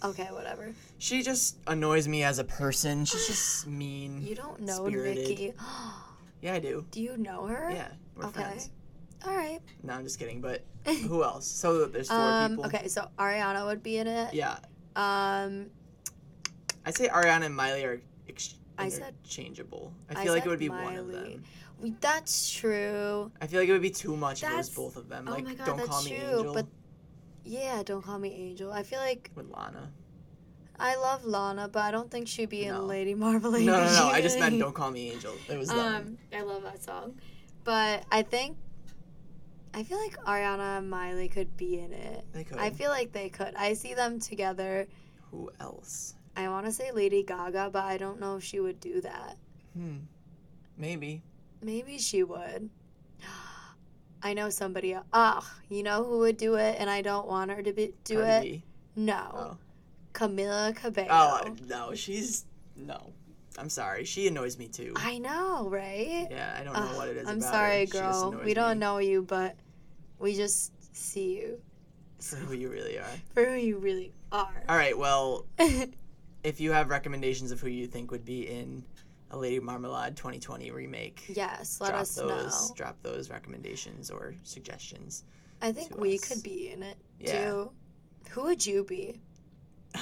Okay, 0.04 0.28
whatever. 0.32 0.74
she 0.98 1.22
just 1.22 1.58
annoys 1.68 2.08
me 2.08 2.24
as 2.24 2.40
a 2.40 2.44
person. 2.44 3.06
She's 3.06 3.28
just 3.28 3.68
mean. 3.82 4.22
You 4.26 4.36
don't 4.36 4.60
know 4.62 4.88
Spirited. 4.88 5.28
Nicki. 5.30 5.54
Yeah, 6.42 6.56
I 6.56 6.60
do. 6.60 6.84
Do 6.90 7.00
you 7.04 7.18
know 7.18 7.46
her? 7.46 7.70
Yeah, 7.72 7.88
we're 8.16 8.26
Okay. 8.26 8.42
friends. 8.42 8.72
All 9.28 9.38
right. 9.38 9.60
No, 9.84 9.94
I'm 9.94 10.04
just 10.04 10.18
kidding. 10.18 10.42
But 10.42 10.64
who 11.08 11.24
else? 11.24 11.46
So 11.46 11.86
there's 11.86 12.08
four 12.10 12.18
Um, 12.18 12.52
people. 12.56 12.66
okay, 12.66 12.88
so 12.88 13.08
Ariana 13.20 13.64
would 13.68 13.84
be 13.84 13.98
in 14.00 14.08
it. 14.08 14.34
Yeah, 14.34 14.58
Um, 14.96 15.68
I'd 16.84 16.98
say 16.98 17.08
Ariana 17.10 17.46
and 17.46 17.56
Miley 17.56 17.84
are 17.86 18.02
ex- 18.28 18.56
I 18.80 18.90
said- 18.90 19.14
interchangeable. 19.24 19.94
I 20.10 20.20
I 20.20 20.24
feel 20.24 20.34
like 20.34 20.46
it 20.48 20.50
would 20.50 20.58
be 20.58 20.70
one 20.70 20.96
of 20.98 21.06
Miley. 21.06 21.34
them. 21.36 21.44
That's 22.00 22.52
true. 22.52 23.32
I 23.42 23.48
feel 23.48 23.60
like 23.60 23.70
it 23.70 23.72
would 23.74 23.82
be 23.82 23.90
too 23.90 24.16
much 24.16 24.44
if 24.44 24.50
it 24.52 24.56
was 24.56 24.70
both 24.70 24.98
of 24.98 25.10
them. 25.10 25.28
oh 25.28 25.32
Like, 25.32 25.44
my 25.46 25.54
god, 25.56 25.66
don't 25.66 25.78
that's 25.78 25.90
call 25.90 26.04
me 26.04 26.10
true. 26.18 26.38
Angel 26.38 26.54
But 26.54 26.66
yeah, 27.44 27.82
don't 27.84 28.04
call 28.04 28.20
me 28.20 28.34
Angel. 28.34 28.72
I 28.72 28.84
feel 28.84 29.00
like 29.00 29.32
with 29.36 29.50
Lana. 29.50 29.92
I 30.80 30.96
love 30.96 31.26
Lana, 31.26 31.68
but 31.68 31.82
I 31.84 31.92
don't 31.92 32.10
think 32.10 32.28
she'd 32.28 32.50
be 32.50 32.68
No. 32.68 32.78
in 32.82 32.88
Lady 32.88 33.14
Marmalade. 33.14 33.66
No, 33.66 33.74
no, 33.74 33.86
no. 33.86 33.92
She 33.92 34.00
I 34.18 34.22
just 34.22 34.40
meant 34.40 34.58
don't 34.60 34.74
call 34.74 34.92
me 34.92 35.12
Angel. 35.12 35.34
It 35.50 35.58
was. 35.58 35.70
Um, 35.70 36.18
I 36.34 36.42
love 36.42 36.64
that 36.64 36.84
song, 36.84 37.20
but 37.64 38.04
I 38.12 38.24
think 38.24 38.58
I 39.74 39.84
feel 39.84 39.98
like 40.00 40.18
Ariana 40.26 40.80
and 40.80 40.90
Miley 40.90 41.30
could 41.30 41.56
be 41.56 41.80
in 41.80 41.94
it. 41.94 42.26
they 42.34 42.44
could. 42.44 42.58
I 42.58 42.72
feel 42.72 42.90
like 42.90 43.12
they 43.12 43.30
could. 43.30 43.54
I 43.56 43.74
see 43.74 43.94
them 43.94 44.20
together. 44.20 44.88
Who 45.32 45.50
else? 45.60 46.16
I 46.36 46.50
want 46.50 46.66
to 46.66 46.72
say 46.72 46.92
Lady 46.92 47.24
Gaga, 47.24 47.70
but 47.72 47.84
I 47.84 47.98
don't 47.98 48.20
know 48.20 48.38
if 48.38 48.44
she 48.44 48.60
would 48.60 48.80
do 48.80 49.02
that. 49.02 49.38
Hmm. 49.76 49.98
Maybe. 50.78 51.22
Maybe 51.64 51.98
she 51.98 52.24
would. 52.24 52.70
I 54.24 54.34
know 54.34 54.50
somebody. 54.50 54.94
el- 54.94 55.06
Ah, 55.14 55.48
you 55.70 55.84
know 55.84 56.04
who 56.04 56.20
would 56.20 56.38
do 56.38 56.56
it, 56.56 56.76
and 56.80 56.90
I 56.90 57.02
don't 57.02 57.28
want 57.28 57.52
her 57.52 57.62
to 57.64 57.74
be, 57.74 57.94
do 58.04 58.18
Cardi 58.18 58.32
it. 58.32 58.42
B. 58.44 58.64
No, 58.96 59.30
Oh. 59.34 59.58
Camila 60.14 60.76
Cabello. 60.76 61.08
Oh 61.12 61.56
no, 61.68 61.94
she's 61.96 62.46
no. 62.76 63.14
I'm 63.58 63.70
sorry. 63.70 64.06
She 64.06 64.28
annoys 64.28 64.58
me 64.58 64.68
too. 64.68 64.94
I 64.96 65.18
know, 65.18 65.68
right? 65.70 66.28
yeah, 66.30 66.56
I 66.60 66.64
don't 66.64 66.74
know 66.74 66.98
what 66.98 67.08
it 67.10 67.18
is. 67.18 67.28
I'm 67.28 67.38
about 67.40 67.52
sorry, 67.54 67.80
her. 67.82 67.86
Girl. 67.86 68.42
We 68.46 68.54
don't 68.54 68.78
me 68.78 68.80
know 68.80 68.98
you, 69.00 69.24
but 69.24 69.56
we 70.20 70.36
just 70.36 70.72
see 70.96 71.38
you 71.38 71.60
for 72.20 72.36
who 72.38 72.54
you 72.54 72.70
really 72.70 72.98
are. 72.98 73.06
for 73.34 73.46
who 73.46 73.56
you 73.56 73.78
really 73.78 74.14
are. 74.32 74.64
All 74.70 74.76
right. 74.78 74.98
Well, 74.98 75.46
if 76.44 76.60
you 76.62 76.72
have 76.72 76.90
recommendations 76.90 77.52
of 77.52 77.60
who 77.60 77.68
you 77.70 77.88
think 77.88 78.12
would 78.12 78.26
be 78.26 78.48
in 78.48 78.84
a 79.32 79.38
Lady 79.38 79.60
Marmalade 79.60 80.16
2020 80.16 80.72
remake, 80.72 81.24
yes, 81.30 81.80
let 81.82 81.90
drop 81.90 82.02
us 82.02 82.16
those. 82.16 82.30
know. 82.70 82.76
Drop 82.76 83.02
those 83.02 83.30
recommendations 83.30 84.12
or 84.12 84.36
suggestions. 84.44 85.24
I 85.62 85.72
think 85.72 85.98
we 85.98 86.16
us. 86.16 86.28
could 86.28 86.44
be 86.44 86.72
in 86.72 86.84
it 86.84 86.98
Yeah. 87.20 87.50
too. 87.50 87.72
Who 88.32 88.44
would 88.44 88.66
you 88.66 88.84
be? 88.84 89.20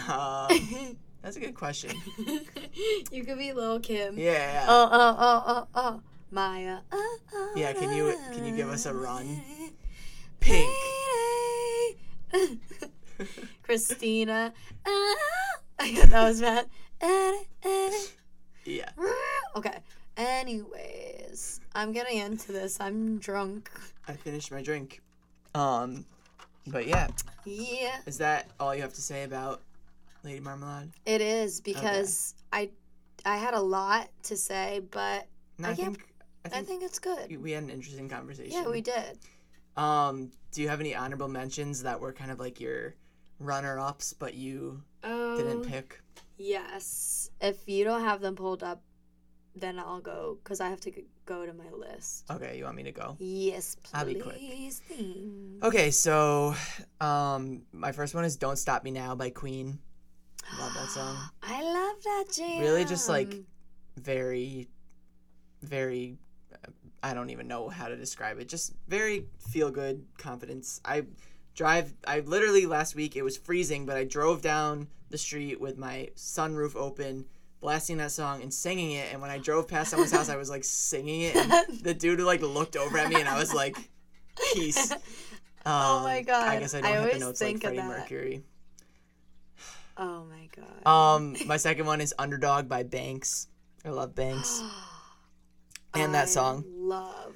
Uh, 0.07 0.47
that's 1.21 1.37
a 1.37 1.39
good 1.39 1.55
question. 1.55 1.91
you 3.11 3.23
could 3.23 3.37
be 3.37 3.53
Lil 3.53 3.79
Kim. 3.79 4.17
Yeah. 4.17 4.31
yeah. 4.33 4.65
Oh, 4.67 4.89
oh, 4.91 5.15
oh, 5.19 5.43
oh, 5.47 5.67
oh. 5.75 6.01
Mýa. 6.33 6.81
Oh, 6.91 7.17
oh, 7.33 7.53
Yeah, 7.55 7.73
can 7.73 7.95
you- 7.95 8.15
can 8.33 8.45
you 8.45 8.55
give 8.55 8.69
us 8.69 8.85
a 8.85 8.93
run? 8.93 9.41
Pink. 10.39 10.69
Pink. 12.31 12.61
Christina. 13.63 14.53
Ah. 14.85 15.15
that 15.79 16.11
was 16.23 16.41
bad. 16.41 16.67
Yeah. 18.65 18.89
Okay. 19.55 19.77
Anyways, 20.15 21.59
I'm 21.73 21.91
getting 21.91 22.17
into 22.19 22.51
this. 22.51 22.79
I'm 22.79 23.17
drunk. 23.19 23.69
I 24.07 24.13
finished 24.13 24.51
my 24.51 24.61
drink. 24.61 25.01
Um, 25.55 26.05
but 26.67 26.85
yeah, 26.87 27.07
Yeah, 27.45 27.97
is 28.05 28.17
that 28.19 28.47
all 28.59 28.75
you 28.75 28.81
have 28.81 28.93
to 28.93 29.01
say 29.01 29.23
about 29.23 29.61
Lady 30.23 30.39
Marmalade? 30.39 30.91
it 31.05 31.21
is 31.21 31.61
because 31.61 32.35
I 32.53 32.69
I 33.25 33.37
had 33.37 33.53
a 33.53 33.59
lot 33.61 34.09
to 34.23 34.37
say, 34.37 34.81
but 34.91 35.25
And 35.57 35.65
I 35.65 35.71
I, 35.71 35.75
can't- 35.75 35.95
think 35.97 36.07
I 36.45 36.47
I 36.47 36.51
think, 36.51 36.67
think 36.67 36.83
it's 36.83 36.99
good. 36.99 37.41
we 37.41 37.51
had 37.51 37.63
an 37.63 37.69
interesting 37.69 38.07
conversation. 38.09 38.51
Yeah, 38.53 38.69
we 38.69 38.81
did. 38.81 39.17
Um, 39.77 40.31
do 40.51 40.61
you 40.61 40.69
have 40.69 40.79
any 40.79 40.93
honorable 40.95 41.27
mentions 41.27 41.81
that 41.83 41.99
were 41.99 42.13
kind 42.13 42.29
of 42.31 42.39
like 42.39 42.59
your 42.59 42.93
runner-ups, 43.39 44.13
but 44.13 44.33
you 44.35 44.81
didn't 45.03 45.51
Um, 45.51 45.63
pick? 45.63 45.99
Yes. 46.39 47.29
If 47.41 47.57
you 47.67 47.83
don't 47.83 48.01
have 48.01 48.21
them 48.21 48.35
pulled 48.35 48.63
up, 48.63 48.81
then 49.55 49.77
I'll 49.79 49.99
go 49.99 50.37
because 50.43 50.61
I 50.61 50.69
have 50.69 50.79
to 50.81 50.91
go 51.25 51.45
to 51.45 51.53
my 51.53 51.69
list. 51.71 52.25
Okay, 52.31 52.57
you 52.57 52.63
want 52.63 52.75
me 52.77 52.83
to 52.83 52.91
go? 52.91 53.15
Yes, 53.19 53.75
please. 53.75 53.91
I'll 53.93 54.05
be 54.05 54.15
quick. 54.15 54.37
Thanks. 54.39 54.81
Okay, 55.63 55.91
so 55.91 56.55
um, 57.01 57.63
my 57.71 57.91
first 57.91 58.15
one 58.15 58.25
is 58.25 58.35
"Don't 58.37 58.57
Stop 58.57 58.83
Me 58.83 58.91
Now" 58.91 59.15
by 59.15 59.29
Queen. 59.29 59.79
I 60.51 60.61
love 60.61 60.73
that 60.73 60.89
song. 60.89 61.17
I 61.43 61.61
love 61.61 62.03
that 62.03 62.25
jam. 62.33 62.61
Really 62.61 62.85
just, 62.85 63.09
like, 63.09 63.33
Very, 63.97 64.67
very. 65.61 66.17
uh, 66.53 66.69
I 67.03 67.13
don't 67.13 67.29
even 67.29 67.47
know 67.47 67.69
how 67.69 67.87
to 67.87 67.95
describe 67.95 68.39
it. 68.39 68.47
Just 68.47 68.73
very 68.87 69.25
feel 69.49 69.69
good 69.71 70.05
confidence. 70.17 70.81
I 70.83 71.03
drive. 71.55 71.93
I 72.07 72.19
literally 72.21 72.65
last 72.65 72.95
week 72.95 73.15
it 73.15 73.21
was 73.23 73.37
freezing, 73.37 73.85
but 73.85 73.97
I 73.97 74.03
drove 74.03 74.41
down 74.41 74.87
the 75.09 75.17
street 75.17 75.59
with 75.59 75.77
my 75.77 76.09
sunroof 76.15 76.75
open, 76.75 77.25
blasting 77.61 77.97
that 77.97 78.11
song 78.11 78.41
and 78.41 78.53
singing 78.53 78.91
it. 78.91 79.07
And 79.11 79.21
when 79.21 79.31
I 79.31 79.37
drove 79.39 79.67
past 79.67 79.91
someone's 79.91 80.11
house, 80.11 80.29
I 80.29 80.35
was 80.37 80.49
like 80.49 80.63
singing 80.63 81.21
it. 81.21 81.35
And 81.35 81.79
the 81.83 81.93
dude 81.93 82.19
like 82.21 82.41
looked 82.41 82.75
over 82.77 82.97
at 82.97 83.09
me, 83.09 83.15
and 83.19 83.27
I 83.29 83.37
was 83.39 83.53
like, 83.53 83.77
Peace. 84.53 84.93
Oh 85.65 86.01
my 86.03 86.19
Um, 86.19 86.23
God. 86.23 86.47
I 86.47 86.59
guess 86.59 86.73
I 86.73 86.79
don't 86.79 86.89
I 86.89 86.93
hit 86.93 86.95
the 87.01 87.07
always 87.07 87.19
notes 87.21 87.39
think 87.39 87.63
like 87.63 87.73
of 87.73 87.75
Freddie 87.77 87.89
that. 87.89 87.99
Mercury. 87.99 88.43
oh 89.97 90.23
my 90.25 90.49
god. 90.55 90.87
Um, 91.17 91.35
my 91.47 91.57
second 91.67 91.85
one 91.85 91.99
is 91.99 92.13
Underdog 92.17 92.69
by 92.69 92.83
Banks. 92.83 93.47
I 93.83 93.89
love 93.89 94.15
Banks. 94.15 94.61
and 95.93 96.13
that 96.13 96.29
song. 96.29 96.63
Love 96.65 97.28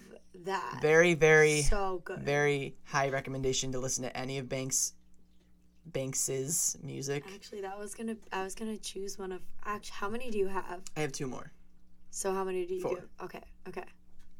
that. 0.45 0.79
Very, 0.81 1.13
very, 1.13 1.61
so 1.63 2.01
good. 2.03 2.19
very 2.19 2.75
high 2.85 3.09
recommendation 3.09 3.71
to 3.71 3.79
listen 3.79 4.03
to 4.03 4.15
any 4.17 4.37
of 4.37 4.49
Banks 4.49 4.93
Banks's 5.85 6.77
music. 6.81 7.23
Actually, 7.33 7.61
that 7.61 7.77
was 7.77 7.93
gonna. 7.93 8.15
I 8.31 8.43
was 8.43 8.55
gonna 8.55 8.77
choose 8.77 9.17
one 9.17 9.31
of. 9.31 9.41
Actually, 9.65 9.95
how 9.95 10.09
many 10.09 10.31
do 10.31 10.37
you 10.37 10.47
have? 10.47 10.81
I 10.95 11.01
have 11.01 11.11
two 11.11 11.27
more. 11.27 11.51
So 12.11 12.33
how 12.33 12.43
many 12.43 12.65
do 12.65 12.75
you 12.75 12.81
Four. 12.81 12.95
give? 12.95 13.09
Okay. 13.23 13.41
Okay. 13.67 13.83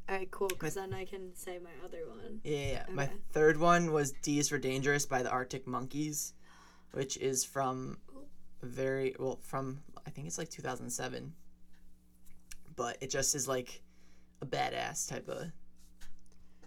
All 0.08 0.16
right. 0.16 0.30
Cool. 0.30 0.48
Because 0.48 0.74
then 0.74 0.94
I 0.94 1.04
can 1.04 1.34
say 1.34 1.58
my 1.58 1.70
other 1.84 2.06
one. 2.08 2.40
Yeah, 2.44 2.58
yeah, 2.58 2.66
yeah. 2.88 2.94
My 2.94 3.10
third 3.32 3.58
one 3.58 3.92
was 3.92 4.12
D 4.22 4.38
is 4.38 4.48
for 4.48 4.58
Dangerous 4.58 5.06
by 5.06 5.22
the 5.22 5.30
Arctic 5.30 5.66
Monkeys, 5.66 6.34
which 6.92 7.16
is 7.18 7.44
from 7.44 7.98
very 8.62 9.14
well 9.18 9.38
from 9.42 9.80
I 10.06 10.10
think 10.10 10.26
it's 10.26 10.38
like 10.38 10.50
2007. 10.50 11.32
But 12.76 12.96
it 13.00 13.10
just 13.10 13.34
is 13.34 13.46
like 13.46 13.82
a 14.40 14.46
badass 14.46 15.08
type 15.08 15.28
of 15.28 15.50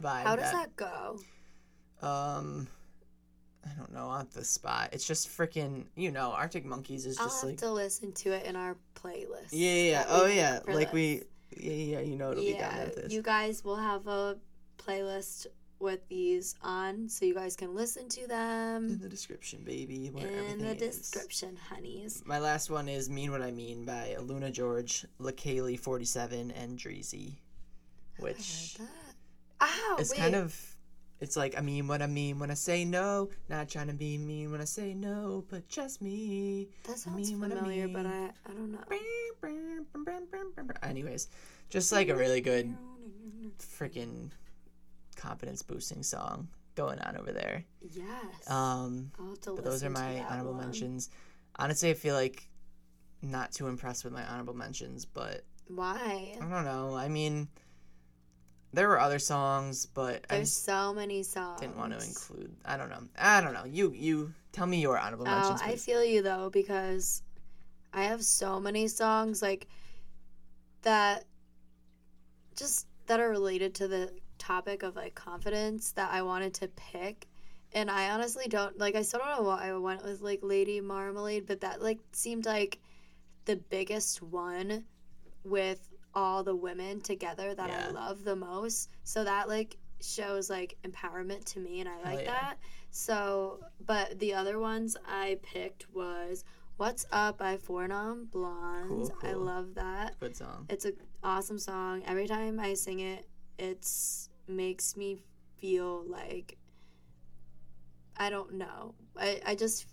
vibe. 0.02 0.24
How 0.24 0.36
does 0.36 0.52
that 0.52 0.76
go? 0.76 1.20
Um, 2.02 2.68
I 3.66 3.70
don't 3.78 3.92
know 3.94 4.08
on 4.08 4.28
the 4.34 4.44
spot. 4.46 4.90
It's 4.94 5.06
just 5.06 5.30
freaking 5.30 5.86
you 5.96 6.12
know 6.12 6.32
Arctic 6.32 6.66
Monkeys 6.66 7.06
is 7.06 7.20
I'll 7.20 7.28
just 7.28 7.42
have 7.42 7.50
like 7.52 7.60
to 7.60 7.72
listen 7.72 8.12
to 8.14 8.32
it 8.32 8.46
in 8.46 8.56
our 8.56 8.76
playlist. 8.96 9.50
yeah, 9.52 9.74
yeah, 9.74 9.84
yeah. 9.92 10.06
oh 10.10 10.26
yeah, 10.26 10.60
like 10.68 10.92
this. 10.92 10.94
we 10.94 11.24
yeah, 11.58 11.98
yeah, 11.98 12.00
you 12.02 12.16
know 12.16 12.32
it'll 12.32 12.44
be 12.44 12.54
down 12.54 12.72
Yeah, 12.76 12.84
with 12.86 12.96
this. 12.96 13.14
you 13.14 13.22
guys 13.22 13.64
will 13.64 13.78
have 13.78 14.08
a 14.08 14.38
playlist 14.78 15.48
with 15.80 16.08
these 16.10 16.56
on, 16.64 17.08
so 17.08 17.26
you 17.26 17.36
guys 17.36 17.56
can 17.56 17.76
listen 17.76 18.10
to 18.10 18.28
them 18.28 18.88
in 18.88 19.00
the 19.00 19.10
description, 19.10 19.62
baby. 19.64 20.08
In 20.08 20.60
the 20.60 20.76
is. 20.84 20.98
description, 20.98 21.56
honeys. 21.70 22.24
My 22.26 22.40
last 22.40 22.70
one 22.72 22.90
is 22.90 23.10
Mean 23.10 23.32
What 23.32 23.42
I 23.44 23.52
Mean 23.52 23.86
by 23.86 24.16
Luna 24.20 24.50
George, 24.50 25.06
Leikeli47, 25.22 26.52
and 26.56 26.80
Dreezy. 26.80 27.36
Which 28.20 28.78
Ow! 29.62 29.98
is 30.00 30.12
wait. 30.12 30.20
kind 30.20 30.36
of 30.36 30.78
it's 31.20 31.36
like 31.36 31.58
I 31.58 31.62
mean 31.62 31.88
what 31.88 32.02
I 32.02 32.08
mean 32.08 32.40
when 32.40 32.52
I 32.52 32.54
say 32.54 32.86
no, 32.86 33.30
not 33.50 33.70
trying 33.70 33.88
to 33.88 33.94
be 33.94 34.18
mean 34.18 34.52
when 34.52 34.62
I 34.62 34.66
say 34.66 34.94
no, 34.94 35.46
but 35.50 35.68
just 35.68 36.02
me. 36.02 36.68
that 36.84 36.98
sounds 37.00 37.32
mean 37.32 37.40
what 37.40 37.52
I 37.52 37.56
familiar, 37.56 37.88
but. 37.88 38.06
I 38.06 38.32
I 38.46 38.54
don't 38.54 38.72
know. 38.72 38.84
Anyways, 40.84 41.28
just 41.70 41.92
like 41.92 42.10
a 42.10 42.16
really 42.16 42.42
good 42.42 42.74
freaking 43.60 44.30
confidence 45.16 45.64
boosting 45.64 46.04
song 46.04 46.48
going 46.76 47.00
on 47.00 47.18
over 47.18 47.32
there. 47.32 47.64
Yes. 47.92 48.50
Um 48.50 49.12
I'll 49.20 49.30
have 49.30 49.42
to 49.42 49.56
but 49.56 49.66
those 49.66 49.84
are 49.84 49.90
my 49.90 50.24
honorable 50.30 50.54
one. 50.54 50.66
mentions. 50.66 51.10
Honestly, 51.56 51.90
I 51.90 51.96
feel 51.96 52.14
like 52.14 52.48
not 53.24 53.52
too 53.52 53.68
impressed 53.68 54.04
with 54.04 54.14
my 54.14 54.24
honorable 54.26 54.54
mentions, 54.54 55.06
but 55.06 55.44
Why? 55.68 56.36
I 56.40 56.40
don't 56.40 56.66
know. 56.66 56.96
I 56.96 57.08
mean, 57.08 57.48
there 58.78 58.88
were 58.88 59.00
other 59.00 59.18
songs, 59.18 59.88
but 59.88 60.28
There's 60.30 60.54
so 60.54 60.94
many 60.94 61.24
songs. 61.24 61.60
didn't 61.60 61.78
want 61.78 62.00
to 62.00 62.06
include. 62.06 62.56
I 62.64 62.78
don't 62.78 62.90
know. 62.92 63.02
I 63.18 63.42
don't 63.42 63.54
know. 63.54 63.66
You 63.66 63.92
you 63.92 64.32
tell 64.52 64.68
me 64.68 64.80
your 64.80 65.00
honorable 65.00 65.26
Oh, 65.28 65.32
mentions. 65.32 65.62
I 65.64 65.76
feel 65.78 66.06
you 66.06 66.22
though 66.22 66.52
because 66.52 67.24
I 67.92 68.04
have 68.04 68.24
so 68.24 68.60
many 68.60 68.88
songs 68.88 69.42
like 69.42 69.66
that 70.84 71.26
just 72.56 72.86
that 73.08 73.20
are 73.20 73.30
related 73.30 73.74
to 73.76 73.88
the 73.88 74.12
topic 74.38 74.84
of 74.84 74.96
like 74.96 75.16
confidence 75.16 75.94
that 75.94 76.12
I 76.12 76.22
wanted 76.22 76.54
to 76.56 76.68
pick. 76.68 77.26
And 77.74 77.90
I 77.90 78.12
honestly 78.12 78.46
don't 78.48 78.78
like 78.78 78.94
I 78.94 79.02
still 79.02 79.22
don't 79.22 79.38
know 79.38 79.48
why 79.48 79.70
I 79.70 79.74
went 79.74 80.04
with 80.04 80.22
like 80.22 80.42
Lady 80.44 80.82
Marmalade, 80.82 81.48
but 81.48 81.62
that 81.62 81.82
like 81.82 81.98
seemed 82.12 82.46
like 82.46 82.78
the 83.46 83.56
biggest 83.56 84.22
one 84.22 84.84
with 85.44 85.80
all 86.18 86.44
the 86.44 86.56
women 86.56 87.00
together 87.00 87.54
that 87.54 87.70
I 87.70 87.92
love 87.92 88.24
the 88.24 88.36
most. 88.36 88.90
So 89.04 89.24
that 89.24 89.48
like 89.48 89.78
shows 90.02 90.50
like 90.50 90.76
empowerment 90.84 91.46
to 91.54 91.60
me 91.60 91.80
and 91.80 91.88
I 91.88 92.02
like 92.02 92.26
yeah. 92.26 92.32
that. 92.32 92.58
So, 92.90 93.60
but 93.86 94.18
the 94.18 94.34
other 94.34 94.58
ones 94.58 94.98
I 95.08 95.38
picked 95.44 95.86
was 95.94 96.44
What's 96.78 97.06
Up 97.12 97.38
by 97.38 97.58
Four 97.58 97.88
Non 97.88 98.26
Blondes. 98.26 99.12
Cool, 99.22 99.30
I 99.30 99.34
love 99.34 99.76
that. 99.76 100.20
Good 100.20 100.36
song. 100.36 100.66
It's 100.70 100.86
an 100.86 100.94
awesome 101.24 101.60
song. 101.60 102.02
Every 102.08 102.28
time 102.28 102.60
I 102.60 102.74
sing 102.74 103.00
it, 103.00 103.28
it's 103.60 104.30
makes 104.48 104.98
me 104.98 105.22
feel 105.60 106.04
like 106.08 106.58
I 108.18 108.32
don't 108.32 108.56
know. 108.56 108.96
I, 109.16 109.40
I 109.46 109.54
just 109.54 109.86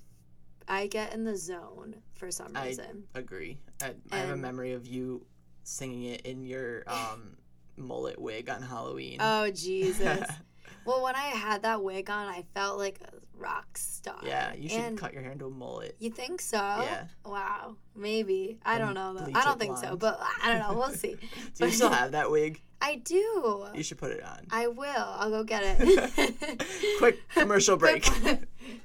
I 0.69 0.87
get 0.87 1.13
in 1.13 1.25
the 1.25 1.37
zone 1.37 1.97
for 2.15 2.31
some 2.31 2.53
I- 2.55 2.69
reason. 2.69 3.05
Agree. 3.15 3.59
I, 3.83 3.91
I 4.11 4.17
have 4.17 4.31
a 4.31 4.37
memory 4.37 4.73
of 4.73 4.87
you 4.87 5.27
singing 5.65 6.05
it 6.05 6.21
in 6.23 6.45
your 6.45 6.85
um 6.87 7.37
mullet 7.77 8.21
wig 8.21 8.49
on 8.49 8.63
Halloween. 8.63 9.17
Oh 9.21 9.51
Jesus. 9.51 10.29
well, 10.85 11.03
when 11.03 11.17
I 11.17 11.29
had 11.29 11.63
that 11.63 11.83
wig 11.83 12.09
on, 12.11 12.27
I 12.29 12.45
felt 12.55 12.79
like 12.79 13.01
a 13.03 13.11
rock 13.37 13.77
star. 13.77 14.19
yeah, 14.25 14.55
you 14.55 14.69
should 14.69 14.79
And 14.79 14.99
cut 14.99 15.13
your 15.13 15.23
hair 15.23 15.33
into 15.33 15.47
a 15.47 15.51
mullet. 15.51 15.97
You 15.99 16.11
think 16.11 16.41
so? 16.41 16.57
Yeah. 16.59 17.05
Wow. 17.25 17.75
Maybe. 17.97 18.59
I 18.65 18.75
And 18.77 18.85
don't 18.85 18.95
know 18.95 19.15
though. 19.15 19.39
I 19.39 19.45
don't 19.45 19.59
think 19.59 19.77
so, 19.79 19.97
but 19.97 20.21
I 20.43 20.53
don't 20.53 20.61
know. 20.61 20.79
We'll 20.79 20.91
see. 20.95 21.17
Do 21.57 21.65
you 21.67 21.73
still 21.73 21.91
have 21.91 22.13
that 22.13 22.31
wig? 22.31 22.61
I 22.81 22.97
do. 22.97 23.67
You 23.75 23.83
should 23.83 23.97
put 23.99 24.11
it 24.13 24.23
on. 24.23 24.47
I 24.51 24.67
will. 24.67 24.85
I'll 24.87 25.31
go 25.31 25.43
get 25.43 25.63
it. 25.65 26.63
Quick 26.99 27.29
commercial 27.31 27.77
break. 27.79 28.07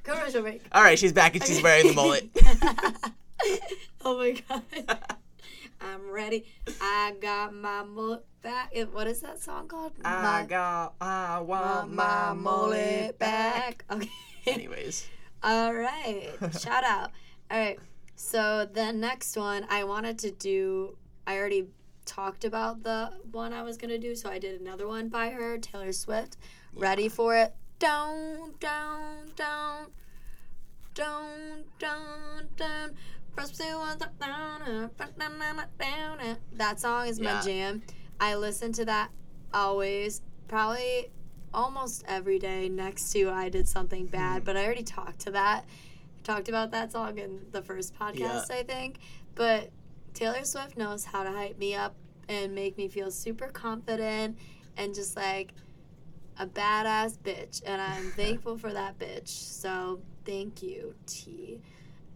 Commercial 0.04 0.42
break. 0.42 0.62
All 0.72 0.82
right, 0.82 0.98
she's 0.98 1.12
back 1.12 1.36
and 1.36 1.46
she's 1.46 1.62
wearing 1.62 1.88
the 1.88 1.94
mullet. 1.94 2.30
oh 4.06 4.18
my 4.18 4.42
god. 4.48 5.18
I'm 5.82 6.10
ready. 6.10 6.46
I 6.82 7.14
got 7.22 7.54
my 7.54 7.84
mullet 7.84 8.26
back. 8.42 8.74
What 8.92 9.08
is 9.08 9.22
that 9.22 9.42
song 9.42 9.68
called? 9.68 9.94
I 10.04 10.22
my, 10.22 10.46
got, 10.46 10.94
I 11.02 11.40
want 11.40 11.94
my 11.94 12.34
mullet 12.34 13.18
back. 13.20 13.86
Okay. 13.92 14.10
Anyways, 14.48 15.08
All 15.44 15.74
right. 15.74 16.30
Shout 16.60 16.84
out. 16.84 17.12
All 17.52 17.58
right. 17.58 17.80
So 18.16 18.68
the 18.72 18.92
next 18.92 19.36
one 19.38 19.66
I 19.70 19.84
wanted 19.84 20.20
to 20.20 20.32
do, 20.32 20.98
I 21.28 21.38
already 21.38 21.68
talked 22.06 22.44
about 22.44 22.84
the 22.84 23.12
one 23.32 23.54
I 23.54 23.62
was 23.62 23.78
going 23.78 23.92
to 23.92 24.00
do, 24.00 24.16
so 24.16 24.30
I 24.30 24.40
did 24.40 24.60
another 24.60 24.88
one 24.88 25.10
by 25.10 25.30
her, 25.30 25.58
Taylor 25.58 25.92
Swift. 25.92 26.38
Ready 26.74 27.08
for 27.10 27.36
it? 27.36 27.54
Down, 27.78 28.54
down, 28.60 29.32
down. 29.36 29.88
Down, 30.94 31.64
down, 31.78 32.48
down. 32.58 32.96
That 36.54 36.80
song 36.80 37.08
is 37.08 37.20
my 37.20 37.32
Yeah. 37.32 37.42
jam. 37.42 37.84
I 38.20 38.36
listen 38.36 38.74
to 38.74 38.86
that 38.86 39.12
always, 39.54 40.22
probably 40.48 41.10
almost 41.54 42.04
every 42.08 42.38
day 42.40 42.70
next 42.70 43.12
to 43.12 43.30
I 43.30 43.50
did 43.50 43.68
something 43.68 44.06
bad, 44.06 44.38
mm-hmm. 44.38 44.46
but 44.46 44.58
I 44.58 44.66
already 44.66 44.84
talked 44.84 45.20
to 45.22 45.32
that. 45.32 45.66
Talked 46.24 46.50
about 46.50 46.72
that 46.72 46.92
song 46.92 47.18
in 47.18 47.46
the 47.52 47.62
first 47.62 47.98
podcast, 47.98 48.52
I 48.52 48.64
think. 48.64 49.00
But 49.36 49.70
Taylor 50.14 50.44
Swift 50.44 50.78
knows 50.78 51.06
how 51.06 51.24
to 51.24 51.32
hype 51.32 51.58
me 51.58 51.76
up 51.76 51.96
and 52.28 52.54
make 52.54 52.78
me 52.78 52.88
feel 52.88 53.10
super 53.10 53.48
confident 53.48 54.38
and 54.78 54.94
just 54.94 55.16
like 55.16 55.54
a 56.38 56.46
badass 56.46 57.18
bitch. 57.18 57.62
And 57.66 57.82
I'm 57.82 58.12
thankful 58.16 58.58
for 58.58 58.72
that 58.74 59.00
bitch. 59.00 59.30
So 59.30 60.02
thank 60.26 60.62
you, 60.62 60.94
T. 61.08 61.62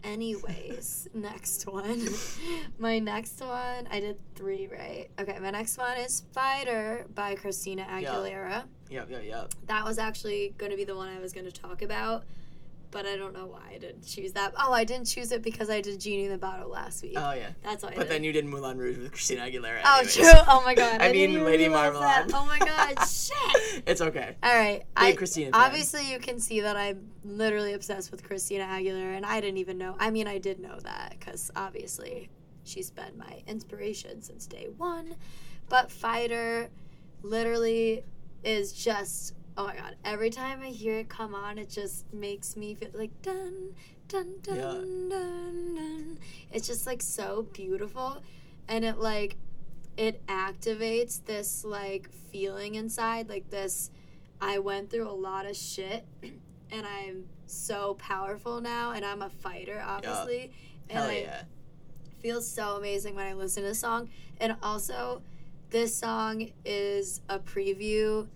Anyways, 0.03 1.07
next 1.13 1.65
one. 1.65 2.07
my 2.79 2.99
next 2.99 3.39
one, 3.39 3.87
I 3.89 3.99
did 3.99 4.17
three, 4.35 4.67
right? 4.67 5.07
Okay, 5.19 5.37
my 5.39 5.49
next 5.51 5.77
one 5.77 5.97
is 5.97 6.23
Fighter 6.33 7.05
by 7.15 7.35
Christina 7.35 7.85
Aguilera. 7.89 8.65
yep, 8.89 9.09
yep, 9.09 9.23
yep. 9.25 9.51
That 9.67 9.85
was 9.85 9.97
actually 9.97 10.53
going 10.57 10.71
to 10.71 10.77
be 10.77 10.83
the 10.83 10.95
one 10.95 11.07
I 11.09 11.19
was 11.19 11.31
going 11.31 11.45
to 11.45 11.51
talk 11.51 11.81
about, 11.81 12.25
but 12.93 13.07
I 13.07 13.17
don't 13.17 13.33
know 13.33 13.47
why 13.47 13.71
I 13.73 13.79
didn't 13.79 14.05
choose 14.05 14.33
that. 14.33 14.53
Oh, 14.55 14.71
I 14.71 14.83
didn't 14.83 15.07
choose 15.07 15.31
it 15.31 15.41
because 15.41 15.67
I 15.69 15.81
did 15.81 15.99
Genie 15.99 16.25
in 16.25 16.31
the 16.31 16.37
Bottle 16.37 16.69
last 16.69 17.01
week. 17.01 17.13
Oh 17.17 17.33
yeah. 17.33 17.49
That's 17.63 17.83
why 17.83 17.93
But 17.95 18.07
then 18.07 18.23
you 18.23 18.31
did 18.31 18.45
Moulin 18.45 18.77
Rouge 18.77 18.99
with 18.99 19.11
Christina 19.11 19.41
Aguilera. 19.41 19.81
Oh, 19.83 19.97
anyways. 19.97 20.15
true. 20.15 20.29
Oh 20.47 20.61
my 20.63 20.75
god. 20.75 21.01
I 21.01 21.09
I, 21.09 21.11
mean, 21.11 21.43
Lady. 21.43 21.67
Marmalade. 21.67 22.31
Oh 22.33 22.45
my 22.45 22.59
god. 22.59 22.95
Shit. 23.09 23.83
It's 23.87 23.99
okay. 23.99 24.35
All 24.43 24.55
right. 24.55 24.79
Big 24.79 24.85
I 24.95 25.13
Christina 25.13 25.51
fan. 25.51 25.61
obviously 25.61 26.09
you 26.09 26.19
can 26.19 26.39
see 26.39 26.61
that 26.61 26.77
I'm 26.77 27.09
literally 27.25 27.73
obsessed 27.73 28.11
with 28.11 28.23
Christina 28.23 28.65
Aguilera, 28.65 29.17
and 29.17 29.25
I 29.25 29.41
didn't 29.41 29.57
even 29.57 29.79
know. 29.79 29.95
I 29.99 30.11
mean, 30.11 30.27
I 30.27 30.37
did 30.37 30.59
know 30.59 30.79
that 30.83 31.15
because 31.19 31.49
obviously 31.55 32.29
she's 32.63 32.91
been 32.91 33.17
my 33.17 33.41
inspiration 33.47 34.21
since 34.21 34.45
day 34.45 34.67
one. 34.77 35.15
But 35.67 35.91
Fighter, 35.91 36.69
literally, 37.23 38.03
is 38.43 38.71
just 38.71 39.33
oh 39.57 39.65
my 39.67 39.75
god. 39.75 39.95
Every 40.03 40.29
time 40.29 40.61
I 40.61 40.67
hear 40.67 40.99
it 40.99 41.09
come 41.09 41.35
on, 41.35 41.57
it 41.57 41.69
just 41.69 42.11
makes 42.13 42.55
me 42.55 42.75
feel 42.75 42.89
like 42.93 43.21
dun 43.21 43.75
dun 44.07 44.35
dun 44.41 44.55
Yeah. 44.55 44.61
dun 44.63 45.75
dun. 45.75 46.19
It's 46.51 46.67
just 46.67 46.85
like 46.87 47.01
so 47.01 47.47
beautiful, 47.53 48.23
and 48.67 48.83
it 48.85 48.97
like 48.97 49.37
it 49.97 50.25
activates 50.27 51.23
this 51.23 51.63
like 51.63 52.09
feeling 52.31 52.75
inside, 52.75 53.29
like 53.29 53.49
this 53.49 53.91
I 54.41 54.59
went 54.59 54.89
through 54.89 55.07
a 55.07 55.13
lot 55.13 55.45
of 55.45 55.55
shit 55.55 56.05
and 56.71 56.85
I'm 56.85 57.25
so 57.45 57.93
powerful 57.93 58.59
now 58.59 58.91
and 58.91 59.05
I'm 59.05 59.21
a 59.21 59.29
fighter 59.29 59.81
obviously. 59.85 60.51
And 60.89 60.97
Hell 60.99 61.09
I 61.09 61.13
yeah. 61.19 61.41
feels 62.19 62.47
so 62.47 62.75
amazing 62.75 63.15
when 63.15 63.27
I 63.27 63.33
listen 63.33 63.63
to 63.63 63.69
the 63.69 63.75
song. 63.75 64.09
And 64.41 64.55
also, 64.63 65.21
this 65.69 65.95
song 65.95 66.51
is 66.65 67.21
a 67.29 67.39
preview. 67.39 68.27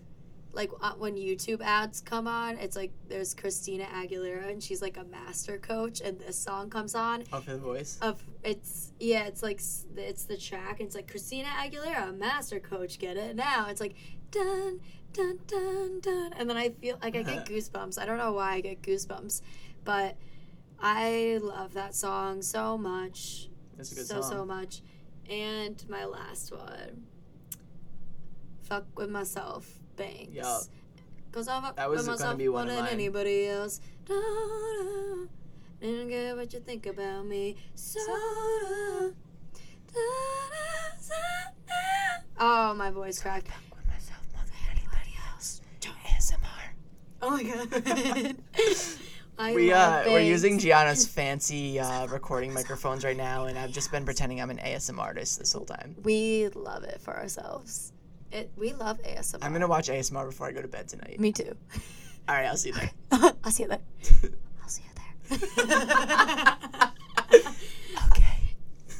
Like 0.58 0.72
uh, 0.82 0.94
when 0.98 1.16
YouTube 1.16 1.62
ads 1.62 2.02
come 2.02 2.28
on, 2.28 2.58
it's 2.58 2.76
like 2.76 2.92
there's 3.08 3.36
Christina 3.36 3.86
Aguilera 3.86 4.50
and 4.50 4.62
she's 4.62 4.82
like 4.82 4.98
a 4.98 5.04
master 5.04 5.60
coach, 5.60 6.02
and 6.02 6.20
this 6.20 6.38
song 6.38 6.72
comes 6.72 6.96
on. 6.96 7.24
of 7.32 7.46
the 7.46 7.60
voice. 7.60 8.00
Of 8.02 8.24
it's 8.44 8.92
yeah, 9.00 9.28
it's 9.28 9.44
like 9.44 9.62
it's 9.96 10.26
the 10.26 10.36
track. 10.36 10.80
And 10.80 10.88
it's 10.88 10.96
like 10.96 11.08
Christina 11.10 11.48
Aguilera, 11.50 12.18
master 12.18 12.60
coach, 12.60 12.98
get 12.98 13.18
it 13.18 13.36
now. 13.36 13.68
It's 13.70 13.80
like 13.80 13.96
dun 14.32 14.82
dun 15.14 15.38
dun 15.46 16.00
dun, 16.02 16.34
and 16.34 16.50
then 16.50 16.58
I 16.58 16.70
feel 16.70 16.98
like 17.04 17.16
I 17.16 17.22
get 17.22 17.46
goosebumps. 17.50 18.00
I 18.00 18.08
don't 18.08 18.18
know 18.18 18.32
why 18.34 18.54
I 18.54 18.62
get 18.62 18.82
goosebumps, 18.82 19.42
but 19.86 20.18
I 20.80 21.40
love 21.42 21.76
that 21.76 21.94
song 21.94 22.42
so 22.42 22.80
much 22.80 23.50
That's 23.78 23.92
a 23.92 23.96
good 23.96 24.08
so 24.08 24.22
song. 24.22 24.32
so 24.32 24.46
much. 24.46 24.82
And 25.30 25.84
my 25.88 26.06
last 26.06 26.52
one, 26.52 27.04
fuck 28.64 28.86
with 28.98 29.10
myself, 29.10 29.77
Banks. 29.98 30.34
Yup. 30.34 30.62
Cause 31.32 31.48
I 31.48 31.60
fuck 31.62 31.76
That 31.76 31.90
was 31.90 32.08
with 32.08 32.20
gonna 32.20 32.38
be 32.38 32.48
one 32.50 32.66
more 32.66 32.72
of 32.72 32.76
than 32.78 32.86
mine. 32.86 32.94
anybody 32.94 33.48
else. 33.48 33.82
Da-da. 34.06 35.26
Didn't 35.82 36.10
care 36.10 36.36
what 36.36 36.52
you 36.54 36.60
think 36.60 36.86
about 36.86 37.26
me. 37.26 37.56
So. 37.76 38.00
Oh, 42.40 42.74
my 42.76 42.90
voice 42.92 43.20
cracked. 43.20 43.48
With 43.76 43.88
myself 43.88 44.22
more 44.34 44.44
than 44.46 44.78
anybody 44.78 45.18
else. 45.34 45.62
Do 45.80 45.90
ASMR. 46.06 46.38
Oh 47.22 47.32
my 47.32 47.44
god. 47.44 48.38
I 49.40 49.54
we 49.54 49.72
love 49.72 50.08
uh, 50.08 50.10
we're 50.10 50.18
Banks. 50.18 50.30
using 50.30 50.58
Gianna's 50.60 51.08
fancy 51.16 51.80
uh, 51.80 52.08
recording 52.08 52.54
microphones 52.54 53.04
right 53.04 53.18
now, 53.18 53.46
and 53.46 53.58
I've 53.58 53.72
just 53.72 53.92
been 53.92 54.04
pretending 54.06 54.42
I'm 54.42 54.50
an 54.50 54.58
ASMR 54.58 54.98
artist 55.00 55.38
this 55.40 55.54
whole 55.54 55.66
time. 55.66 55.96
We 56.04 56.50
love 56.56 56.84
it 56.84 57.00
for 57.02 57.16
ourselves. 57.16 57.94
It. 58.32 58.52
We 58.58 58.74
love 58.74 59.02
ASMR. 59.04 59.40
I'm 59.42 59.54
gonna 59.54 59.68
watch 59.68 59.88
ASMR 59.90 60.26
before 60.26 60.48
I 60.48 60.52
go 60.52 60.62
to 60.62 60.68
bed 60.68 60.88
tonight. 60.88 61.20
Me 61.20 61.32
too. 61.32 61.56
All 62.28 62.36
right, 62.36 62.46
I'll 62.46 62.58
see 62.58 62.70
you 62.70 62.76
there. 62.76 62.92
I'll 63.44 63.52
see 63.52 63.64
you 63.64 63.70
there. 63.70 63.80
I'll 64.62 64.70
see 64.70 64.84
you 64.84 64.90
there. 64.96 65.04
okay. 68.08 68.40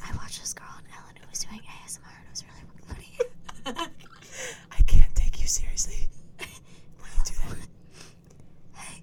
I 0.02 0.16
watched 0.16 0.40
this 0.40 0.54
girl 0.54 0.66
on 0.74 0.82
Ellen 0.96 1.14
who 1.20 1.28
was 1.28 1.40
doing 1.40 1.60
ASMR 1.60 2.08
and 2.08 2.24
it 2.24 2.30
was 2.30 2.44
really 2.44 2.64
funny. 2.86 3.86
I 4.72 4.82
can't 4.86 5.14
take 5.14 5.40
you 5.40 5.46
seriously 5.46 6.08
when 6.38 6.48
you 7.18 7.24
do 7.24 7.34
that. 7.48 7.68
Hey. 8.74 9.02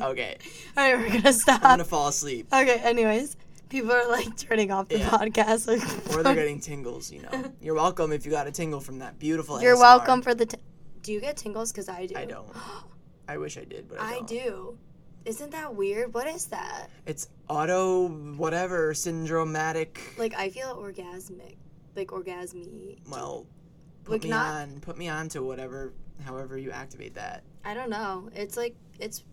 Okay, 0.00 0.36
All 0.76 0.84
right, 0.84 0.96
we're 0.98 1.08
gonna 1.20 1.32
stop. 1.32 1.62
I'm 1.64 1.70
gonna 1.72 1.84
fall 1.84 2.06
asleep, 2.08 2.46
Okay. 2.52 2.78
Anyways, 2.78 3.36
people 3.74 3.92
are 3.92 4.08
like 4.08 4.36
turning 4.36 4.70
off 4.70 4.88
the 4.88 4.98
Yeah. 4.98 5.08
podcast. 5.10 5.66
Like, 5.66 5.82
or 6.16 6.22
they're 6.22 6.34
getting 6.42 6.60
tingles. 6.60 7.10
You 7.10 7.22
know, 7.22 7.52
you're 7.60 7.74
welcome 7.74 8.12
if 8.12 8.24
you 8.24 8.30
got 8.30 8.46
a 8.46 8.52
tingle 8.52 8.80
from 8.80 9.00
that 9.00 9.18
beautiful. 9.18 9.60
You're 9.60 9.74
ASMR. 9.76 9.80
welcome 9.80 10.22
for 10.22 10.34
the. 10.34 10.46
T- 10.46 10.58
do 11.02 11.12
you 11.12 11.20
get 11.20 11.36
tingles? 11.36 11.72
Cause 11.72 11.88
I 11.88 12.06
do. 12.06 12.14
I 12.16 12.24
don't. 12.24 12.48
I 13.28 13.36
wish 13.38 13.58
I 13.58 13.64
did, 13.64 13.88
but 13.88 14.00
I, 14.00 14.16
I 14.18 14.20
do. 14.22 14.78
Isn't 15.24 15.50
that 15.52 15.74
weird? 15.74 16.12
What 16.14 16.26
is 16.28 16.46
that? 16.46 16.88
It's 17.06 17.28
auto 17.48 18.08
whatever 18.36 18.92
syndromatic. 18.92 19.96
Like 20.18 20.34
I 20.38 20.50
feel 20.50 20.76
orgasmic, 20.76 21.56
like 21.96 22.08
orgasmy. 22.08 22.98
Well, 23.10 23.46
put 24.04 24.12
Like 24.12 24.22
me 24.24 24.30
not- 24.30 24.54
on. 24.62 24.80
Put 24.80 24.96
me 24.98 25.08
on 25.08 25.28
to 25.30 25.42
whatever. 25.42 25.92
However 26.24 26.56
you 26.56 26.70
activate 26.70 27.14
that. 27.14 27.42
I 27.64 27.74
don't 27.74 27.90
know. 27.90 28.28
It's 28.36 28.56
like 28.56 28.76
it's, 29.00 29.24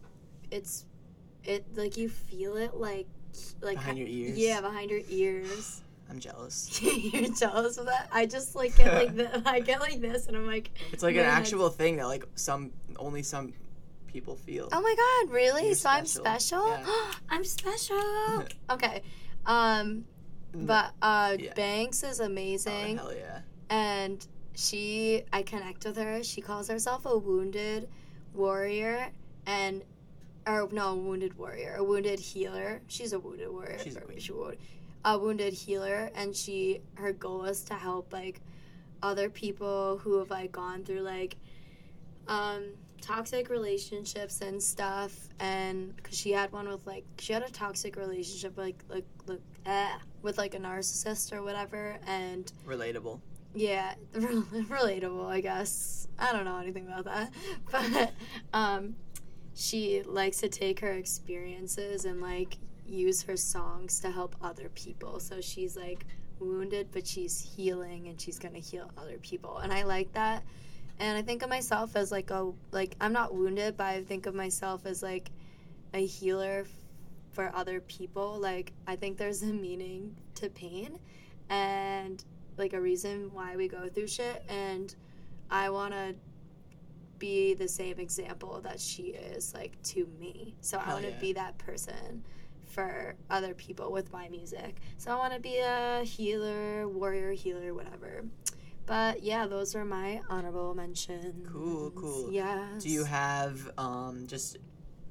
it's, 0.50 0.86
it 1.44 1.64
like 1.76 1.96
you 1.96 2.10
feel 2.10 2.56
it 2.58 2.74
like 2.76 3.08
like 3.62 3.78
Behind 3.78 3.98
your 3.98 4.08
ears? 4.08 4.38
Yeah, 4.38 4.62
behind 4.62 4.90
your 4.92 5.02
ears. 5.10 5.82
I'm 6.10 6.20
jealous. 6.20 6.82
You're 6.84 7.34
jealous 7.34 7.78
of 7.78 7.86
that? 7.86 8.10
I 8.12 8.26
just 8.26 8.54
like 8.56 8.76
get 8.76 8.94
like 8.94 9.16
the, 9.16 9.42
I 9.48 9.60
get 9.62 9.80
like 9.80 10.02
this, 10.02 10.28
and 10.28 10.36
I'm 10.36 10.46
like, 10.48 10.72
It's 10.92 11.04
like 11.04 11.16
an 11.16 11.22
that's- 11.24 11.38
actual 11.40 11.70
thing 11.70 11.98
that 11.98 12.08
like 12.08 12.26
some 12.36 12.72
only 12.98 13.24
some 13.24 13.54
people 14.08 14.36
feel. 14.36 14.68
oh 14.74 14.82
my 14.82 14.96
god, 15.26 15.34
really? 15.34 15.68
You're 15.68 15.76
so 15.76 15.90
I'm 15.90 16.06
special. 16.06 16.66
special? 16.66 16.68
Yeah. 16.70 17.12
I'm 17.30 17.44
special. 17.46 18.44
okay, 18.70 19.04
um, 19.46 20.04
but 20.54 20.92
uh, 21.02 21.38
Yeah. 21.40 21.54
Banks 21.54 22.04
is 22.04 22.20
amazing. 22.20 22.74
Oh, 22.74 22.78
amazing, 22.80 22.98
hell 22.98 23.14
yeah. 23.16 23.40
and 23.70 24.28
she, 24.54 25.24
I 25.32 25.44
connect 25.44 25.86
with 25.86 25.96
her. 25.96 26.24
She 26.24 26.42
calls 26.42 26.68
herself 26.68 27.06
a 27.06 27.18
wounded 27.18 27.88
warrior, 28.34 29.08
and 29.46 29.82
or 30.48 30.68
no, 30.72 30.90
a 30.90 30.96
wounded 30.96 31.38
warrior, 31.38 31.76
a 31.78 31.84
wounded 31.84 32.20
healer. 32.20 32.82
She's 32.88 33.14
a 33.14 33.20
wounded 33.20 33.50
warrior. 33.52 33.78
She's 33.84 33.96
a 33.96 34.02
queen. 34.02 34.20
she 34.20 34.32
would- 34.32 34.58
a 35.04 35.18
wounded 35.18 35.54
healer, 35.54 36.12
and 36.14 36.36
she 36.36 36.82
her 36.96 37.12
goal 37.12 37.46
is 37.46 37.62
to 37.64 37.74
help 37.74 38.14
like 38.14 38.40
other 39.02 39.30
people 39.32 39.98
who 39.98 40.20
have 40.20 40.30
like 40.30 40.52
gone 40.52 40.84
through 40.84 41.00
like 41.02 41.38
um 42.28 42.64
toxic 43.02 43.50
relationships 43.50 44.42
and 44.42 44.62
stuff 44.62 45.12
and 45.40 45.96
because 45.96 46.16
she 46.16 46.32
had 46.32 46.52
one 46.52 46.70
with 46.70 46.86
like 46.86 47.04
she 47.18 47.34
had 47.34 47.42
a 47.42 47.50
toxic 47.50 47.96
relationship 47.96 48.56
like 48.60 48.84
like 48.90 49.06
like 49.26 49.42
eh, 49.66 49.90
with 50.22 50.38
like 50.38 50.54
a 50.54 50.60
narcissist 50.60 51.34
or 51.34 51.42
whatever 51.42 51.98
and 52.06 52.54
Relatable. 52.68 53.20
yeah, 53.56 53.96
relatable, 54.14 55.26
I 55.26 55.42
guess. 55.42 56.08
I 56.20 56.32
don't 56.32 56.46
know 56.46 56.58
anything 56.58 56.86
about 56.88 57.06
that. 57.06 57.34
But 57.72 58.14
um 58.54 58.96
she 59.54 60.02
likes 60.04 60.38
to 60.38 60.50
take 60.50 60.80
her 60.80 60.92
experiences 60.92 62.06
and 62.06 62.22
like 62.22 62.58
use 62.86 63.24
her 63.24 63.38
songs 63.38 64.00
to 64.00 64.12
help 64.12 64.36
other 64.42 64.70
people. 64.70 65.20
So 65.20 65.42
she's 65.42 65.76
like 65.76 66.06
wounded 66.40 66.88
but 66.92 67.06
she's 67.06 67.40
healing 67.40 68.08
and 68.08 68.20
she's 68.20 68.40
going 68.40 68.54
to 68.54 68.60
heal 68.60 68.92
other 68.98 69.18
people. 69.20 69.60
And 69.60 69.72
I 69.72 69.84
like 69.84 70.12
that. 70.14 70.44
And 71.00 71.18
I 71.18 71.22
think 71.22 71.42
of 71.44 71.50
myself 71.50 71.96
as 71.96 72.12
like 72.12 72.30
a 72.32 72.52
like 72.72 72.96
I'm 73.00 73.14
not 73.14 73.34
wounded, 73.34 73.78
but 73.78 73.86
I 73.86 74.04
think 74.04 74.26
of 74.26 74.36
myself 74.36 74.86
as 74.86 75.02
like 75.02 75.32
a 75.94 76.06
healer 76.06 76.66
for 77.32 77.52
other 77.56 77.80
people. 77.82 78.40
Like 78.40 78.74
I 78.88 78.96
think 78.96 79.18
there's 79.18 79.42
a 79.44 79.48
meaning 79.48 80.16
to 80.36 80.50
pain 80.50 81.00
and 81.50 82.24
like 82.58 82.74
a 82.74 82.82
reason 82.82 83.30
why 83.34 83.56
we 83.56 83.68
go 83.68 83.88
through 83.90 84.08
shit 84.08 84.44
and 84.48 84.94
I 85.50 85.70
want 85.70 85.94
to 85.94 86.16
be 87.22 87.54
the 87.54 87.68
same 87.68 88.00
example 88.00 88.60
that 88.64 88.80
she 88.80 89.04
is 89.04 89.54
like 89.54 89.80
to 89.84 90.08
me. 90.20 90.56
So 90.60 90.82
I 90.84 90.94
want 90.94 91.06
to 91.06 91.12
yeah. 91.12 91.20
be 91.20 91.34
that 91.34 91.58
person 91.60 92.24
for 92.66 93.16
other 93.30 93.54
people 93.54 93.92
with 93.92 94.12
my 94.12 94.28
music. 94.30 94.78
So 94.98 95.12
I 95.12 95.16
want 95.16 95.34
to 95.34 95.40
be 95.40 95.60
a 95.60 96.02
healer, 96.04 96.88
warrior, 96.88 97.32
healer, 97.32 97.74
whatever. 97.74 98.24
But 98.88 99.22
yeah, 99.22 99.46
those 99.46 99.76
are 99.76 99.86
my 99.86 100.22
honorable 100.30 100.74
mentions. 100.74 101.48
Cool, 101.48 101.92
cool. 101.92 102.32
Yeah. 102.32 102.66
Do 102.80 102.90
you 102.90 103.04
have 103.06 103.72
um 103.78 104.26
just 104.28 104.58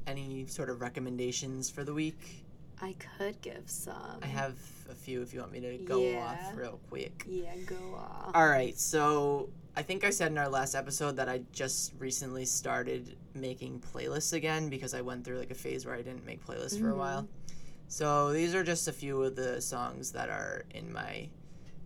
any 0.06 0.46
sort 0.46 0.68
of 0.68 0.80
recommendations 0.80 1.70
for 1.70 1.84
the 1.84 1.94
week? 1.94 2.44
I 2.82 2.96
could 3.18 3.40
give 3.40 3.64
some. 3.66 4.18
I 4.22 4.26
have 4.26 4.56
a 4.90 4.94
few 4.94 5.22
if 5.22 5.32
you 5.32 5.40
want 5.40 5.52
me 5.52 5.60
to 5.60 5.76
go 5.78 6.00
Yeah. 6.02 6.18
off 6.18 6.56
real 6.56 6.80
quick. 6.88 7.24
Yeah, 7.28 7.54
go 7.66 7.94
off. 7.94 8.32
All 8.34 8.48
right, 8.48 8.76
so 8.76 9.50
I 9.76 9.82
think 9.82 10.04
I 10.04 10.10
said 10.10 10.32
in 10.32 10.38
our 10.38 10.48
last 10.48 10.74
episode 10.74 11.16
that 11.16 11.28
I 11.28 11.42
just 11.52 11.92
recently 11.98 12.44
started 12.44 13.16
making 13.34 13.82
playlists 13.94 14.32
again 14.32 14.68
because 14.68 14.94
I 14.94 15.00
went 15.00 15.24
through 15.24 15.38
like 15.38 15.50
a 15.50 15.54
phase 15.54 15.86
where 15.86 15.94
I 15.94 16.02
didn't 16.02 16.26
make 16.26 16.44
playlists 16.44 16.78
for 16.78 16.90
a 16.90 16.92
Mhm. 16.92 16.96
while. 16.96 17.28
So 17.88 18.32
these 18.32 18.54
are 18.54 18.62
just 18.64 18.88
a 18.88 18.92
few 18.92 19.22
of 19.22 19.36
the 19.36 19.60
songs 19.60 20.12
that 20.12 20.28
are 20.28 20.64
in 20.74 20.92
my 20.92 21.28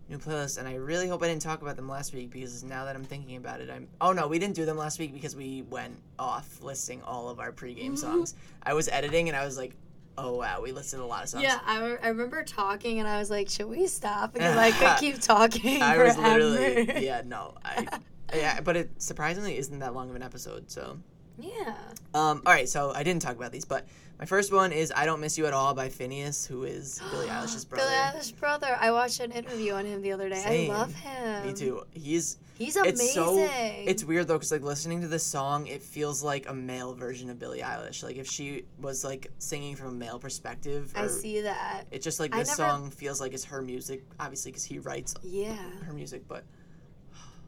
new 0.09 0.17
playlist, 0.19 0.57
and 0.59 0.67
I 0.67 0.75
really 0.75 1.07
hope 1.07 1.23
I 1.23 1.27
didn't 1.27 1.41
talk 1.41 1.61
about 1.63 1.75
them 1.77 1.89
last 1.89 2.13
week 2.13 2.29
because 2.31 2.63
now 2.63 2.85
that 2.85 2.95
I'm 2.95 3.03
thinking 3.03 3.37
about 3.37 3.59
it, 3.61 3.69
I'm. 3.71 3.87
Oh 4.01 4.11
no, 4.13 4.27
we 4.27 4.37
didn't 4.37 4.55
do 4.55 4.65
them 4.65 4.77
last 4.77 4.99
week 4.99 5.13
because 5.13 5.35
we 5.35 5.63
went 5.63 5.99
off 6.19 6.61
listing 6.61 7.01
all 7.03 7.29
of 7.29 7.39
our 7.39 7.51
pregame 7.51 7.97
songs. 7.97 8.35
I 8.61 8.73
was 8.73 8.87
editing 8.87 9.29
and 9.29 9.35
I 9.37 9.45
was 9.45 9.57
like, 9.57 9.73
oh 10.17 10.35
wow, 10.37 10.61
we 10.61 10.71
listed 10.71 10.99
a 10.99 11.05
lot 11.05 11.23
of 11.23 11.29
songs. 11.29 11.43
Yeah, 11.43 11.59
I, 11.65 11.85
re- 11.85 11.97
I 12.01 12.07
remember 12.09 12.43
talking 12.43 12.99
and 12.99 13.07
I 13.07 13.19
was 13.19 13.29
like, 13.29 13.49
should 13.49 13.67
we 13.67 13.87
stop? 13.87 14.33
Because 14.33 14.55
I 14.55 14.71
could 14.71 14.97
keep 14.99 15.19
talking 15.21 15.81
I 15.81 15.97
was 16.03 16.17
literally 16.17 17.05
yeah 17.05 17.21
no 17.25 17.53
I 17.63 17.87
yeah 18.33 18.61
but 18.61 18.75
it 18.75 18.89
surprisingly 19.01 19.57
isn't 19.57 19.79
that 19.79 19.93
long 19.93 20.09
of 20.09 20.15
an 20.15 20.23
episode 20.23 20.69
so 20.71 20.97
Yeah. 21.37 21.75
um 22.13 22.41
all 22.45 22.53
right 22.53 22.67
so 22.67 22.91
I 22.91 23.03
didn't 23.03 23.21
talk 23.21 23.35
about 23.35 23.51
these 23.51 23.65
but 23.65 23.85
my 24.19 24.25
first 24.25 24.53
one 24.53 24.71
is 24.71 24.93
I 24.95 25.05
don't 25.05 25.19
miss 25.19 25.37
you 25.37 25.45
at 25.45 25.53
all 25.53 25.73
by 25.73 25.89
Finneas 25.89 26.47
who 26.47 26.63
is 26.63 27.01
Billie 27.11 27.27
Eilish's 27.29 27.65
brother 27.65 27.85
Billie 27.85 27.97
Eilish's 27.97 28.31
brother. 28.31 28.77
I 28.79 28.91
watched 28.91 29.19
an 29.19 29.31
interview 29.31 29.73
on 29.73 29.85
him 29.85 30.01
the 30.01 30.11
other 30.13 30.29
day. 30.29 30.35
Same. 30.41 30.71
I 30.71 30.73
love 30.77 30.93
him. 30.93 31.47
me 31.47 31.53
too 31.53 31.83
he's 31.93 32.37
He's 32.57 32.77
amazing. 32.77 33.05
it's 33.05 33.13
so 33.13 33.35
it's 33.51 34.03
weird 34.05 34.27
though 34.29 34.35
because 34.35 34.51
like 34.53 34.61
listening 34.61 35.01
to 35.01 35.09
this 35.09 35.23
song 35.25 35.67
it 35.67 35.81
feels 35.81 36.23
like 36.23 36.47
a 36.47 36.53
male 36.53 36.93
version 36.93 37.29
of 37.29 37.37
Billie 37.37 37.59
Eilish 37.59 38.01
like 38.03 38.15
if 38.15 38.27
she 38.27 38.63
was 38.81 39.03
like 39.03 39.27
singing 39.39 39.75
from 39.75 39.87
a 39.89 39.91
male 39.91 40.19
perspective 40.19 40.93
I 40.95 41.07
see 41.07 41.41
that. 41.41 41.83
it's 41.91 42.03
just 42.05 42.19
like 42.21 42.31
this 42.31 42.57
never- 42.57 42.69
song 42.71 42.91
feels 42.91 43.19
like 43.19 43.33
it's 43.33 43.43
her 43.45 43.61
music 43.61 44.03
obviously 44.21 44.51
because 44.51 44.63
he 44.63 44.79
writes 44.79 45.15
Yeah. 45.21 45.57
her 45.85 45.91
music 45.91 46.25
but 46.29 46.45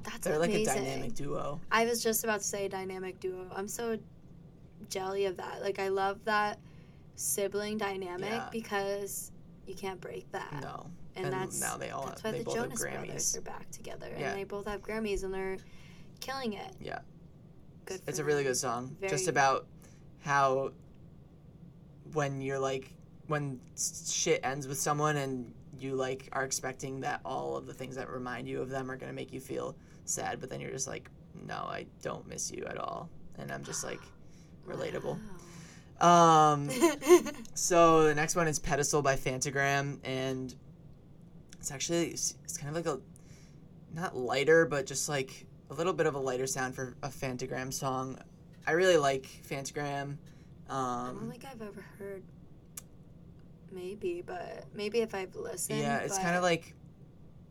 That's 0.03 0.19
They're 0.19 0.39
like 0.39 0.51
a 0.51 0.63
dynamic 0.65 1.13
duo. 1.15 1.59
I 1.71 1.85
was 1.85 2.01
just 2.03 2.23
about 2.23 2.39
to 2.41 2.45
say 2.45 2.67
dynamic 2.69 3.19
duo. 3.19 3.45
I'm 3.55 3.67
so 3.67 3.97
jelly 4.89 5.25
of 5.25 5.37
that. 5.37 5.61
Like 5.61 5.79
I 5.79 5.87
love 5.89 6.23
that 6.25 6.59
sibling 7.15 7.77
dynamic 7.77 8.29
Yeah. 8.29 8.49
because 8.51 9.31
you 9.65 9.73
can't 9.75 9.99
break 9.99 10.31
that. 10.31 10.53
No. 10.61 10.89
And, 11.15 11.25
And 11.25 11.33
that's 11.33 11.59
now 11.59 11.77
they 11.77 11.89
all 11.89 12.05
that's 12.05 12.21
have- 12.21 12.33
why 12.33 12.39
the 12.43 12.51
Jonas 12.51 12.79
Brothers 12.79 13.09
Grammys. 13.09 13.37
are 13.37 13.41
back 13.41 13.69
together 13.71 14.07
Yeah. 14.17 14.29
and 14.31 14.39
they 14.39 14.43
both 14.43 14.67
have 14.67 14.81
Grammys 14.83 15.23
and 15.23 15.33
they're 15.33 15.57
killing 16.19 16.53
it. 16.53 16.75
Yeah. 16.79 16.99
Good. 17.85 18.01
It's 18.07 18.19
a 18.19 18.23
really 18.23 18.43
good 18.43 18.57
song. 18.57 18.95
Very- 18.99 19.09
Just 19.09 19.27
about 19.27 19.65
how 20.21 20.71
when 22.13 22.39
you're 22.41 22.59
like 22.59 22.93
when 23.27 23.59
shit 23.75 24.39
ends 24.43 24.67
with 24.67 24.79
someone 24.79 25.17
and 25.17 25.53
you 25.79 25.95
like 25.95 26.29
are 26.31 26.43
expecting 26.45 27.01
that 27.01 27.19
all 27.25 27.57
of 27.57 27.65
the 27.67 27.73
things 27.73 27.95
that 27.95 28.09
remind 28.09 28.47
you 28.47 28.61
of 28.61 28.69
them 28.69 28.89
are 28.89 28.95
going 28.95 29.09
to 29.09 29.15
make 29.15 29.33
you 29.33 29.39
feel 29.39 29.75
sad, 30.05 30.39
but 30.39 30.49
then 30.49 30.59
you're 30.61 30.71
just 30.71 30.87
like, 30.87 31.09
no, 31.45 31.55
I 31.55 31.85
don't 32.01 32.25
miss 32.27 32.51
you 32.51 32.63
at 32.65 32.77
all. 32.77 33.09
And 33.37 33.51
I'm 33.51 33.63
just 33.63 33.83
like 33.83 33.99
relatable. 34.67 35.17
Um 35.99 36.69
so 37.55 38.03
the 38.03 38.13
next 38.13 38.35
one 38.35 38.47
is 38.47 38.59
Pedestal 38.59 39.01
by 39.01 39.15
Phantogram 39.15 39.97
and 40.03 40.53
it's 41.59 41.71
actually 41.71 42.09
it's, 42.09 42.35
it's 42.43 42.57
kind 42.57 42.69
of 42.69 42.75
like 42.75 42.85
a 42.93 42.99
not 43.95 44.15
lighter 44.15 44.65
but 44.65 44.85
just 44.85 45.09
like 45.09 45.47
a 45.71 45.73
little 45.73 45.93
bit 45.93 46.05
of 46.05 46.13
a 46.15 46.19
lighter 46.19 46.45
sound 46.45 46.75
for 46.75 46.95
a 47.01 47.09
Phantogram 47.09 47.73
song. 47.73 48.17
I 48.67 48.71
really 48.73 48.97
like 48.97 49.27
Phantogram. 49.49 50.17
I 50.69 50.73
don't 51.07 51.21
Um, 51.23 51.31
think 51.31 51.45
I've 51.45 51.61
ever 51.61 51.83
heard. 51.97 52.23
Maybe, 53.71 54.21
but 54.25 54.65
maybe 54.73 54.99
if 54.99 55.13
I've 55.15 55.35
listened. 55.35 55.79
yeah, 55.79 55.97
it's 55.99 56.17
kind 56.17 56.35
of 56.35 56.43
like 56.43 56.73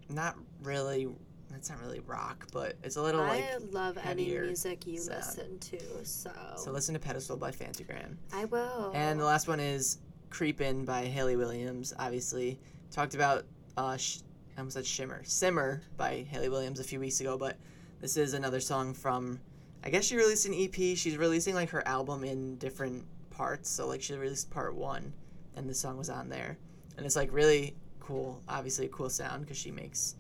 not 0.09 0.37
really. 0.63 1.09
It's 1.57 1.71
not 1.71 1.81
really 1.81 2.01
rock, 2.01 2.47
but 2.53 2.77
it's 2.83 2.97
a 2.97 3.03
little 3.03 3.23
I 3.23 3.29
like. 3.29 3.45
I 3.45 3.57
love 3.71 3.99
any 4.05 4.27
music 4.27 4.87
you 4.87 4.99
sound. 4.99 5.19
listen 5.19 5.59
to, 5.59 6.05
so, 6.05 6.31
So 6.57 6.71
listen 6.71 6.95
to 6.95 7.01
Pedestal 7.01 7.37
by 7.37 7.51
Phantogram. 7.51 8.17
I 8.33 8.45
will. 8.47 8.93
And 8.95 9.19
the 9.19 9.25
last 9.25 9.49
one 9.49 9.61
is 9.61 9.99
Creepin' 10.31 10.85
by 10.85 11.05
Hayley 11.05 11.37
Williams, 11.37 11.95
obviously. 11.99 12.59
Talked 12.91 13.15
about, 13.15 13.45
uh, 13.77 13.97
sh- 13.97 14.19
I 14.57 14.61
almost 14.61 14.75
said 14.75 14.87
Shimmer. 14.87 15.23
Simmer 15.25 15.83
by 15.97 16.27
Hayley 16.31 16.49
Williams 16.49 16.81
a 16.81 16.85
few 16.85 17.01
weeks 17.01 17.21
ago, 17.21 17.37
but 17.37 17.57
this 18.01 18.17
is 18.17 18.35
another 18.35 18.61
song 18.61 18.95
from, 18.95 19.41
I 19.83 19.91
guess 19.91 20.05
she 20.05 20.17
released 20.17 20.47
an 20.47 20.55
EP. 20.55 20.75
She's 20.97 21.17
releasing 21.17 21.55
like 21.55 21.71
her 21.71 21.87
album 21.87 22.25
in 22.25 22.57
different 22.59 23.05
parts. 23.31 23.69
So 23.71 23.87
like 23.87 24.03
she 24.03 24.15
released 24.15 24.51
part 24.51 24.75
one, 24.75 25.13
and 25.57 25.69
this 25.69 25.79
song 25.81 25.97
was 25.97 26.11
on 26.11 26.29
there. 26.29 26.59
And 26.97 27.05
it's 27.05 27.17
like 27.17 27.33
really 27.33 27.75
cool, 28.01 28.41
obviously 28.49 28.87
a 28.87 28.89
cool 28.89 29.11
sound 29.11 29.43
because 29.43 29.59
she 29.59 29.71
makes 29.71 30.15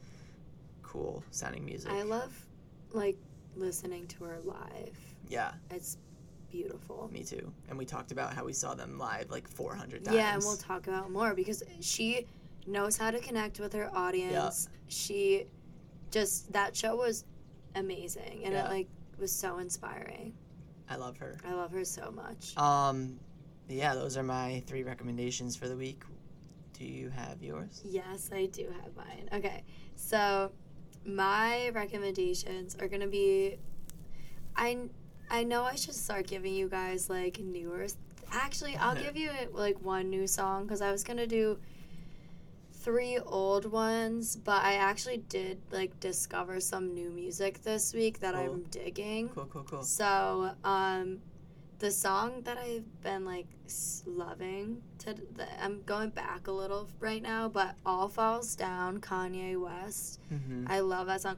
cool 0.97 1.23
sounding 1.31 1.65
music. 1.65 1.91
I 1.91 2.03
love 2.03 2.33
like 2.93 3.17
listening 3.55 4.07
to 4.09 4.25
her 4.25 4.39
live. 4.45 4.97
yeah, 5.29 5.53
It's 5.71 5.99
beautiful. 6.51 7.11
me 7.13 7.23
too. 7.23 7.53
And 7.69 7.79
we 7.79 7.85
talked 7.85 8.13
about 8.13 8.33
how 8.35 8.45
we 8.45 8.53
saw 8.53 8.75
them 8.75 8.99
live 8.99 9.31
like 9.31 9.49
400 9.49 10.05
times. 10.05 10.17
Yeah, 10.17 10.35
and 10.35 10.43
we'll 10.43 10.57
talk 10.57 10.87
about 10.87 11.11
more 11.11 11.35
because 11.35 11.63
she 11.81 12.27
knows 12.67 12.97
how 12.97 13.11
to 13.11 13.19
connect 13.21 13.61
with 13.61 13.73
her 13.73 13.91
audience. 13.95 14.69
Yeah. 14.71 14.75
She 14.89 15.47
just 16.11 16.53
that 16.53 16.77
show 16.77 16.97
was 16.97 17.25
amazing 17.75 18.43
and 18.45 18.55
Yeah. 18.55 18.67
it 18.67 18.71
like 18.71 18.89
was 19.19 19.33
so 19.33 19.59
inspiring. 19.59 20.33
I 20.89 20.97
love 20.97 21.17
her. 21.19 21.37
I 21.47 21.53
love 21.55 21.73
her 21.73 21.85
so 21.85 22.11
much. 22.13 22.57
Um, 22.57 23.19
yeah, 23.69 23.95
those 23.95 24.17
are 24.17 24.23
my 24.23 24.63
three 24.67 24.85
recommendations 24.85 25.57
for 25.57 25.67
the 25.69 25.77
week. 25.77 26.03
Do 26.75 26.85
you 26.85 27.09
have 27.11 27.43
yours? 27.43 27.81
Yes, 27.85 28.31
I 28.33 28.47
do 28.47 28.67
have 28.83 28.95
mine. 28.95 29.29
Okay, 29.33 29.65
so 29.97 30.53
my 31.07 31.71
recommendations 31.71 32.77
are 32.81 32.89
gonna 32.89 33.07
be. 33.07 33.57
I 34.57 34.89
I 35.31 35.45
know 35.45 35.65
I 35.65 35.75
should 35.75 35.95
start 35.95 36.27
giving 36.27 36.55
you 36.55 36.69
guys 36.69 37.09
like 37.11 37.39
newer. 37.39 37.87
Actually, 38.33 38.77
I'll 38.77 38.97
give 38.97 39.17
you 39.17 39.31
like 39.53 39.81
one 39.83 40.11
new 40.11 40.27
song 40.27 40.65
because 40.65 40.83
I 40.83 40.91
was 40.91 41.05
gonna 41.05 41.27
do 41.27 41.59
three 42.73 43.19
old 43.19 43.71
ones, 43.71 44.37
but 44.37 44.63
I 44.63 44.75
actually 44.75 45.19
did 45.19 45.59
like 45.71 45.99
discover 46.01 46.61
some 46.61 46.95
new 46.95 47.11
music 47.11 47.63
this 47.63 47.93
week 47.93 48.21
that 48.21 48.35
Cool. 48.35 48.45
I'm 48.45 48.63
digging. 48.71 49.29
Cool, 49.29 49.47
cool, 49.47 49.65
cool. 49.65 49.83
So, 49.83 50.53
um, 50.63 51.21
the 51.79 51.91
song 51.91 52.43
that 52.43 52.59
I've 52.59 53.03
been 53.03 53.25
like 53.25 53.47
loving 54.07 54.83
to, 54.99 55.15
the, 55.15 55.47
I'm 55.63 55.83
going 55.83 56.11
back 56.11 56.47
a 56.47 56.53
little 56.53 56.89
right 57.01 57.23
now, 57.23 57.49
but 57.49 57.75
"All 57.85 58.09
Falls 58.09 58.55
Down," 58.55 59.01
Kanye 59.01 59.61
West. 59.61 60.21
Mm-hmm. 60.33 60.67
I 60.69 60.81
love 60.81 61.07
that 61.09 61.23
song. 61.23 61.37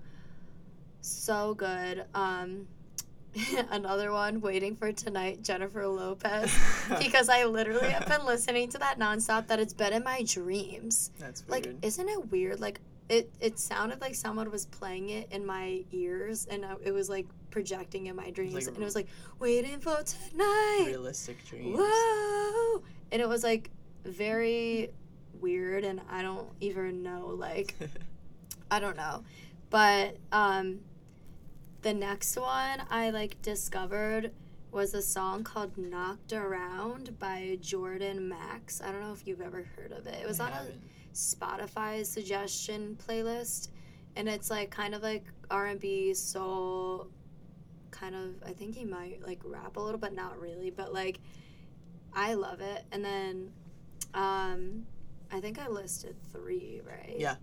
So 1.01 1.55
good. 1.55 2.05
Um, 2.15 2.67
another 3.71 4.13
one, 4.13 4.41
"Waiting 4.41 4.77
for 4.77 4.93
Tonight," 4.93 5.43
Jennifer 5.43 5.87
Lopez, 5.87 6.57
because 6.99 7.29
I 7.29 7.45
literally 7.45 7.91
have 7.91 8.07
been 8.07 8.25
listening 8.25 8.69
to 8.71 8.79
that 8.79 8.99
nonstop. 8.99 9.49
That 9.49 9.61
it's 9.61 9.75
been 9.75 9.93
in 9.93 10.05
my 10.05 10.23
dreams. 10.23 11.11
That's 11.19 11.47
weird. 11.47 11.67
Like, 11.67 11.75
isn't 11.83 12.09
it 12.09 12.31
weird? 12.31 12.61
Like, 12.61 12.81
it 13.09 13.31
it 13.41 13.59
sounded 13.59 14.01
like 14.01 14.15
someone 14.15 14.51
was 14.51 14.67
playing 14.67 15.11
it 15.11 15.33
in 15.33 15.47
my 15.47 15.85
ears, 15.93 16.47
and 16.51 16.65
I, 16.65 16.75
it 16.85 16.93
was 16.93 17.09
like 17.09 17.27
projecting 17.51 18.07
in 18.07 18.17
my 18.17 18.31
dreams, 18.31 18.55
like 18.55 18.67
and 18.67 18.77
it 18.77 18.85
was 18.85 18.95
like 18.95 19.09
waiting 19.39 19.81
for 19.81 19.97
tonight. 20.03 20.85
Realistic 20.87 21.45
dreams. 21.47 21.79
Whoa! 21.81 22.83
And 23.11 23.23
it 23.23 23.29
was 23.29 23.43
like 23.43 23.71
very 24.05 24.91
weird, 25.41 25.85
and 25.85 26.01
I 26.11 26.23
don't 26.23 26.49
even 26.61 27.03
know. 27.03 27.29
Like, 27.29 27.75
I 28.71 28.79
don't 28.79 28.97
know, 28.97 29.25
but 29.71 30.17
um, 30.31 30.81
the 31.83 31.95
next 31.95 32.37
one 32.37 32.83
I 32.91 33.11
like 33.11 33.41
discovered 33.41 34.33
was 34.71 34.93
a 34.93 35.01
song 35.01 35.45
called 35.45 35.79
"Knocked 35.79 36.35
Around" 36.35 37.19
by 37.19 37.57
Jordan 37.63 38.29
Max. 38.29 38.83
I 38.83 38.93
don't 38.93 39.01
know 39.01 39.13
if 39.13 39.27
you've 39.27 39.41
ever 39.41 39.67
heard 39.77 39.93
of 39.93 40.07
it. 40.07 40.19
It 40.23 40.29
was 40.29 40.41
I 40.41 40.51
on 40.51 40.53
a 40.53 40.67
Spotify 41.19 42.07
suggestion 42.07 42.97
playlist, 43.05 43.71
and 44.15 44.29
it's 44.29 44.51
like 44.51 44.71
kind 44.71 44.95
of 44.95 45.03
like 45.03 45.25
R 45.51 45.67
and 45.67 45.81
B 45.81 46.15
soul, 46.15 47.09
kind 47.91 48.15
of. 48.15 48.41
I 48.47 48.53
think 48.53 48.77
he 48.77 48.85
might 48.85 49.21
like 49.27 49.41
rap 49.45 49.77
a 49.77 49.81
little, 49.81 49.99
but 49.99 50.15
not 50.15 50.41
really. 50.41 50.71
But 50.71 50.95
like, 50.95 51.19
I 52.15 52.35
love 52.35 52.61
it. 52.61 52.85
And 52.93 53.05
then, 53.05 53.51
um, 54.15 54.87
I 55.33 55.41
think 55.41 55.59
I 55.59 55.67
listed 55.67 56.15
three, 56.33 56.83
right? 56.87 57.17
Yeah. 57.19 57.35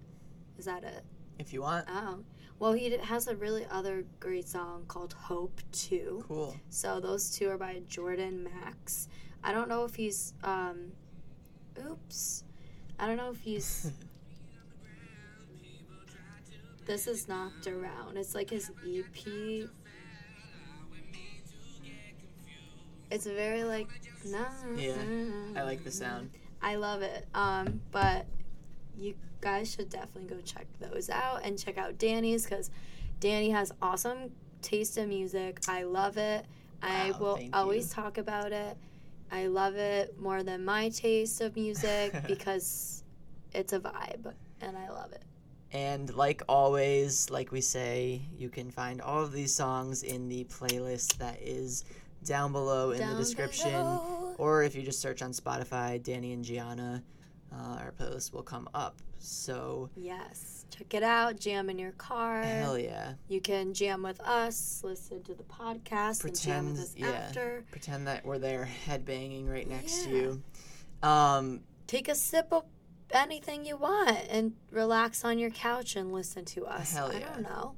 Is 0.58 0.64
that 0.64 0.86
it? 0.86 1.04
If 1.38 1.52
you 1.52 1.62
want. 1.62 1.86
Oh, 1.90 2.20
well, 2.60 2.72
he 2.72 2.96
has 2.98 3.28
a 3.28 3.36
really 3.36 3.66
other 3.70 4.06
great 4.22 4.48
song 4.48 4.86
called 4.88 5.12
"Hope" 5.12 5.60
too. 5.74 6.24
Cool. 6.30 6.56
So 6.70 7.02
those 7.02 7.30
two 7.30 7.50
are 7.50 7.58
by 7.58 7.82
Jordan 7.90 8.42
Max. 8.46 9.10
I 9.44 9.52
don't 9.52 9.68
know 9.68 9.84
if 9.84 9.96
he's 9.96 10.34
um 10.46 10.94
oops. 11.86 12.45
I 12.98 13.08
don't 13.08 13.18
know 13.18 13.32
if 13.32 13.40
he's 13.42 13.92
This 16.86 17.08
is 17.08 17.28
knocked 17.28 17.68
around. 17.68 18.18
It's 18.18 18.36
like 18.36 18.50
his 18.50 18.72
EP. 18.88 19.68
It's 23.12 23.26
very 23.26 23.64
like 23.64 23.88
nah. 24.26 24.46
Yeah, 24.76 24.94
I 25.56 25.64
like 25.64 25.84
the 25.84 25.92
sound. 25.92 26.30
I 26.62 26.76
love 26.76 27.02
it. 27.02 27.28
Um, 27.34 27.82
but 27.92 28.28
you 28.98 29.16
guys 29.42 29.72
should 29.74 29.90
definitely 29.90 30.36
go 30.36 30.42
check 30.42 30.68
those 30.80 31.10
out 31.10 31.42
and 31.44 31.58
check 31.58 31.78
out 31.78 31.98
Danny's 31.98 32.44
because 32.46 32.70
Danny 33.20 33.50
has 33.50 33.72
awesome 33.82 34.32
taste 34.62 34.98
in 34.98 35.10
music. 35.10 35.62
I 35.68 35.84
love 35.84 36.18
it. 36.18 36.46
I 36.84 37.14
will 37.20 37.40
always 37.54 37.90
you. 37.90 37.96
talk 37.96 38.18
about 38.20 38.52
it. 38.52 38.78
I 39.32 39.48
love 39.48 39.76
it 39.76 40.20
more 40.20 40.44
than 40.44 40.64
my 40.64 40.90
taste 40.90 41.42
of 41.42 41.56
music 41.56 42.14
because 42.28 43.04
it's 43.54 43.74
a 43.74 43.80
vibe 43.80 44.34
and 44.62 44.78
I 44.78 44.90
love 44.90 45.12
it. 45.12 45.24
And 45.72 46.14
like 46.16 46.42
always, 46.48 47.30
like 47.30 47.52
we 47.52 47.62
say, 47.62 48.22
you 48.38 48.50
can 48.50 48.72
find 48.72 49.02
all 49.02 49.22
of 49.22 49.32
these 49.32 49.54
songs 49.54 50.04
in 50.04 50.30
the 50.30 50.46
playlist 50.46 51.18
that 51.18 51.42
is 51.42 51.84
down 52.24 52.52
below 52.52 52.92
in 52.92 53.08
the 53.08 53.16
description. 53.16 53.72
below. 53.72 54.36
Or 54.38 54.64
if 54.64 54.76
you 54.76 54.84
just 54.84 55.02
search 55.02 55.22
on 55.22 55.32
Spotify, 55.32 56.02
Danny 56.02 56.34
and 56.34 56.44
Gianna, 56.44 57.04
uh, 57.54 57.78
our 57.80 57.94
playlist 58.00 58.34
will 58.34 58.44
come 58.44 58.70
up. 58.74 58.96
So, 59.20 59.90
Yes, 59.96 60.55
check 60.78 60.94
it 60.94 61.04
out. 61.04 61.40
Jam 61.40 61.70
in 61.70 61.80
your 61.80 61.92
car. 61.94 62.42
hell 62.44 62.78
yeah. 62.78 63.14
You 63.28 63.40
can 63.42 63.74
jam 63.74 64.04
with 64.04 64.20
us, 64.22 64.82
listen 64.84 65.24
to 65.24 65.34
the 65.34 65.44
podcast, 65.44 66.24
and 66.26 66.40
jam 66.40 66.66
with 66.66 66.76
Pretend- 66.76 66.78
us 66.80 66.94
yeah. 66.98 67.08
after. 67.10 67.64
Pretend 67.72 68.08
that 68.08 68.26
we're 68.26 68.40
there 68.40 68.68
headbanging 68.86 69.50
right 69.50 69.68
next 69.68 70.04
to 70.04 70.10
you. 70.10 70.44
Um, 71.08 71.62
take 71.88 72.08
a 72.10 72.16
sip 72.16 72.48
of 72.52 72.64
anything 73.12 73.66
you 73.66 73.78
want 73.78 74.18
and 74.30 74.54
relax 74.72 75.24
on 75.24 75.38
your 75.40 75.52
couch 75.52 75.96
and 75.96 76.12
listen 76.12 76.44
to 76.46 76.66
us. 76.66 76.94
Hell 76.94 77.12
yeah. 77.14 77.20
I 77.20 77.34
don't 77.34 77.44
know. 77.44 77.76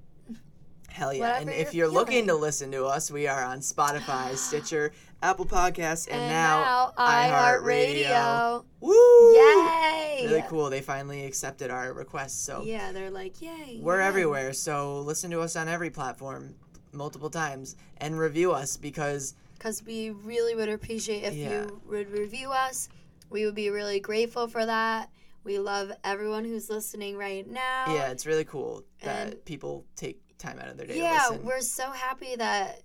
Hell 0.97 1.13
yeah. 1.13 1.19
whatever 1.19 1.41
And 1.41 1.49
if 1.51 1.73
you're 1.75 1.85
you're 1.85 1.93
looking 1.93 2.25
to 2.27 2.33
listen 2.33 2.71
to 2.71 2.85
us, 2.85 3.11
we 3.11 3.27
are 3.27 3.43
on 3.43 3.59
Spotify, 3.59 4.35
Stitcher, 4.47 4.91
Apple 5.21 5.45
Podcasts, 5.45 6.07
and, 6.09 6.19
And 6.21 6.31
now, 6.31 6.91
iHeartRadio. 6.97 8.63
Woo! 8.79 8.93
Yay! 9.35 10.25
Really 10.27 10.43
cool. 10.49 10.69
They 10.71 10.81
finally 10.81 11.23
accepted 11.25 11.69
our 11.69 11.93
request. 11.93 12.45
So 12.45 12.63
Yeah, 12.63 12.91
they're 12.91 13.11
like, 13.11 13.39
yay. 13.41 13.79
we're 13.81 13.99
yay. 14.01 14.07
everywhere. 14.07 14.53
So 14.53 15.01
listen 15.01 15.29
to 15.31 15.41
us 15.41 15.55
on 15.55 15.67
every 15.67 15.89
platform 15.91 16.55
multiple 16.93 17.29
times 17.29 17.75
and 17.97 18.17
review 18.17 18.51
us 18.51 18.75
because 18.77 19.35
because 19.53 19.83
we 19.85 20.11
really 20.11 20.55
would 20.55 20.69
appreciate 20.69 21.23
if 21.23 21.33
Yeah. 21.33 21.49
you 21.65 21.81
would 21.87 22.09
review 22.11 22.49
us. 22.51 22.89
We 23.29 23.45
would 23.45 23.55
be 23.55 23.69
really 23.69 23.99
grateful 23.99 24.47
for 24.47 24.65
that. 24.65 25.09
We 25.43 25.59
love 25.59 25.91
everyone 26.03 26.43
who's 26.45 26.69
listening 26.69 27.17
right 27.17 27.47
now. 27.49 27.85
yeah, 27.87 28.09
it's 28.11 28.25
really 28.25 28.45
cool 28.45 28.83
that 29.01 29.27
And- 29.27 29.45
people 29.45 29.85
take 29.95 30.19
time 30.37 30.59
out 30.59 30.69
of 30.69 30.77
their 30.77 30.87
day 30.87 30.99
Yeah, 30.99 31.31
we're 31.31 31.61
so 31.61 31.91
happy 31.91 32.35
that 32.35 32.81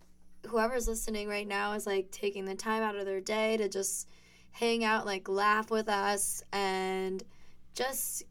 whoever's 0.47 0.89
listening 0.89 1.29
right 1.29 1.47
now 1.47 1.73
is 1.73 1.87
like 1.87 2.11
taking 2.11 2.45
the 2.45 2.55
time 2.55 2.83
out 2.83 2.97
of 2.97 3.07
their 3.07 3.21
day 3.21 3.57
to 3.57 3.69
just 3.69 4.09
hang 4.51 4.85
out, 4.85 5.07
like 5.07 5.29
laugh 5.29 5.71
with 5.71 5.89
us, 5.89 6.43
and 6.53 7.23
just 7.75 8.25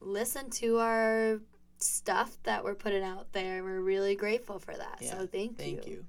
listen 0.00 0.50
to 0.50 0.78
our 0.78 1.40
stuff 1.78 2.36
that 2.44 2.64
we're 2.64 2.74
putting 2.74 3.02
out 3.02 3.32
there. 3.32 3.62
We're 3.62 3.80
really 3.80 4.14
grateful 4.14 4.58
for 4.58 4.74
that. 4.74 4.98
Yeah, 5.00 5.10
so 5.12 5.26
thank, 5.26 5.52
you. 5.52 5.56
Thank 5.56 5.86
you. 5.86 6.04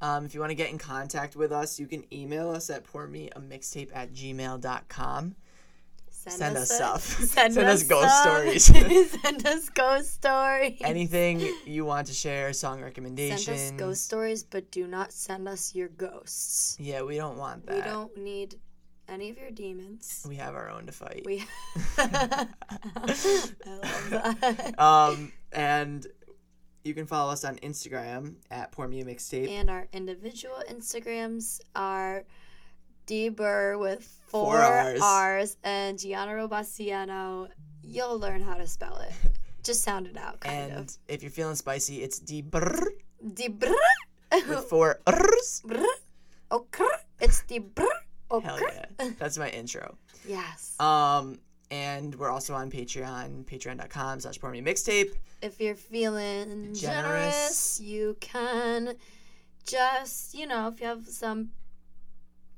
Um, 0.00 0.26
if 0.26 0.34
you 0.34 0.40
want 0.40 0.50
to 0.50 0.56
get 0.56 0.70
in 0.70 0.78
contact 0.78 1.36
with 1.36 1.52
us, 1.52 1.80
you 1.80 1.86
can 1.86 2.04
email 2.12 2.50
us 2.50 2.68
at 2.68 2.84
pourmeamixtape 2.84 3.90
at 3.94 4.12
gmail.com. 4.12 5.34
Send 6.30 6.56
us 6.56 6.70
a- 6.70 6.74
stuff. 6.74 7.02
Send, 7.24 7.54
Send 7.54 7.66
us 7.68 7.82
ghost 7.84 8.22
some- 8.22 8.32
stories. 8.64 8.64
send 9.22 9.46
us 9.46 9.68
ghost 9.70 10.14
stories. 10.14 10.78
Anything 10.82 11.48
you 11.64 11.84
want 11.84 12.06
to 12.08 12.12
share, 12.14 12.52
song 12.52 12.80
recommendations. 12.82 13.44
Send 13.44 13.58
us 13.74 13.78
ghost 13.78 14.04
stories, 14.04 14.42
but 14.44 14.70
do 14.70 14.86
not 14.86 15.12
send 15.12 15.48
us 15.48 15.74
your 15.74 15.88
ghosts. 15.88 16.76
Yeah, 16.80 17.02
we 17.02 17.16
don't 17.16 17.36
want 17.38 17.66
that. 17.66 17.76
We 17.76 17.82
don't 17.82 18.16
need 18.16 18.56
any 19.08 19.30
of 19.30 19.38
your 19.38 19.50
demons. 19.52 20.24
We 20.28 20.34
have 20.36 20.54
our 20.54 20.68
own 20.68 20.86
to 20.86 20.92
fight. 20.92 21.22
We. 21.24 21.44
I 21.98 22.48
love 23.66 24.10
that. 24.10 24.74
um, 24.80 25.32
and 25.52 26.06
you 26.84 26.94
can 26.94 27.06
follow 27.06 27.32
us 27.32 27.44
on 27.44 27.56
Instagram 27.56 28.34
at 28.50 28.72
Pour 28.72 28.86
Me 28.88 29.00
a 29.00 29.04
Mixtape. 29.04 29.48
and 29.48 29.70
our 29.70 29.88
individual 29.92 30.62
Instagrams 30.70 31.60
are 31.74 32.24
D 33.06 33.28
Burr 33.28 33.78
with 33.78 34.15
four, 34.26 34.56
Four 34.60 34.92
Rs. 34.94 35.00
R's 35.02 35.56
and 35.64 35.98
Gianna 35.98 36.32
Robaciano. 36.32 37.48
You'll 37.82 38.18
learn 38.18 38.42
how 38.42 38.54
to 38.54 38.66
spell 38.66 38.96
it. 38.98 39.12
Just 39.62 39.82
sound 39.82 40.06
it 40.06 40.16
out, 40.16 40.40
kind 40.40 40.70
and 40.72 40.88
of. 40.88 40.96
if 41.08 41.22
you're 41.22 41.30
feeling 41.30 41.56
spicy, 41.56 42.02
it's 42.02 42.18
D 42.20 42.40
brr 42.42 42.88
D 43.34 43.48
Burr. 43.48 43.74
with 44.48 44.64
four 44.64 45.00
R's. 45.06 45.62
Brr. 45.64 45.84
Okay. 46.52 46.84
It's 47.20 47.42
the 47.42 47.58
brr. 47.60 47.86
Okay. 48.30 48.46
Hell 48.46 48.58
yeah. 48.60 49.10
That's 49.18 49.38
my 49.38 49.48
intro. 49.50 49.96
Yes. 50.28 50.76
Um, 50.80 51.38
and 51.70 52.14
we're 52.14 52.30
also 52.30 52.54
on 52.54 52.70
Patreon, 52.70 53.44
patreon.com 53.44 54.20
slash 54.20 54.38
pour 54.40 54.50
me 54.50 54.60
mixtape. 54.60 55.12
if 55.42 55.60
you're 55.60 55.74
feeling 55.74 56.72
generous. 56.74 56.80
Generous. 56.80 57.80
you 57.80 58.16
can 58.20 58.94
just, 59.66 60.34
you 60.34 60.46
know, 60.46 60.68
if 60.68 60.80
you 60.80 60.86
have 60.86 61.06
some 61.08 61.50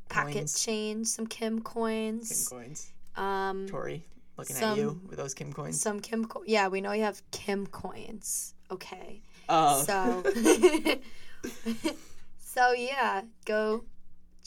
pocket 0.09 0.33
Coins. 0.35 0.63
change, 0.65 1.07
some 1.09 1.27
Kim 1.27 1.61
coins. 1.61 2.49
Kim 2.49 2.59
coins, 2.59 2.93
coins. 3.17 3.27
um, 3.27 3.67
Tori, 3.69 4.05
looking 4.37 4.57
at 4.57 4.77
you 4.77 5.01
with 5.09 5.19
those 5.19 5.35
Kim 5.35 5.53
coins. 5.53 5.81
some 5.81 6.01
Kim. 6.01 6.27
Co- 6.27 6.43
yeah, 6.47 6.69
we 6.69 6.81
know 6.81 6.93
you 6.93 7.03
have 7.03 7.21
Kim 7.31 7.67
coins. 7.67 8.55
Okay, 8.71 9.21
Oh. 9.49 9.83
so 9.83 10.23
so 12.39 12.73
yeah, 12.73 13.23
go 13.45 13.85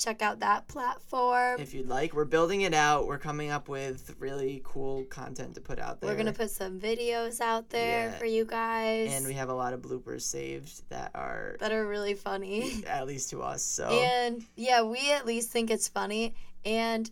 check 0.01 0.21
out 0.21 0.39
that 0.39 0.67
platform. 0.67 1.59
if 1.59 1.73
you'd 1.73 1.87
like, 1.87 2.13
we're 2.13 2.25
building 2.25 2.61
it 2.61 2.73
out. 2.73 3.07
We're 3.07 3.17
coming 3.19 3.51
up 3.51 3.69
with 3.69 4.15
really 4.19 4.61
cool 4.63 5.03
content 5.05 5.55
to 5.55 5.61
put 5.61 5.79
out 5.79 6.01
there. 6.01 6.09
We're 6.09 6.17
gonna 6.17 6.33
put 6.33 6.49
some 6.49 6.79
videos 6.79 7.39
out 7.41 7.69
there 7.69 8.09
Yeah. 8.09 8.17
for 8.17 8.25
you 8.25 8.45
guys 8.45 9.13
and 9.13 9.25
we 9.25 9.33
have 9.33 9.49
a 9.49 9.53
lot 9.53 9.73
of 9.73 9.81
bloopers 9.81 10.21
saved 10.23 10.83
that 10.89 11.11
are 11.13 11.55
that 11.59 11.71
are 11.71 11.85
really 11.87 12.13
funny. 12.15 12.83
at 12.87 13.05
least 13.07 13.29
to 13.31 13.41
us. 13.41 13.61
So 13.63 13.87
And 13.89 14.43
yeah, 14.55 14.81
we 14.81 15.11
at 15.11 15.25
least 15.25 15.51
think 15.51 15.69
it's 15.69 15.87
funny. 15.87 16.33
And 16.65 17.09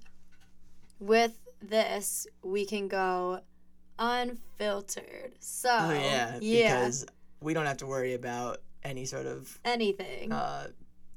with 0.99 1.37
this, 1.61 2.27
we 2.43 2.65
can 2.65 2.87
go 2.87 3.41
unfiltered. 3.97 5.33
So 5.39 5.69
oh 5.71 5.93
yeah, 5.93 6.37
yeah, 6.41 6.75
because 6.79 7.05
we 7.41 7.53
don't 7.53 7.65
have 7.65 7.77
to 7.77 7.85
worry 7.87 8.13
about 8.13 8.57
any 8.83 9.05
sort 9.05 9.25
of 9.25 9.59
anything. 9.65 10.31
uh 10.31 10.67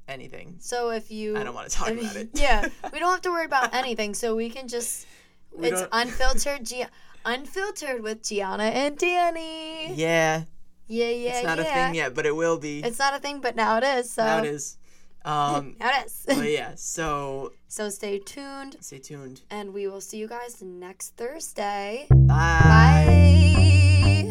anything. 0.07 0.57
so 0.59 0.89
if 0.91 1.09
you, 1.11 1.37
I 1.37 1.43
don't 1.43 1.55
want 1.55 1.69
to 1.69 1.75
talk 1.75 1.89
I 1.89 1.93
mean, 1.93 2.05
about 2.05 2.15
it. 2.17 2.29
yeah, 2.33 2.67
we 2.93 2.99
don't 2.99 3.11
have 3.11 3.21
to 3.21 3.31
worry 3.31 3.45
about 3.45 3.73
anything. 3.73 4.13
So 4.13 4.35
we 4.35 4.49
can 4.49 4.67
just 4.67 5.07
We 5.55 5.69
it's 5.69 5.81
don't- 5.81 5.89
unfiltered. 5.93 6.65
Gi- 6.65 6.85
unfiltered 7.25 8.03
with 8.03 8.21
Gianna 8.23 8.63
and 8.63 8.97
Danny. 8.97 9.93
Yeah, 9.95 10.43
Yeah, 10.87 11.09
yeah, 11.09 11.35
it's 11.37 11.43
not 11.45 11.57
yeah. 11.57 11.63
a 11.63 11.73
thing 11.73 11.95
yet, 11.95 12.13
but 12.13 12.25
it 12.25 12.35
will 12.35 12.57
be. 12.59 12.83
It's 12.83 12.99
not 12.99 13.15
a 13.15 13.19
thing, 13.19 13.39
but 13.39 13.55
now 13.55 13.77
it 13.77 13.83
is. 13.83 14.11
So 14.11 14.23
now 14.25 14.39
it 14.39 14.45
is. 14.45 14.77
Um, 15.25 15.77
now 15.79 15.89
it 15.99 16.07
is. 16.07 16.25
but 16.27 16.49
yeah, 16.51 16.73
so 16.75 17.53
so 17.69 17.89
stay 17.89 18.19
tuned, 18.19 18.75
stay 18.81 18.99
tuned. 18.99 19.41
and 19.49 19.73
we 19.73 19.87
will 19.87 20.01
see 20.01 20.17
you 20.17 20.27
guys 20.27 20.61
next 20.61 21.15
Thursday. 21.15 22.07
Bye. 22.09 24.29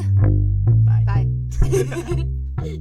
Bye. 0.87 1.05
Bye. 1.07 2.25
Bye. 2.59 2.79